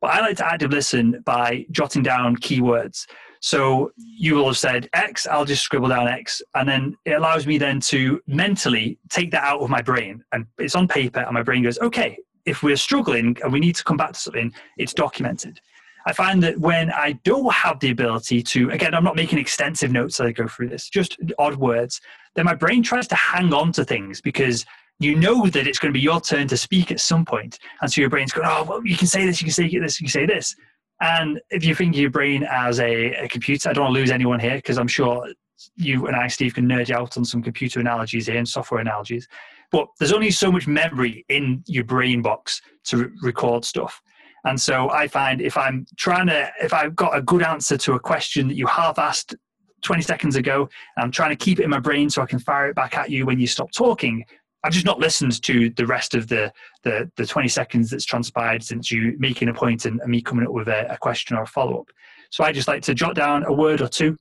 But 0.00 0.10
I 0.10 0.20
like 0.20 0.36
to 0.36 0.46
active 0.46 0.70
listen 0.70 1.22
by 1.24 1.66
jotting 1.70 2.02
down 2.02 2.36
keywords. 2.36 3.06
So 3.40 3.92
you 3.96 4.34
will 4.34 4.46
have 4.46 4.58
said 4.58 4.88
X, 4.92 5.26
I'll 5.26 5.44
just 5.44 5.62
scribble 5.62 5.88
down 5.88 6.08
X. 6.08 6.42
And 6.54 6.68
then 6.68 6.96
it 7.04 7.12
allows 7.12 7.46
me 7.46 7.58
then 7.58 7.80
to 7.80 8.20
mentally 8.26 8.98
take 9.08 9.30
that 9.30 9.44
out 9.44 9.60
of 9.60 9.70
my 9.70 9.82
brain. 9.82 10.24
And 10.32 10.46
it's 10.58 10.74
on 10.74 10.88
paper, 10.88 11.20
and 11.20 11.34
my 11.34 11.42
brain 11.42 11.62
goes, 11.62 11.78
okay, 11.78 12.18
if 12.44 12.62
we're 12.62 12.76
struggling 12.76 13.36
and 13.42 13.52
we 13.52 13.60
need 13.60 13.76
to 13.76 13.84
come 13.84 13.96
back 13.96 14.12
to 14.12 14.18
something, 14.18 14.52
it's 14.78 14.94
documented. 14.94 15.60
I 16.06 16.12
find 16.12 16.42
that 16.42 16.58
when 16.58 16.90
I 16.90 17.12
don't 17.24 17.52
have 17.52 17.80
the 17.80 17.90
ability 17.90 18.42
to, 18.42 18.70
again, 18.70 18.94
I'm 18.94 19.04
not 19.04 19.16
making 19.16 19.38
extensive 19.38 19.92
notes 19.92 20.18
as 20.20 20.28
I 20.28 20.32
go 20.32 20.46
through 20.46 20.70
this, 20.70 20.88
just 20.88 21.18
odd 21.38 21.56
words, 21.56 22.00
then 22.34 22.46
my 22.46 22.54
brain 22.54 22.82
tries 22.82 23.06
to 23.08 23.14
hang 23.14 23.52
on 23.52 23.72
to 23.72 23.84
things 23.84 24.20
because 24.22 24.64
you 25.00 25.14
know 25.14 25.46
that 25.48 25.66
it's 25.66 25.78
going 25.78 25.92
to 25.92 25.96
be 25.96 26.02
your 26.02 26.20
turn 26.20 26.48
to 26.48 26.56
speak 26.56 26.90
at 26.90 27.00
some 27.00 27.24
point. 27.24 27.58
And 27.82 27.92
so 27.92 28.00
your 28.00 28.10
brain's 28.10 28.32
going, 28.32 28.48
oh, 28.50 28.64
well, 28.64 28.86
you 28.86 28.96
can 28.96 29.06
say 29.06 29.26
this, 29.26 29.40
you 29.40 29.46
can 29.46 29.52
say 29.52 29.68
this, 29.68 30.00
you 30.00 30.06
can 30.06 30.12
say 30.12 30.26
this. 30.26 30.56
And 31.00 31.40
if 31.50 31.64
you 31.64 31.74
think 31.74 31.94
of 31.94 32.00
your 32.00 32.10
brain 32.10 32.46
as 32.50 32.80
a, 32.80 33.12
a 33.14 33.28
computer, 33.28 33.68
I 33.68 33.72
don't 33.72 33.84
want 33.84 33.94
to 33.94 34.00
lose 34.00 34.10
anyone 34.10 34.40
here 34.40 34.56
because 34.56 34.78
I'm 34.78 34.88
sure 34.88 35.28
you 35.76 36.06
and 36.06 36.16
I, 36.16 36.26
Steve, 36.28 36.54
can 36.54 36.68
nerd 36.68 36.90
out 36.90 37.16
on 37.16 37.24
some 37.24 37.42
computer 37.42 37.80
analogies 37.80 38.26
here 38.26 38.36
and 38.36 38.48
software 38.48 38.80
analogies. 38.80 39.28
But 39.70 39.88
there's 39.98 40.12
only 40.12 40.30
so 40.30 40.50
much 40.50 40.66
memory 40.66 41.24
in 41.28 41.62
your 41.66 41.84
brain 41.84 42.22
box 42.22 42.60
to 42.84 42.96
re- 42.96 43.10
record 43.22 43.64
stuff. 43.64 44.00
And 44.44 44.60
so 44.60 44.88
I 44.90 45.08
find 45.08 45.40
if 45.40 45.56
I'm 45.56 45.86
trying 45.96 46.28
to, 46.28 46.50
if 46.60 46.72
I've 46.72 46.96
got 46.96 47.16
a 47.16 47.22
good 47.22 47.42
answer 47.42 47.76
to 47.76 47.94
a 47.94 48.00
question 48.00 48.48
that 48.48 48.54
you 48.54 48.66
half 48.66 48.98
asked 48.98 49.34
20 49.82 50.02
seconds 50.02 50.36
ago, 50.36 50.68
I'm 50.96 51.10
trying 51.10 51.30
to 51.30 51.36
keep 51.36 51.60
it 51.60 51.64
in 51.64 51.70
my 51.70 51.80
brain 51.80 52.08
so 52.08 52.22
I 52.22 52.26
can 52.26 52.38
fire 52.38 52.68
it 52.68 52.74
back 52.74 52.96
at 52.96 53.10
you 53.10 53.26
when 53.26 53.38
you 53.38 53.46
stop 53.46 53.70
talking, 53.72 54.24
I've 54.64 54.72
just 54.72 54.86
not 54.86 54.98
listened 54.98 55.40
to 55.42 55.70
the 55.70 55.86
rest 55.86 56.14
of 56.14 56.28
the 56.28 56.52
the, 56.82 57.10
the 57.16 57.26
20 57.26 57.48
seconds 57.48 57.90
that's 57.90 58.04
transpired 58.04 58.62
since 58.62 58.90
you 58.90 59.14
making 59.18 59.48
a 59.48 59.54
point 59.54 59.84
and, 59.84 60.00
and 60.00 60.10
me 60.10 60.20
coming 60.20 60.46
up 60.46 60.52
with 60.52 60.68
a, 60.68 60.92
a 60.92 60.98
question 60.98 61.36
or 61.36 61.42
a 61.42 61.46
follow 61.46 61.80
up. 61.80 61.88
So 62.30 62.44
I 62.44 62.52
just 62.52 62.68
like 62.68 62.82
to 62.82 62.94
jot 62.94 63.14
down 63.14 63.44
a 63.44 63.52
word 63.52 63.80
or 63.80 63.88
two 63.88 64.16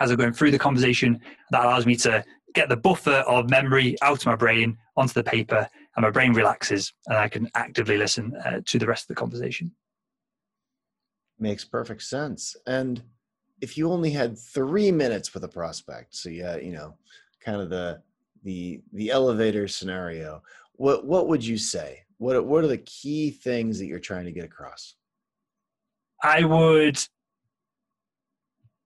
as 0.00 0.10
I'm 0.10 0.16
going 0.16 0.32
through 0.32 0.52
the 0.52 0.58
conversation. 0.58 1.20
That 1.50 1.64
allows 1.64 1.86
me 1.86 1.96
to 1.96 2.24
get 2.54 2.68
the 2.68 2.76
buffer 2.76 3.24
of 3.26 3.50
memory 3.50 3.96
out 4.02 4.20
of 4.20 4.26
my 4.26 4.36
brain 4.36 4.76
onto 4.96 5.14
the 5.14 5.24
paper, 5.24 5.68
and 5.96 6.02
my 6.02 6.10
brain 6.10 6.32
relaxes, 6.32 6.92
and 7.06 7.18
I 7.18 7.28
can 7.28 7.48
actively 7.54 7.98
listen 7.98 8.34
uh, 8.44 8.60
to 8.66 8.78
the 8.78 8.86
rest 8.86 9.04
of 9.04 9.08
the 9.08 9.14
conversation. 9.14 9.72
Makes 11.38 11.64
perfect 11.64 12.02
sense. 12.02 12.56
And 12.66 13.02
if 13.60 13.76
you 13.76 13.90
only 13.90 14.10
had 14.10 14.38
three 14.38 14.90
minutes 14.90 15.34
with 15.34 15.44
a 15.44 15.48
prospect, 15.48 16.14
so 16.14 16.30
yeah, 16.30 16.56
you 16.56 16.72
know, 16.72 16.94
kind 17.44 17.60
of 17.60 17.70
the 17.70 18.02
the 18.48 18.80
the 18.94 19.10
elevator 19.10 19.68
scenario 19.68 20.42
what 20.76 21.04
what 21.04 21.28
would 21.28 21.44
you 21.44 21.58
say 21.58 22.00
what 22.16 22.46
what 22.46 22.64
are 22.64 22.68
the 22.68 22.78
key 22.78 23.30
things 23.30 23.78
that 23.78 23.84
you're 23.84 23.98
trying 23.98 24.24
to 24.24 24.32
get 24.32 24.42
across 24.42 24.94
i 26.22 26.42
would 26.42 26.98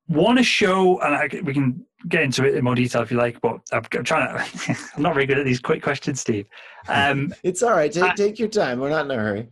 want 0.08 0.36
to 0.36 0.42
show 0.42 0.98
and 1.02 1.14
I, 1.14 1.28
we 1.44 1.54
can 1.54 1.86
get 2.08 2.22
into 2.22 2.44
it 2.44 2.56
in 2.56 2.64
more 2.64 2.74
detail 2.74 3.02
if 3.02 3.12
you 3.12 3.18
like 3.18 3.40
but 3.40 3.60
i'm, 3.72 3.84
I'm 3.92 4.02
trying 4.02 4.36
to 4.36 4.76
i'm 4.96 5.02
not 5.02 5.14
very 5.14 5.26
good 5.26 5.38
at 5.38 5.44
these 5.44 5.60
quick 5.60 5.80
questions 5.80 6.20
steve 6.20 6.46
um, 6.88 7.32
it's 7.44 7.62
all 7.62 7.70
right 7.70 7.92
take, 7.92 8.02
I, 8.02 8.14
take 8.14 8.40
your 8.40 8.48
time 8.48 8.80
we're 8.80 8.90
not 8.90 9.04
in 9.04 9.12
a 9.12 9.16
hurry 9.16 9.48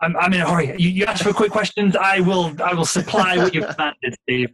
I'm, 0.00 0.16
I'm 0.16 0.34
in 0.34 0.40
a 0.40 0.50
hurry. 0.50 0.74
You, 0.76 0.90
you 0.90 1.04
ask 1.06 1.24
for 1.24 1.32
quick 1.32 1.52
questions. 1.52 1.96
I 1.96 2.18
will. 2.20 2.52
I 2.62 2.74
will 2.74 2.84
supply 2.84 3.38
what 3.38 3.54
you've 3.54 3.68
demanded, 3.76 4.16
Steve. 4.24 4.50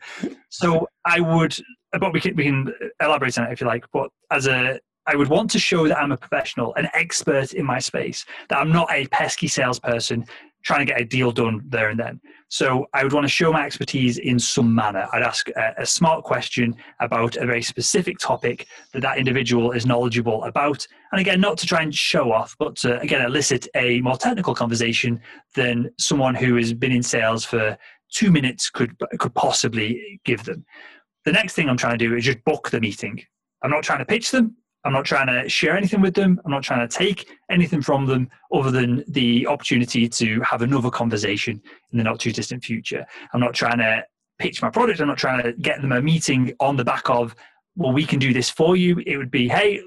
So 0.51 0.87
I 1.07 1.19
would 1.19 1.57
but 1.99 2.13
we 2.13 2.21
can 2.21 2.37
we 2.37 2.45
can 2.45 2.73
elaborate 3.03 3.37
on 3.39 3.47
it 3.47 3.53
if 3.53 3.61
you 3.61 3.67
like. 3.67 3.85
But 3.93 4.11
as 4.31 4.47
a 4.47 4.79
I 5.11 5.17
would 5.17 5.29
want 5.29 5.51
to 5.51 5.59
show 5.59 5.89
that 5.89 5.99
I'm 5.99 6.13
a 6.13 6.17
professional, 6.17 6.75
an 6.75 6.89
expert 6.95 7.53
in 7.53 7.65
my 7.65 7.79
space, 7.79 8.25
that 8.49 8.59
I'm 8.59 8.73
not 8.73 8.91
a 8.91 9.07
pesky 9.09 9.49
salesperson 9.49 10.25
trying 10.63 10.87
to 10.87 10.93
get 10.93 11.01
a 11.01 11.05
deal 11.05 11.33
done 11.33 11.63
there 11.67 11.89
and 11.89 11.99
then. 11.99 12.21
So 12.49 12.87
I 12.93 13.03
would 13.03 13.13
want 13.13 13.25
to 13.25 13.33
show 13.33 13.51
my 13.53 13.65
expertise 13.65 14.19
in 14.19 14.39
some 14.39 14.75
manner. 14.75 15.09
I'd 15.13 15.23
ask 15.23 15.49
a, 15.51 15.75
a, 15.79 15.87
smart 15.87 16.23
question 16.23 16.77
about 17.01 17.37
a 17.37 17.47
very 17.47 17.63
specific 17.63 18.19
topic 18.19 18.67
that 18.93 19.01
that 19.01 19.17
individual 19.17 19.73
is 19.73 19.87
knowledgeable 19.87 20.45
about. 20.45 20.87
And 21.13 21.21
again, 21.21 21.41
not 21.41 21.57
to 21.59 21.67
try 21.67 21.81
and 21.81 21.95
show 21.95 22.31
off, 22.31 22.55
but 22.59 22.77
to 22.77 23.01
again 23.01 23.25
elicit 23.25 23.69
a 23.75 24.01
more 24.03 24.19
technical 24.19 24.55
conversation 24.55 25.21
than 25.55 25.91
someone 25.99 26.35
who 26.35 26.57
has 26.57 26.75
been 26.75 26.93
in 26.93 27.03
sales 27.03 27.45
for 27.45 27.79
two 28.13 28.31
minutes 28.31 28.69
could 28.69 28.95
could 29.19 29.35
possibly 29.35 30.21
give 30.25 30.45
them 30.45 30.67
the 31.25 31.33
next 31.33 31.55
thing 31.55 31.69
I'm 31.69 31.77
trying 31.77 31.99
to 31.99 32.09
do 32.09 32.15
is 32.17 32.25
just 32.25 32.45
book 32.45 32.71
the 32.71 32.81
meeting. 32.81 33.23
I'm 33.63 33.71
not 33.71 33.83
trying 33.83 33.99
to 33.99 34.07
pitch 34.07 34.31
them. 34.31 34.57
I'm 34.85 34.93
not 34.93 35.05
trying 35.05 35.27
to 35.27 35.49
share 35.49 35.77
anything 35.77 36.01
with 36.01 36.15
them. 36.15 36.41
I'm 36.45 36.51
not 36.51 36.63
trying 36.63 36.87
to 36.87 36.99
take 36.99 37.29
anything 37.51 37.83
from 37.83 38.07
them 38.07 38.31
other 38.53 38.71
than 38.71 39.05
the 39.09 39.47
opportunity 39.47 40.09
to 40.09 40.41
have 40.41 40.63
another 40.63 40.91
conversation 40.91 41.61
in 41.93 41.99
the 41.99 42.05
not 42.05 42.19
too 42.19 42.33
distant 42.33 42.65
future. 42.65 43.05
I'm 43.33 43.41
not 43.41 43.55
trying 43.55 43.79
to 43.79 44.05
pitch 44.39 44.63
my 44.63 44.71
product. 44.71 45.01
I'm 45.01 45.09
not 45.09 45.19
trying 45.19 45.43
to 45.43 45.53
get 45.53 45.83
them 45.83 45.93
a 45.93 46.01
meeting 46.01 46.55
on 46.61 46.77
the 46.77 46.85
back 46.85 47.11
of, 47.11 47.35
well, 47.77 47.93
we 47.93 48.07
can 48.07 48.19
do 48.19 48.33
this 48.33 48.49
for 48.49 48.75
you. 48.75 49.03
It 49.07 49.19
would 49.19 49.31
be, 49.31 49.49
hey, 49.49 49.83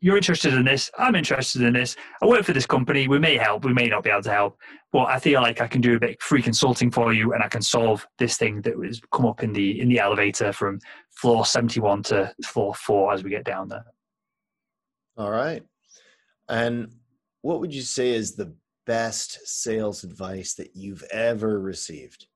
you're 0.00 0.16
interested 0.16 0.54
in 0.54 0.64
this. 0.64 0.90
I'm 0.98 1.14
interested 1.14 1.62
in 1.62 1.74
this. 1.74 1.94
I 2.22 2.26
work 2.26 2.44
for 2.44 2.52
this 2.52 2.66
company. 2.66 3.06
We 3.06 3.20
may 3.20 3.36
help. 3.36 3.64
We 3.64 3.72
may 3.72 3.86
not 3.86 4.02
be 4.02 4.10
able 4.10 4.22
to 4.22 4.32
help. 4.32 4.58
But 4.92 5.04
I 5.04 5.20
feel 5.20 5.40
like 5.42 5.60
I 5.60 5.68
can 5.68 5.80
do 5.80 5.96
a 5.96 6.00
bit 6.00 6.16
of 6.16 6.20
free 6.20 6.42
consulting 6.42 6.90
for 6.90 7.12
you, 7.12 7.34
and 7.34 7.42
I 7.42 7.48
can 7.48 7.62
solve 7.62 8.06
this 8.18 8.36
thing 8.36 8.62
that 8.62 8.76
was 8.76 9.00
come 9.12 9.26
up 9.26 9.42
in 9.42 9.52
the 9.52 9.80
in 9.80 9.88
the 9.88 10.00
elevator 10.00 10.52
from 10.52 10.80
floor 11.12 11.46
71 11.46 12.02
to 12.04 12.34
floor 12.44 12.74
four 12.74 13.12
as 13.12 13.22
we 13.22 13.30
get 13.30 13.44
down 13.44 13.68
there. 13.68 13.84
All 15.16 15.30
right. 15.30 15.62
And 16.48 16.92
what 17.42 17.60
would 17.60 17.74
you 17.74 17.82
say 17.82 18.10
is 18.10 18.34
the 18.34 18.54
best 18.86 19.38
sales 19.44 20.04
advice 20.04 20.54
that 20.54 20.74
you've 20.74 21.02
ever 21.10 21.60
received? 21.60 22.26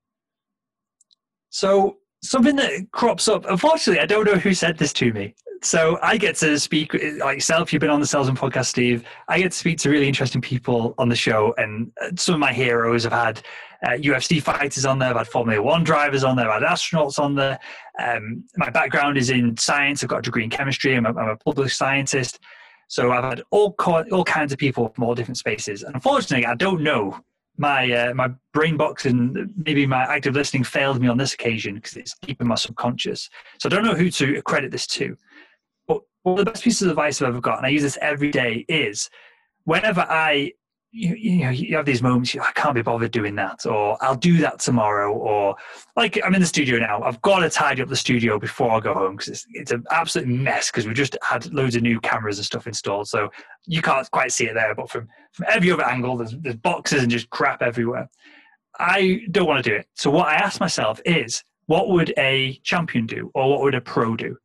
So 1.51 1.99
something 2.23 2.57
that 2.57 2.91
crops 2.93 3.29
up. 3.29 3.45
Unfortunately, 3.49 4.01
I 4.01 4.07
don't 4.07 4.25
know 4.25 4.37
who 4.37 4.55
said 4.55 4.79
this 4.79 4.93
to 4.95 5.13
me. 5.13 5.35
So 5.63 5.99
I 6.03 6.17
get 6.19 6.37
to 6.37 6.59
speak 6.59 6.93
like 6.93 7.37
yourself. 7.37 7.73
You've 7.73 7.81
been 7.81 7.91
on 7.91 8.01
the 8.01 8.07
Salesman 8.07 8.37
podcast, 8.37 8.67
Steve. 8.67 9.05
I 9.29 9.39
get 9.41 9.53
to 9.53 9.57
speak 9.57 9.79
to 9.79 9.91
really 9.91 10.07
interesting 10.07 10.41
people 10.41 10.95
on 10.99 11.09
the 11.09 11.17
show, 11.17 11.55
and 11.57 11.91
uh, 12.03 12.11
some 12.17 12.35
of 12.35 12.41
my 12.41 12.53
heroes 12.53 13.05
have 13.05 13.13
had 13.13 13.43
uh, 13.85 13.93
UFC 13.93 14.43
fighters 14.43 14.85
on 14.85 14.99
there. 14.99 15.11
I've 15.11 15.17
had 15.17 15.29
Formula 15.29 15.63
One 15.63 15.83
drivers 15.83 16.25
on 16.25 16.37
there. 16.37 16.51
I've 16.51 16.63
had 16.63 16.71
astronauts 16.71 17.19
on 17.19 17.35
there. 17.35 17.59
Um, 17.99 18.45
my 18.57 18.71
background 18.71 19.17
is 19.17 19.31
in 19.31 19.57
science. 19.57 20.03
I've 20.03 20.11
got 20.11 20.19
a 20.19 20.23
degree 20.23 20.45
in 20.45 20.51
chemistry. 20.51 20.95
I'm 20.95 21.07
a, 21.07 21.11
I'm 21.11 21.31
a 21.31 21.37
public 21.37 21.71
scientist. 21.71 22.39
So 22.89 23.13
I've 23.13 23.25
had 23.25 23.43
all 23.51 23.75
all 24.13 24.25
kinds 24.25 24.53
of 24.53 24.59
people 24.59 24.89
from 24.95 25.05
all 25.05 25.15
different 25.15 25.39
spaces. 25.39 25.83
And 25.83 25.95
unfortunately, 25.95 26.47
I 26.47 26.55
don't 26.55 26.83
know 26.83 27.21
my 27.59 27.91
uh, 27.91 28.15
my 28.15 28.29
brain 28.53 28.77
box 28.77 29.07
and 29.07 29.53
maybe 29.57 29.87
my 29.87 30.03
active 30.03 30.35
listening 30.35 30.65
failed 30.65 31.01
me 31.01 31.09
on 31.09 31.17
this 31.17 31.35
occasion 31.35 31.77
because 31.77 31.97
it's 31.97 32.15
deep 32.23 32.41
in 32.41 32.47
my 32.47 32.55
subconscious. 32.55 33.29
So 33.59 33.69
I 33.69 33.71
don't 33.71 33.85
know 33.85 33.95
who 33.95 34.11
to 34.11 34.43
credit 34.43 34.71
this 34.71 34.87
to. 34.89 35.17
But 35.89 36.01
one 36.23 36.39
of 36.39 36.45
the 36.45 36.51
best 36.51 36.65
pieces 36.65 36.83
of 36.83 36.91
advice 36.91 37.21
I've 37.21 37.29
ever 37.29 37.41
got, 37.41 37.59
and 37.59 37.67
I 37.67 37.71
use 37.71 37.83
this 37.83 37.99
every 38.01 38.31
day, 38.31 38.65
is 38.69 39.09
whenever 39.65 40.03
I 40.03 40.53
you, 40.97 41.15
you 41.15 41.45
know 41.45 41.51
you 41.51 41.77
have 41.77 41.85
these 41.85 42.03
moments 42.03 42.33
you, 42.35 42.41
i 42.41 42.51
can't 42.53 42.75
be 42.75 42.83
bothered 42.83 43.11
doing 43.11 43.35
that 43.35 43.67
or 43.67 43.99
i'll 44.01 44.17
do 44.17 44.39
that 44.39 44.59
tomorrow 44.59 45.13
or 45.13 45.55
like 45.95 46.19
i'm 46.25 46.35
in 46.35 46.41
the 46.41 46.47
studio 46.47 46.79
now. 46.79 47.03
I've 47.03 47.21
got 47.21 47.41
to 47.41 47.51
tidy 47.51 47.83
up 47.83 47.89
the 47.89 47.97
studio 47.97 48.39
before 48.39 48.71
i 48.73 48.81
go 48.81 48.95
home 48.95 49.17
because 49.17 49.29
it's, 49.29 49.47
it's 49.53 49.71
an 49.73 49.85
absolute 49.91 50.29
mess 50.29 50.71
because 50.71 50.87
we've 50.87 50.97
just 50.97 51.17
had 51.23 51.53
loads 51.53 51.77
of 51.77 51.83
new 51.83 52.01
cameras 52.01 52.39
and 52.39 52.47
stuff 52.47 52.67
installed 52.67 53.09
so 53.09 53.31
you 53.67 53.83
can't 53.83 54.11
quite 54.11 54.33
see 54.33 54.47
it 54.47 54.55
there 54.55 54.75
but 54.75 54.91
from 54.91 55.07
from 55.33 55.47
every 55.51 55.71
other 55.71 55.85
angle 55.85 56.17
there's, 56.17 56.35
there's 56.41 56.57
boxes 56.57 57.03
and 57.03 57.11
just 57.11 57.29
crap 57.31 57.63
everywhere. 57.63 58.09
I 58.79 59.21
don't 59.31 59.47
want 59.47 59.63
to 59.63 59.71
do 59.71 59.77
it. 59.77 59.87
So 59.95 60.11
what 60.11 60.29
i 60.29 60.35
ask 60.35 60.61
myself 60.61 61.01
is 61.05 61.45
what 61.67 61.89
would 61.89 62.15
a 62.19 62.59
champion 62.63 63.07
do 63.07 63.31
or 63.35 63.51
what 63.51 63.61
would 63.61 63.75
a 63.75 63.81
pro 63.81 64.17
do? 64.17 64.37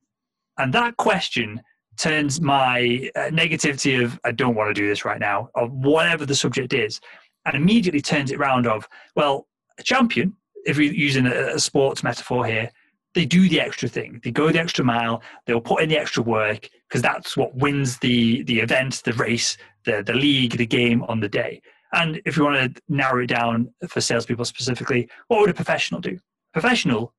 And 0.58 0.74
that 0.74 0.97
question 0.97 1.62
turns 1.98 2.42
my 2.42 3.10
uh, 3.16 3.30
negativity 3.30 4.04
of 4.04 4.20
I 4.24 4.32
don't 4.32 4.56
want 4.56 4.70
to 4.70 4.74
do 4.74 4.88
this 4.88 5.06
right 5.06 5.20
now, 5.20 5.50
of 5.56 5.72
whatever 5.72 6.26
the 6.26 6.36
subject 6.36 6.74
is, 6.74 7.00
and 7.46 7.56
immediately 7.56 8.02
turns 8.02 8.32
it 8.32 8.39
around 8.39 8.68
of 8.68 8.88
well, 9.16 9.48
a 9.78 9.84
champion, 9.84 10.36
if 10.66 10.78
we're 10.78 10.92
using 10.92 11.28
a, 11.28 11.56
a 11.56 11.60
sports 11.60 12.04
metaphor 12.04 12.46
here, 12.46 12.72
they 13.14 13.26
do 13.26 13.50
the 13.50 13.60
extra 13.60 13.89
thing. 13.89 14.22
They 14.24 14.32
go 14.32 14.52
the 14.52 14.60
extra 14.60 14.86
mile. 14.86 15.22
They'll 15.46 15.62
put 15.62 15.84
in 15.84 15.89
the 15.89 15.98
extra 15.98 16.24
work 16.24 16.70
because 16.88 17.02
that's 17.02 17.36
what 17.36 17.56
wins 17.56 17.98
the 18.00 18.44
the 18.44 18.60
event, 18.60 19.02
the 19.04 19.14
race, 19.14 19.58
the 19.86 20.04
the 20.04 20.14
league, 20.14 20.58
the 20.58 20.66
game 20.66 21.04
on 21.04 21.20
the 21.20 21.30
day. 21.30 21.62
And 21.94 22.22
if 22.26 22.38
you 22.38 22.44
want 22.44 22.76
to 22.76 22.82
narrow 22.88 23.22
it 23.22 23.28
down 23.28 23.74
for 23.89 24.00
salespeople 24.00 24.46
specifically, 24.46 25.10
what 25.28 25.42
would 25.42 25.50
a 25.50 25.54
professional 25.54 26.00
do? 26.00 26.18
Professional, 26.54 27.14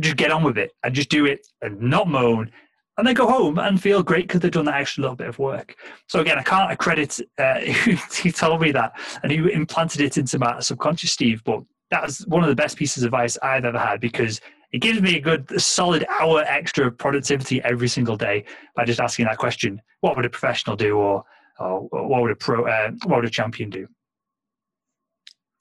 just 0.00 0.16
get 0.16 0.30
on 0.30 0.42
with 0.42 0.58
it 0.58 0.72
and 0.84 0.94
just 0.94 1.08
do 1.08 1.24
it 1.24 1.46
and 1.62 1.80
not 1.80 2.08
moan 2.08 2.50
and 2.98 3.06
they 3.06 3.14
go 3.14 3.28
home 3.28 3.58
and 3.58 3.80
feel 3.80 4.02
great 4.02 4.26
because 4.26 4.40
they've 4.40 4.50
done 4.50 4.64
that 4.64 4.74
extra 4.74 5.02
little 5.02 5.16
bit 5.16 5.28
of 5.28 5.38
work. 5.38 5.76
So 6.08 6.18
again, 6.20 6.36
I 6.36 6.42
can't 6.42 6.72
accredit 6.72 7.20
uh, 7.38 7.60
he 8.22 8.32
told 8.32 8.60
me 8.60 8.72
that 8.72 8.92
and 9.22 9.30
he 9.30 9.38
implanted 9.52 10.00
it 10.00 10.18
into 10.18 10.38
my 10.38 10.58
subconscious, 10.58 11.12
Steve. 11.12 11.42
But 11.44 11.62
that 11.90 12.02
was 12.02 12.26
one 12.26 12.42
of 12.42 12.48
the 12.48 12.56
best 12.56 12.76
pieces 12.76 13.04
of 13.04 13.08
advice 13.08 13.38
I've 13.40 13.64
ever 13.64 13.78
had 13.78 14.00
because 14.00 14.40
it 14.72 14.78
gives 14.78 15.00
me 15.00 15.16
a 15.16 15.20
good, 15.20 15.50
a 15.52 15.60
solid 15.60 16.04
hour 16.20 16.42
extra 16.42 16.90
productivity 16.90 17.62
every 17.62 17.88
single 17.88 18.16
day 18.16 18.44
by 18.74 18.84
just 18.84 19.00
asking 19.00 19.26
that 19.26 19.38
question: 19.38 19.80
What 20.00 20.16
would 20.16 20.26
a 20.26 20.30
professional 20.30 20.76
do, 20.76 20.98
or, 20.98 21.24
or 21.58 21.88
what 21.90 22.20
would 22.20 22.32
a 22.32 22.36
pro, 22.36 22.66
uh, 22.66 22.90
what 23.04 23.16
would 23.16 23.24
a 23.24 23.30
champion 23.30 23.70
do? 23.70 23.86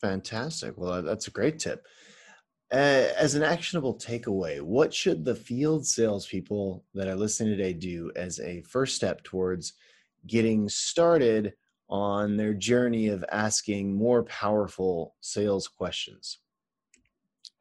Fantastic. 0.01 0.73
Well, 0.75 1.01
that's 1.03 1.27
a 1.27 1.31
great 1.31 1.59
tip 1.59 1.85
Eh, 2.71 3.13
as 3.15 3.33
an 3.33 3.43
actionable 3.43 3.95
takeaway, 3.95 4.61
what 4.61 4.93
should 4.93 5.23
the 5.23 5.35
field 5.35 5.87
salespeople 5.87 6.83
that 6.93 7.07
are 7.07 7.15
listening 7.15 7.55
today 7.55 7.71
do 7.71 8.11
as 8.17 8.41
a 8.41 8.61
first 8.63 8.95
step 8.95 9.23
towards 9.23 9.73
getting 10.25 10.67
started 10.67 11.53
on 11.89 12.35
their 12.35 12.53
journey 12.53 13.07
of 13.07 13.23
asking 13.31 13.95
more 13.95 14.23
powerful 14.23 15.15
sales 15.21 15.69
questions? 15.69 16.39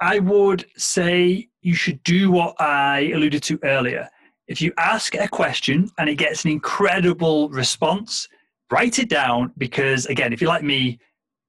I 0.00 0.18
would 0.18 0.66
say 0.76 1.48
you 1.62 1.74
should 1.74 2.02
do 2.02 2.32
what 2.32 2.61
I 2.61 3.12
alluded 3.14 3.44
to 3.44 3.61
earlier. 3.62 4.09
If 4.48 4.61
you 4.61 4.72
ask 4.76 5.14
a 5.14 5.28
question 5.28 5.88
and 5.98 6.09
it 6.09 6.16
gets 6.16 6.44
an 6.44 6.50
incredible 6.50 7.48
response, 7.50 8.28
write 8.72 8.98
it 8.98 9.09
down 9.09 9.52
because, 9.57 10.07
again, 10.07 10.32
if 10.32 10.40
you're 10.40 10.48
like 10.48 10.64
me, 10.64 10.98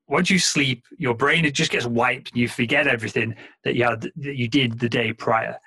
once 0.08 0.30
you 0.30 0.40
sleep, 0.40 0.86
your 0.98 1.14
brain 1.14 1.46
it 1.46 1.54
just 1.54 1.72
gets 1.72 1.86
wiped 1.86 2.32
and 2.32 2.40
you 2.40 2.48
forget 2.48 2.88
everything 2.88 3.36
that 3.64 3.76
you 3.76 3.84
had 3.84 4.02
that 4.02 4.36
you 4.36 4.48
did 4.48 4.80
the 4.80 4.90
day 4.90 5.14
prior. 5.14 5.58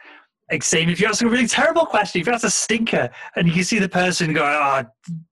Like 0.50 0.62
same 0.62 0.88
if 0.88 1.00
you 1.00 1.06
ask 1.06 1.22
a 1.22 1.28
really 1.28 1.46
terrible 1.46 1.86
question, 1.86 2.20
if 2.20 2.26
you 2.26 2.32
ask 2.32 2.44
a 2.44 2.50
stinker 2.50 3.08
and 3.36 3.46
you 3.46 3.52
can 3.54 3.64
see 3.64 3.78
the 3.78 3.88
person 3.88 4.32
going, 4.32 4.52
"Oh, 4.52 4.84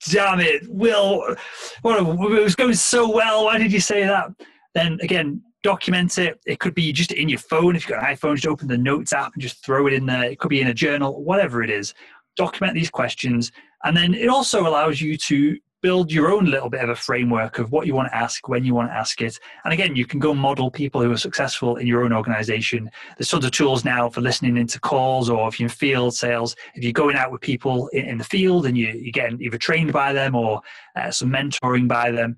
damn 0.09 0.41
it, 0.41 0.63
Will, 0.69 1.35
what 1.83 1.99
it 1.99 2.43
was 2.43 2.55
going 2.55 2.75
so 2.75 3.11
well. 3.11 3.47
Why 3.47 3.59
did 3.59 3.73
you 3.73 3.81
say 3.81 4.05
that?" 4.05 4.31
Then 4.75 4.99
again, 5.03 5.43
document 5.65 6.17
it. 6.19 6.39
It 6.47 6.61
could 6.61 6.75
be 6.75 6.93
just 6.93 7.11
in 7.11 7.29
your 7.29 7.41
phone. 7.41 7.75
If 7.75 7.83
you've 7.83 7.99
got 7.99 8.09
an 8.09 8.15
iPhone, 8.15 8.37
just 8.37 8.47
open 8.47 8.69
the 8.69 8.79
notes 8.79 9.13
app 9.13 9.33
and 9.33 9.43
just 9.43 9.65
throw 9.65 9.89
it 9.89 9.93
in 9.93 10.07
there. 10.07 10.25
It 10.25 10.39
could 10.39 10.51
be 10.51 10.61
in 10.61 10.69
a 10.69 10.75
journal, 10.75 11.25
whatever 11.25 11.65
it 11.65 11.71
is. 11.71 11.95
Document 12.37 12.75
these 12.75 12.91
questions, 12.91 13.51
and 13.83 13.97
then 13.97 14.15
it 14.15 14.29
also 14.29 14.69
allows 14.69 15.01
you 15.01 15.17
to 15.17 15.59
build 15.81 16.11
your 16.11 16.31
own 16.31 16.47
little 16.47 16.69
bit 16.69 16.83
of 16.83 16.91
a 16.91 16.97
framework 16.97 17.59
of 17.59 17.71
what 17.71 17.87
you 17.87 17.95
want 17.95 18.09
to 18.09 18.17
ask, 18.17 18.49
when 18.49 18.65
you 18.65 18.75
want 18.75 18.91
to 18.91 18.95
ask 18.95 19.21
it. 19.21 19.39
And 19.65 19.73
again, 19.73 19.95
you 19.95 20.07
can 20.07 20.19
go 20.19 20.35
model 20.35 20.71
people 20.71 21.01
who 21.03 21.13
are 21.13 21.17
successful 21.17 21.77
in 21.77 21.87
your 21.87 22.05
own 22.05 22.13
organization. 22.13 22.91
There's 23.17 23.29
tons 23.29 23.45
of 23.45 23.53
tools 23.53 23.85
now 23.85 24.09
for 24.09 24.21
listening 24.21 24.57
into 24.57 24.81
calls 24.81 25.31
or 25.31 25.47
if 25.49 25.61
you're 25.61 25.69
in 25.69 25.71
field 25.71 26.15
sales, 26.15 26.57
if 26.75 26.83
you're 26.83 26.93
going 26.93 27.17
out 27.17 27.31
with 27.31 27.41
people 27.41 27.89
in, 27.89 28.07
in 28.07 28.19
the 28.19 28.25
field 28.25 28.67
and 28.67 28.77
you, 28.77 28.89
you're 28.89 29.13
getting 29.13 29.41
either 29.41 29.59
trained 29.59 29.93
by 29.93 30.13
them 30.13 30.35
or 30.35 30.61
uh, 30.97 31.11
some 31.11 31.31
mentoring 31.31 31.87
by 31.87 32.11
them, 32.11 32.37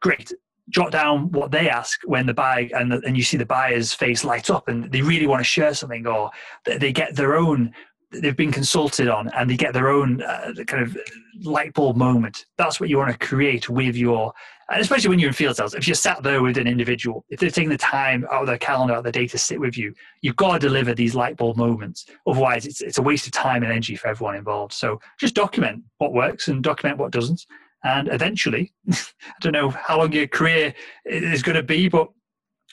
great. 0.00 0.32
Jot 0.68 0.90
down 0.90 1.30
what 1.30 1.52
they 1.52 1.68
ask 1.70 2.00
when 2.06 2.26
the 2.26 2.34
buy 2.34 2.68
and, 2.74 2.90
the, 2.90 3.00
and 3.06 3.16
you 3.16 3.22
see 3.22 3.36
the 3.36 3.46
buyer's 3.46 3.92
face 3.94 4.24
light 4.24 4.50
up 4.50 4.66
and 4.66 4.90
they 4.90 5.00
really 5.00 5.28
want 5.28 5.38
to 5.38 5.44
share 5.44 5.72
something 5.72 6.04
or 6.08 6.28
they 6.64 6.92
get 6.92 7.14
their 7.14 7.36
own 7.36 7.72
they've 8.20 8.36
been 8.36 8.52
consulted 8.52 9.08
on 9.08 9.28
and 9.36 9.48
they 9.50 9.56
get 9.56 9.72
their 9.72 9.88
own 9.88 10.22
uh, 10.22 10.52
kind 10.66 10.82
of 10.82 10.96
light 11.42 11.74
bulb 11.74 11.96
moment. 11.96 12.46
That's 12.56 12.80
what 12.80 12.88
you 12.88 12.98
want 12.98 13.12
to 13.12 13.26
create 13.26 13.68
with 13.68 13.96
your, 13.96 14.32
and 14.70 14.80
especially 14.80 15.10
when 15.10 15.18
you're 15.18 15.28
in 15.28 15.34
field 15.34 15.56
sales. 15.56 15.74
If 15.74 15.86
you're 15.86 15.94
sat 15.94 16.22
there 16.22 16.42
with 16.42 16.58
an 16.58 16.66
individual, 16.66 17.24
if 17.28 17.40
they're 17.40 17.50
taking 17.50 17.70
the 17.70 17.78
time 17.78 18.26
out 18.32 18.42
of 18.42 18.46
their 18.46 18.58
calendar, 18.58 18.94
out 18.94 18.98
of 18.98 19.04
their 19.04 19.12
day 19.12 19.26
to 19.28 19.38
sit 19.38 19.60
with 19.60 19.76
you, 19.76 19.94
you've 20.22 20.36
got 20.36 20.54
to 20.54 20.58
deliver 20.58 20.94
these 20.94 21.14
light 21.14 21.36
bulb 21.36 21.56
moments. 21.56 22.06
Otherwise, 22.26 22.66
it's, 22.66 22.80
it's 22.80 22.98
a 22.98 23.02
waste 23.02 23.26
of 23.26 23.32
time 23.32 23.62
and 23.62 23.72
energy 23.72 23.96
for 23.96 24.08
everyone 24.08 24.36
involved. 24.36 24.72
So 24.72 25.00
just 25.18 25.34
document 25.34 25.82
what 25.98 26.12
works 26.12 26.48
and 26.48 26.62
document 26.62 26.98
what 26.98 27.12
doesn't. 27.12 27.46
And 27.84 28.08
eventually, 28.08 28.72
I 28.90 28.96
don't 29.40 29.52
know 29.52 29.70
how 29.70 29.98
long 29.98 30.12
your 30.12 30.26
career 30.26 30.74
is 31.04 31.42
going 31.42 31.56
to 31.56 31.62
be, 31.62 31.88
but 31.88 32.08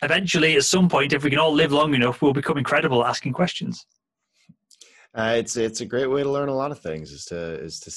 eventually, 0.01 0.55
at 0.55 0.65
some 0.65 0.89
point, 0.89 1.13
if 1.13 1.23
we 1.23 1.29
can 1.29 1.39
all 1.39 1.53
live 1.53 1.71
long 1.71 1.93
enough, 1.93 2.21
we'll 2.21 2.33
become 2.33 2.57
incredible 2.57 3.05
asking 3.05 3.33
questions. 3.33 3.85
Uh, 5.16 5.36
it's 5.38 5.57
it's 5.57 5.82
a 5.82 5.86
great 5.86 6.09
way 6.09 6.24
to 6.24 6.32
learn 6.32 6.49
a 6.49 6.55
lot 6.55 6.72
of 6.72 6.80
things. 6.80 7.11
Is 7.11 7.26
to 7.26 7.38
is 7.38 7.80
to 7.82 7.91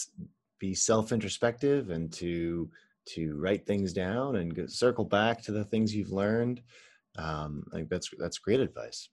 be 0.60 0.74
self 0.74 1.12
introspective 1.12 1.90
and 1.90 2.12
to 2.14 2.70
to 3.08 3.36
write 3.36 3.66
things 3.66 3.92
down 3.92 4.36
and 4.36 4.70
circle 4.70 5.04
back 5.04 5.42
to 5.42 5.52
the 5.52 5.64
things 5.64 5.94
you've 5.94 6.10
learned. 6.10 6.60
Um, 7.16 7.64
I 7.72 7.76
think 7.76 7.88
that's 7.88 8.10
that's 8.18 8.38
great 8.38 8.60
advice. 8.60 9.08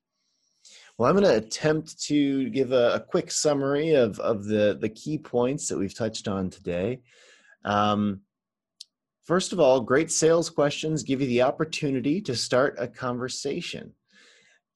Well, 0.97 1.09
I'm 1.09 1.17
going 1.17 1.29
to 1.29 1.45
attempt 1.45 2.01
to 2.03 2.49
give 2.49 2.71
a, 2.71 2.93
a, 2.93 2.99
quick 2.99 3.31
summary 3.31 3.95
of 3.95 4.19
of 4.19 4.45
the 4.45 4.77
the 4.79 4.89
key 4.89 5.17
points 5.17 5.67
that 5.67 5.77
we've 5.77 5.95
touched 5.95 6.27
on 6.27 6.49
today. 6.49 7.01
Um, 7.65 8.21
first 9.23 9.53
of 9.53 9.59
all, 9.59 9.79
great 9.79 10.11
sales 10.11 10.49
questions 10.49 11.03
give 11.03 11.21
you 11.21 11.27
the 11.27 11.41
opportunity 11.41 12.21
to 12.21 12.35
start 12.35 12.75
a 12.77 12.87
conversation 12.87 13.93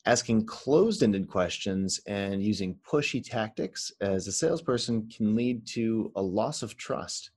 asking 0.07 0.45
closed 0.45 1.03
ended 1.03 1.27
questions 1.27 1.99
and 2.07 2.41
using 2.41 2.79
pushy 2.89 3.21
tactics 3.21 3.91
as 3.99 4.25
a 4.25 4.31
salesperson 4.31 5.09
can 5.09 5.35
lead 5.35 5.67
to 5.67 6.11
a 6.15 6.21
loss 6.21 6.63
of 6.63 6.77
trust. 6.77 7.31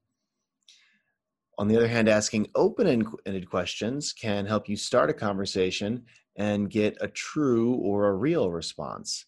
On 1.59 1.67
the 1.67 1.77
other 1.77 1.89
hand, 1.89 2.09
asking 2.09 2.49
open 2.55 2.87
ended 3.27 3.51
questions 3.51 4.13
can 4.13 4.47
help 4.47 4.69
you 4.69 4.77
start 4.77 5.11
a 5.11 5.13
conversation 5.15 6.05
and 6.37 6.71
get 6.71 6.97
a 7.01 7.09
true 7.09 7.75
or 7.75 8.07
a 8.07 8.15
real 8.15 8.53
response. 8.53 9.27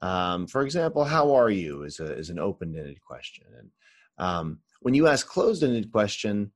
Um, 0.00 0.46
for 0.46 0.62
example, 0.62 1.04
how 1.04 1.34
are 1.34 1.50
you 1.50 1.82
is, 1.82 1.98
a, 1.98 2.16
is 2.16 2.30
an 2.30 2.38
open 2.38 2.76
ended 2.78 3.00
question. 3.02 3.46
And, 3.58 3.70
um, 4.18 4.60
when 4.80 4.94
you 4.94 5.08
ask 5.08 5.26
closed-ended 5.26 5.90
question 5.90 6.52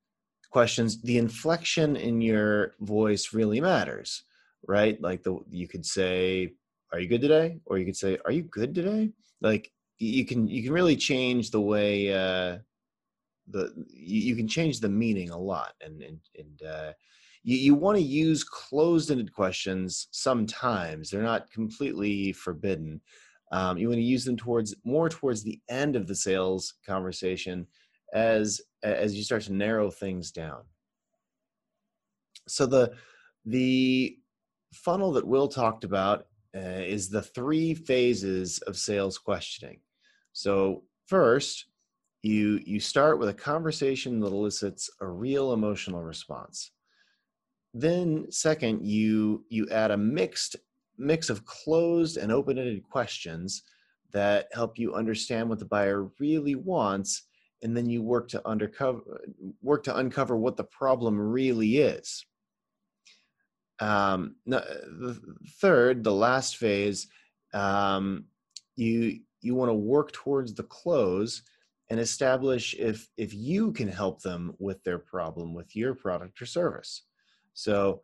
questions, 0.50 1.02
the 1.02 1.18
inflection 1.18 1.96
in 1.96 2.20
your 2.20 2.74
voice 2.80 3.34
really 3.34 3.60
matters, 3.60 4.22
right? 4.66 5.00
Like 5.00 5.22
the 5.22 5.38
you 5.50 5.68
could 5.68 5.86
say, 5.86 6.52
"Are 6.92 7.00
you 7.00 7.08
good 7.08 7.20
today?" 7.20 7.58
or 7.66 7.78
you 7.78 7.84
could 7.84 7.96
say, 7.96 8.18
"Are 8.24 8.32
you 8.32 8.42
good 8.42 8.74
today?" 8.74 9.10
Like 9.40 9.72
you 9.98 10.24
can 10.24 10.48
you 10.48 10.62
can 10.62 10.72
really 10.72 10.96
change 10.96 11.50
the 11.50 11.60
way 11.60 12.12
uh, 12.12 12.58
the 13.48 13.72
you, 13.88 14.20
you 14.20 14.36
can 14.36 14.48
change 14.48 14.80
the 14.80 14.88
meaning 14.88 15.30
a 15.30 15.38
lot, 15.38 15.74
and 15.80 16.02
and 16.02 16.20
and 16.38 16.62
uh, 16.62 16.92
you, 17.42 17.56
you 17.56 17.74
want 17.74 17.96
to 17.98 18.02
use 18.02 18.44
closed-ended 18.44 19.32
questions 19.34 20.08
sometimes. 20.10 21.10
They're 21.10 21.22
not 21.22 21.50
completely 21.50 22.32
forbidden. 22.32 23.00
Um, 23.50 23.76
you 23.76 23.88
want 23.88 23.98
to 23.98 24.02
use 24.02 24.24
them 24.24 24.36
towards 24.36 24.74
more 24.84 25.08
towards 25.08 25.42
the 25.42 25.60
end 25.68 25.96
of 25.96 26.06
the 26.06 26.14
sales 26.14 26.74
conversation 26.86 27.66
as 28.12 28.60
as 28.82 29.14
you 29.14 29.22
start 29.22 29.42
to 29.42 29.52
narrow 29.52 29.90
things 29.90 30.30
down. 30.30 30.62
So 32.48 32.66
the 32.66 32.92
the 33.44 34.18
funnel 34.72 35.12
that 35.12 35.26
Will 35.26 35.48
talked 35.48 35.84
about 35.84 36.26
uh, 36.54 36.60
is 36.60 37.08
the 37.08 37.22
three 37.22 37.74
phases 37.74 38.58
of 38.60 38.76
sales 38.76 39.18
questioning. 39.18 39.80
So 40.32 40.82
first, 41.06 41.66
you 42.22 42.60
you 42.64 42.78
start 42.78 43.18
with 43.18 43.28
a 43.28 43.34
conversation 43.34 44.20
that 44.20 44.32
elicits 44.32 44.88
a 45.00 45.06
real 45.06 45.52
emotional 45.52 46.02
response. 46.02 46.70
Then 47.74 48.30
second, 48.30 48.86
you 48.86 49.44
you 49.48 49.68
add 49.70 49.90
a 49.90 49.96
mixed 49.96 50.56
mix 50.98 51.30
of 51.30 51.44
closed 51.44 52.16
and 52.16 52.30
open-ended 52.30 52.82
questions 52.84 53.62
that 54.12 54.48
help 54.52 54.78
you 54.78 54.94
understand 54.94 55.48
what 55.48 55.58
the 55.58 55.64
buyer 55.64 56.08
really 56.20 56.54
wants 56.54 57.24
and 57.62 57.76
then 57.76 57.88
you 57.88 58.02
work 58.02 58.28
to 58.28 58.46
undercover 58.46 59.22
work 59.62 59.82
to 59.84 59.96
uncover 59.96 60.36
what 60.36 60.56
the 60.56 60.64
problem 60.64 61.18
really 61.18 61.78
is 61.78 62.26
um, 63.82 64.36
the 64.46 65.20
third 65.60 66.04
the 66.04 66.12
last 66.12 66.56
phase 66.56 67.08
um, 67.52 68.24
you 68.76 69.20
you 69.40 69.56
want 69.56 69.70
to 69.70 69.74
work 69.74 70.12
towards 70.12 70.54
the 70.54 70.62
close 70.62 71.42
and 71.90 71.98
establish 71.98 72.74
if 72.78 73.08
if 73.16 73.34
you 73.34 73.72
can 73.72 73.88
help 73.88 74.22
them 74.22 74.54
with 74.60 74.82
their 74.84 74.98
problem 74.98 75.52
with 75.52 75.74
your 75.74 75.94
product 75.94 76.40
or 76.40 76.46
service. 76.46 77.02
So 77.54 78.02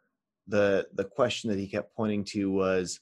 the 0.49 0.89
the 0.95 1.05
question 1.05 1.49
that 1.51 1.61
he 1.61 1.69
kept 1.69 1.95
pointing 1.95 2.25
to 2.25 2.51
was 2.51 3.01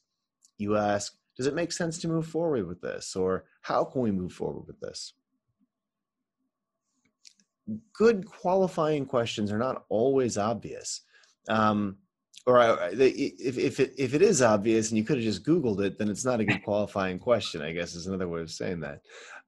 you 0.59 0.77
ask 0.77 1.17
does 1.37 1.47
it 1.47 1.55
make 1.55 1.73
sense 1.73 1.99
to 1.99 2.09
move 2.09 2.27
forward 2.27 2.67
with 2.67 2.81
this? 2.81 3.17
or 3.17 3.45
how 3.63 3.85
can 3.85 4.03
we 4.03 4.11
move 4.11 4.33
forward 4.33 4.67
with 4.67 4.81
this? 4.81 5.15
Good 7.95 8.27
qualifying 8.27 9.07
questions 9.07 9.51
are 9.51 9.59
not 9.59 9.85
always 9.89 10.39
obvious. 10.39 11.03
Um, 11.49 11.97
or 12.47 12.59
I, 12.61 12.91
if, 12.93 13.59
if, 13.59 13.81
it, 13.81 13.95
if 13.99 14.15
it 14.15 14.23
is 14.23 14.41
obvious 14.41 14.91
and 14.91 14.99
you 14.99 15.05
could 15.05 15.17
have 15.17 15.25
just 15.25 15.45
Googled 15.45 15.81
it, 15.85 15.99
then 15.99 16.09
it's 16.09 16.25
not 16.25 16.41
a 16.41 16.45
good 16.45 16.63
qualifying 16.63 17.19
question, 17.19 17.61
I 17.61 17.73
guess 17.73 17.95
is 17.95 18.07
another 18.07 18.29
way 18.29 18.41
of 18.41 18.51
saying 18.51 18.81
that. 18.81 19.01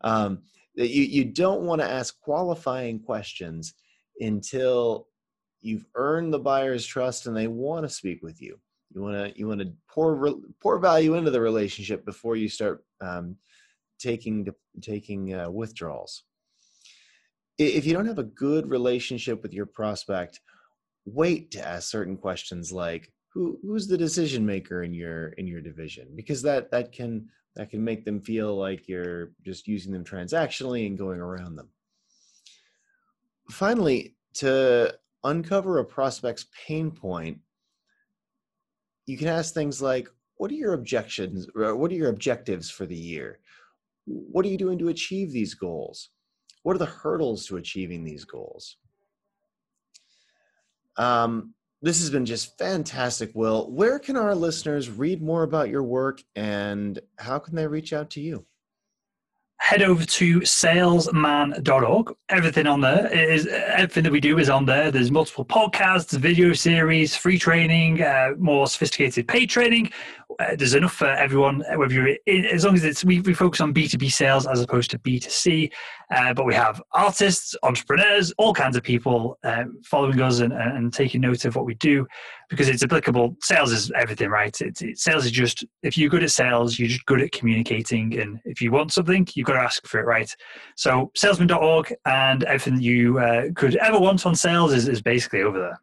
Um, 0.03 0.43
you, 0.75 1.05
you 1.05 1.25
don't 1.25 1.63
want 1.63 1.81
to 1.81 1.89
ask 1.89 2.21
qualifying 2.21 3.01
questions 3.01 3.75
until 4.21 5.07
you've 5.61 5.87
earned 5.95 6.33
the 6.33 6.39
buyer's 6.39 6.85
trust 6.85 7.27
and 7.27 7.37
they 7.37 7.47
want 7.47 7.85
to 7.85 7.89
speak 7.89 8.23
with 8.23 8.43
you. 8.43 8.59
You 8.95 9.03
want 9.03 9.17
to 9.17 9.39
you 9.39 9.47
want 9.47 9.61
to 9.61 9.71
pour 9.87 10.35
pour 10.63 10.79
value 10.79 11.15
into 11.15 11.31
the 11.31 11.41
relationship 11.41 12.07
before 12.07 12.37
you 12.37 12.49
start 12.49 12.85
um, 13.03 13.37
taking 13.99 14.49
taking 14.81 15.35
uh, 15.35 15.51
withdrawals 15.51 16.23
if 17.59 17.85
you 17.85 17.93
don't 17.93 18.07
have 18.07 18.19
a 18.19 18.25
good 18.25 18.71
relationship 18.71 19.43
with 19.43 19.53
your 19.53 19.67
prospect 19.67 20.41
wait 21.15 21.51
to 21.53 21.67
ask 21.67 21.91
certain 21.91 22.17
questions 22.17 22.73
like 22.73 23.13
who 23.33 23.59
who's 23.63 23.87
the 23.87 23.99
decision 23.99 24.45
maker 24.45 24.83
in 24.83 24.93
your 24.93 25.29
in 25.31 25.47
your 25.47 25.61
division? 25.61 26.09
Because 26.15 26.43
that 26.43 26.71
that 26.71 26.93
can 26.93 27.29
that 27.57 27.71
can 27.71 27.83
make 27.83 28.05
them 28.05 28.21
feel 28.21 28.57
like 28.57 28.89
you're 28.89 29.33
just 29.45 29.67
using 29.67 29.93
them 29.93 30.05
transactionally 30.05 30.87
and 30.87 30.99
going 30.99 31.21
around 31.21 31.57
them. 31.57 31.69
Finally 33.51 34.15
to 34.35 34.95
uncover 35.25 35.79
a 35.79 35.85
prospect's 35.85 36.47
pain 36.67 36.91
point 36.91 37.39
you 39.07 39.17
can 39.17 39.27
ask 39.27 39.53
things 39.53 39.83
like 39.83 40.09
what 40.37 40.51
are 40.51 40.55
your 40.55 40.75
objections 40.75 41.49
what 41.55 41.91
are 41.91 41.95
your 41.95 42.11
objectives 42.11 42.71
for 42.71 42.87
the 42.87 42.97
year? 42.97 43.41
What 44.07 44.45
are 44.45 44.49
you 44.49 44.59
doing 44.59 44.79
to 44.79 44.89
achieve 44.89 45.33
these 45.33 45.55
goals? 45.55 46.11
What 46.63 46.77
are 46.77 46.79
the 46.79 46.87
hurdles 46.87 47.47
to 47.47 47.57
achieving 47.57 48.05
these 48.05 48.25
goals? 48.25 48.77
Um, 50.99 51.55
this 51.81 52.01
has 52.01 52.11
been 52.11 52.27
just 52.27 52.59
fantastic, 52.59 53.31
Will. 53.35 53.71
Where 53.71 53.99
can 53.99 54.17
our 54.17 54.35
listeners 54.35 54.91
read 54.91 55.23
more 55.23 55.45
about 55.45 55.69
your 55.69 55.85
work 55.85 56.23
and 56.35 56.99
how 57.19 57.39
can 57.39 57.55
they 57.55 57.67
reach 57.67 57.93
out 57.93 58.11
to 58.11 58.21
you? 58.21 58.45
head 59.69 59.83
over 59.83 60.05
to 60.05 60.43
salesman.org. 60.45 62.15
Everything 62.31 62.67
on 62.67 62.81
there 62.81 63.07
is 63.13 63.47
everything 63.47 64.05
that 64.05 64.13
we 64.13 64.21
do 64.21 64.39
is 64.39 64.49
on 64.49 64.65
there. 64.65 64.91
There's 64.91 65.11
multiple 65.11 65.45
podcasts, 65.45 66.17
video 66.17 66.55
series, 66.55 67.15
free 67.15 67.39
training, 67.39 68.03
uh, 68.03 68.31
more 68.39 68.67
sophisticated 68.67 69.29
paid 69.29 69.51
training. 69.51 69.91
Uh, 70.39 70.57
there's 70.57 70.75
enough 70.75 70.95
for 70.95 71.09
everyone. 71.09 71.63
Whether 71.77 71.93
you're 71.93 72.17
in, 72.27 72.47
as 72.47 72.65
long 72.65 72.77
as 72.77 72.85
it's 72.85 73.05
we, 73.05 73.21
we 73.21 73.35
focus 73.35 73.61
on 73.61 73.75
B2B 73.75 74.11
sales 74.11 74.47
as 74.47 74.63
opposed 74.63 74.91
to 74.93 74.99
B2C, 75.01 75.71
uh, 76.15 76.33
but 76.33 76.47
we 76.47 76.55
have 76.55 76.83
artists, 76.93 77.55
entrepreneurs, 77.63 78.33
all 78.39 78.55
kinds 78.55 78.77
of 78.77 78.83
people 78.83 79.39
uh, 79.45 79.65
following 79.85 80.21
us 80.21 80.41
and, 80.41 80.53
and 80.53 80.93
taking 80.93 81.21
note 81.21 81.45
of 81.45 81.55
what 81.55 81.67
we 81.67 81.75
do 81.75 82.07
because 82.49 82.69
it's 82.69 82.83
applicable. 82.83 83.37
Sales 83.43 83.73
is 83.73 83.91
everything, 83.95 84.31
right? 84.31 84.59
It's, 84.61 84.81
it, 84.81 84.99
sales 84.99 85.27
is 85.27 85.31
just 85.31 85.65
if 85.83 85.99
you're 85.99 86.09
good 86.09 86.23
at 86.23 86.31
sales, 86.31 86.79
you're 86.79 86.89
just 86.89 87.05
good 87.07 87.21
at 87.21 87.33
communicating, 87.33 88.19
and 88.19 88.41
if 88.45 88.63
you 88.63 88.71
want 88.71 88.93
something, 88.93 89.27
you've 89.35 89.47
got 89.47 89.55
to 89.55 89.61
ask 89.61 89.87
for 89.87 90.01
it, 90.01 90.05
right? 90.05 90.35
So 90.77 91.11
salesman.org 91.15 91.95
and 92.07 92.45
everything 92.45 92.81
you 92.81 93.19
uh, 93.19 93.49
could 93.55 93.77
ever 93.77 93.99
want 93.99 94.25
on 94.25 94.35
sales 94.35 94.73
is, 94.73 94.89
is 94.89 95.03
basically 95.03 95.43
over 95.43 95.59
there. 95.59 95.81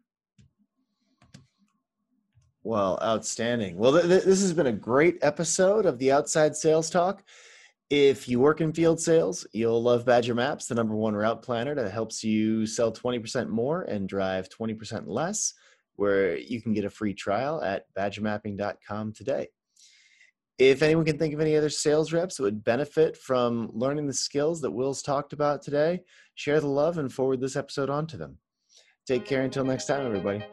Well, 2.66 2.98
outstanding. 3.00 3.78
Well, 3.78 3.92
th- 3.92 4.06
th- 4.06 4.24
this 4.24 4.40
has 4.40 4.52
been 4.52 4.66
a 4.66 4.72
great 4.72 5.18
episode 5.22 5.86
of 5.86 6.00
the 6.00 6.10
Outside 6.10 6.56
Sales 6.56 6.90
Talk. 6.90 7.22
If 7.88 8.28
you 8.28 8.40
work 8.40 8.60
in 8.60 8.72
field 8.72 9.00
sales, 9.00 9.46
you'll 9.52 9.80
love 9.80 10.04
Badger 10.04 10.34
Maps, 10.34 10.66
the 10.66 10.74
number 10.74 10.96
one 10.96 11.14
route 11.14 11.42
planner 11.42 11.74
that 11.76 11.92
helps 11.92 12.24
you 12.24 12.66
sell 12.66 12.92
20% 12.92 13.48
more 13.48 13.82
and 13.82 14.08
drive 14.08 14.48
20% 14.48 15.04
less 15.06 15.54
where 15.94 16.36
you 16.36 16.60
can 16.60 16.72
get 16.72 16.84
a 16.84 16.90
free 16.90 17.14
trial 17.14 17.62
at 17.62 17.84
badgermapping.com 17.96 19.12
today. 19.12 19.48
If 20.58 20.82
anyone 20.82 21.04
can 21.04 21.18
think 21.18 21.34
of 21.34 21.40
any 21.40 21.54
other 21.54 21.70
sales 21.70 22.12
reps 22.12 22.36
that 22.36 22.42
would 22.42 22.64
benefit 22.64 23.16
from 23.16 23.70
learning 23.72 24.06
the 24.06 24.12
skills 24.12 24.60
that 24.62 24.70
Will's 24.70 25.02
talked 25.02 25.32
about 25.32 25.62
today, 25.62 26.00
share 26.34 26.60
the 26.60 26.66
love 26.66 26.98
and 26.98 27.12
forward 27.12 27.40
this 27.40 27.56
episode 27.56 27.90
on 27.90 28.06
to 28.08 28.16
them. 28.16 28.38
Take 29.06 29.26
care 29.26 29.42
until 29.42 29.64
next 29.64 29.86
time, 29.86 30.04
everybody. 30.04 30.44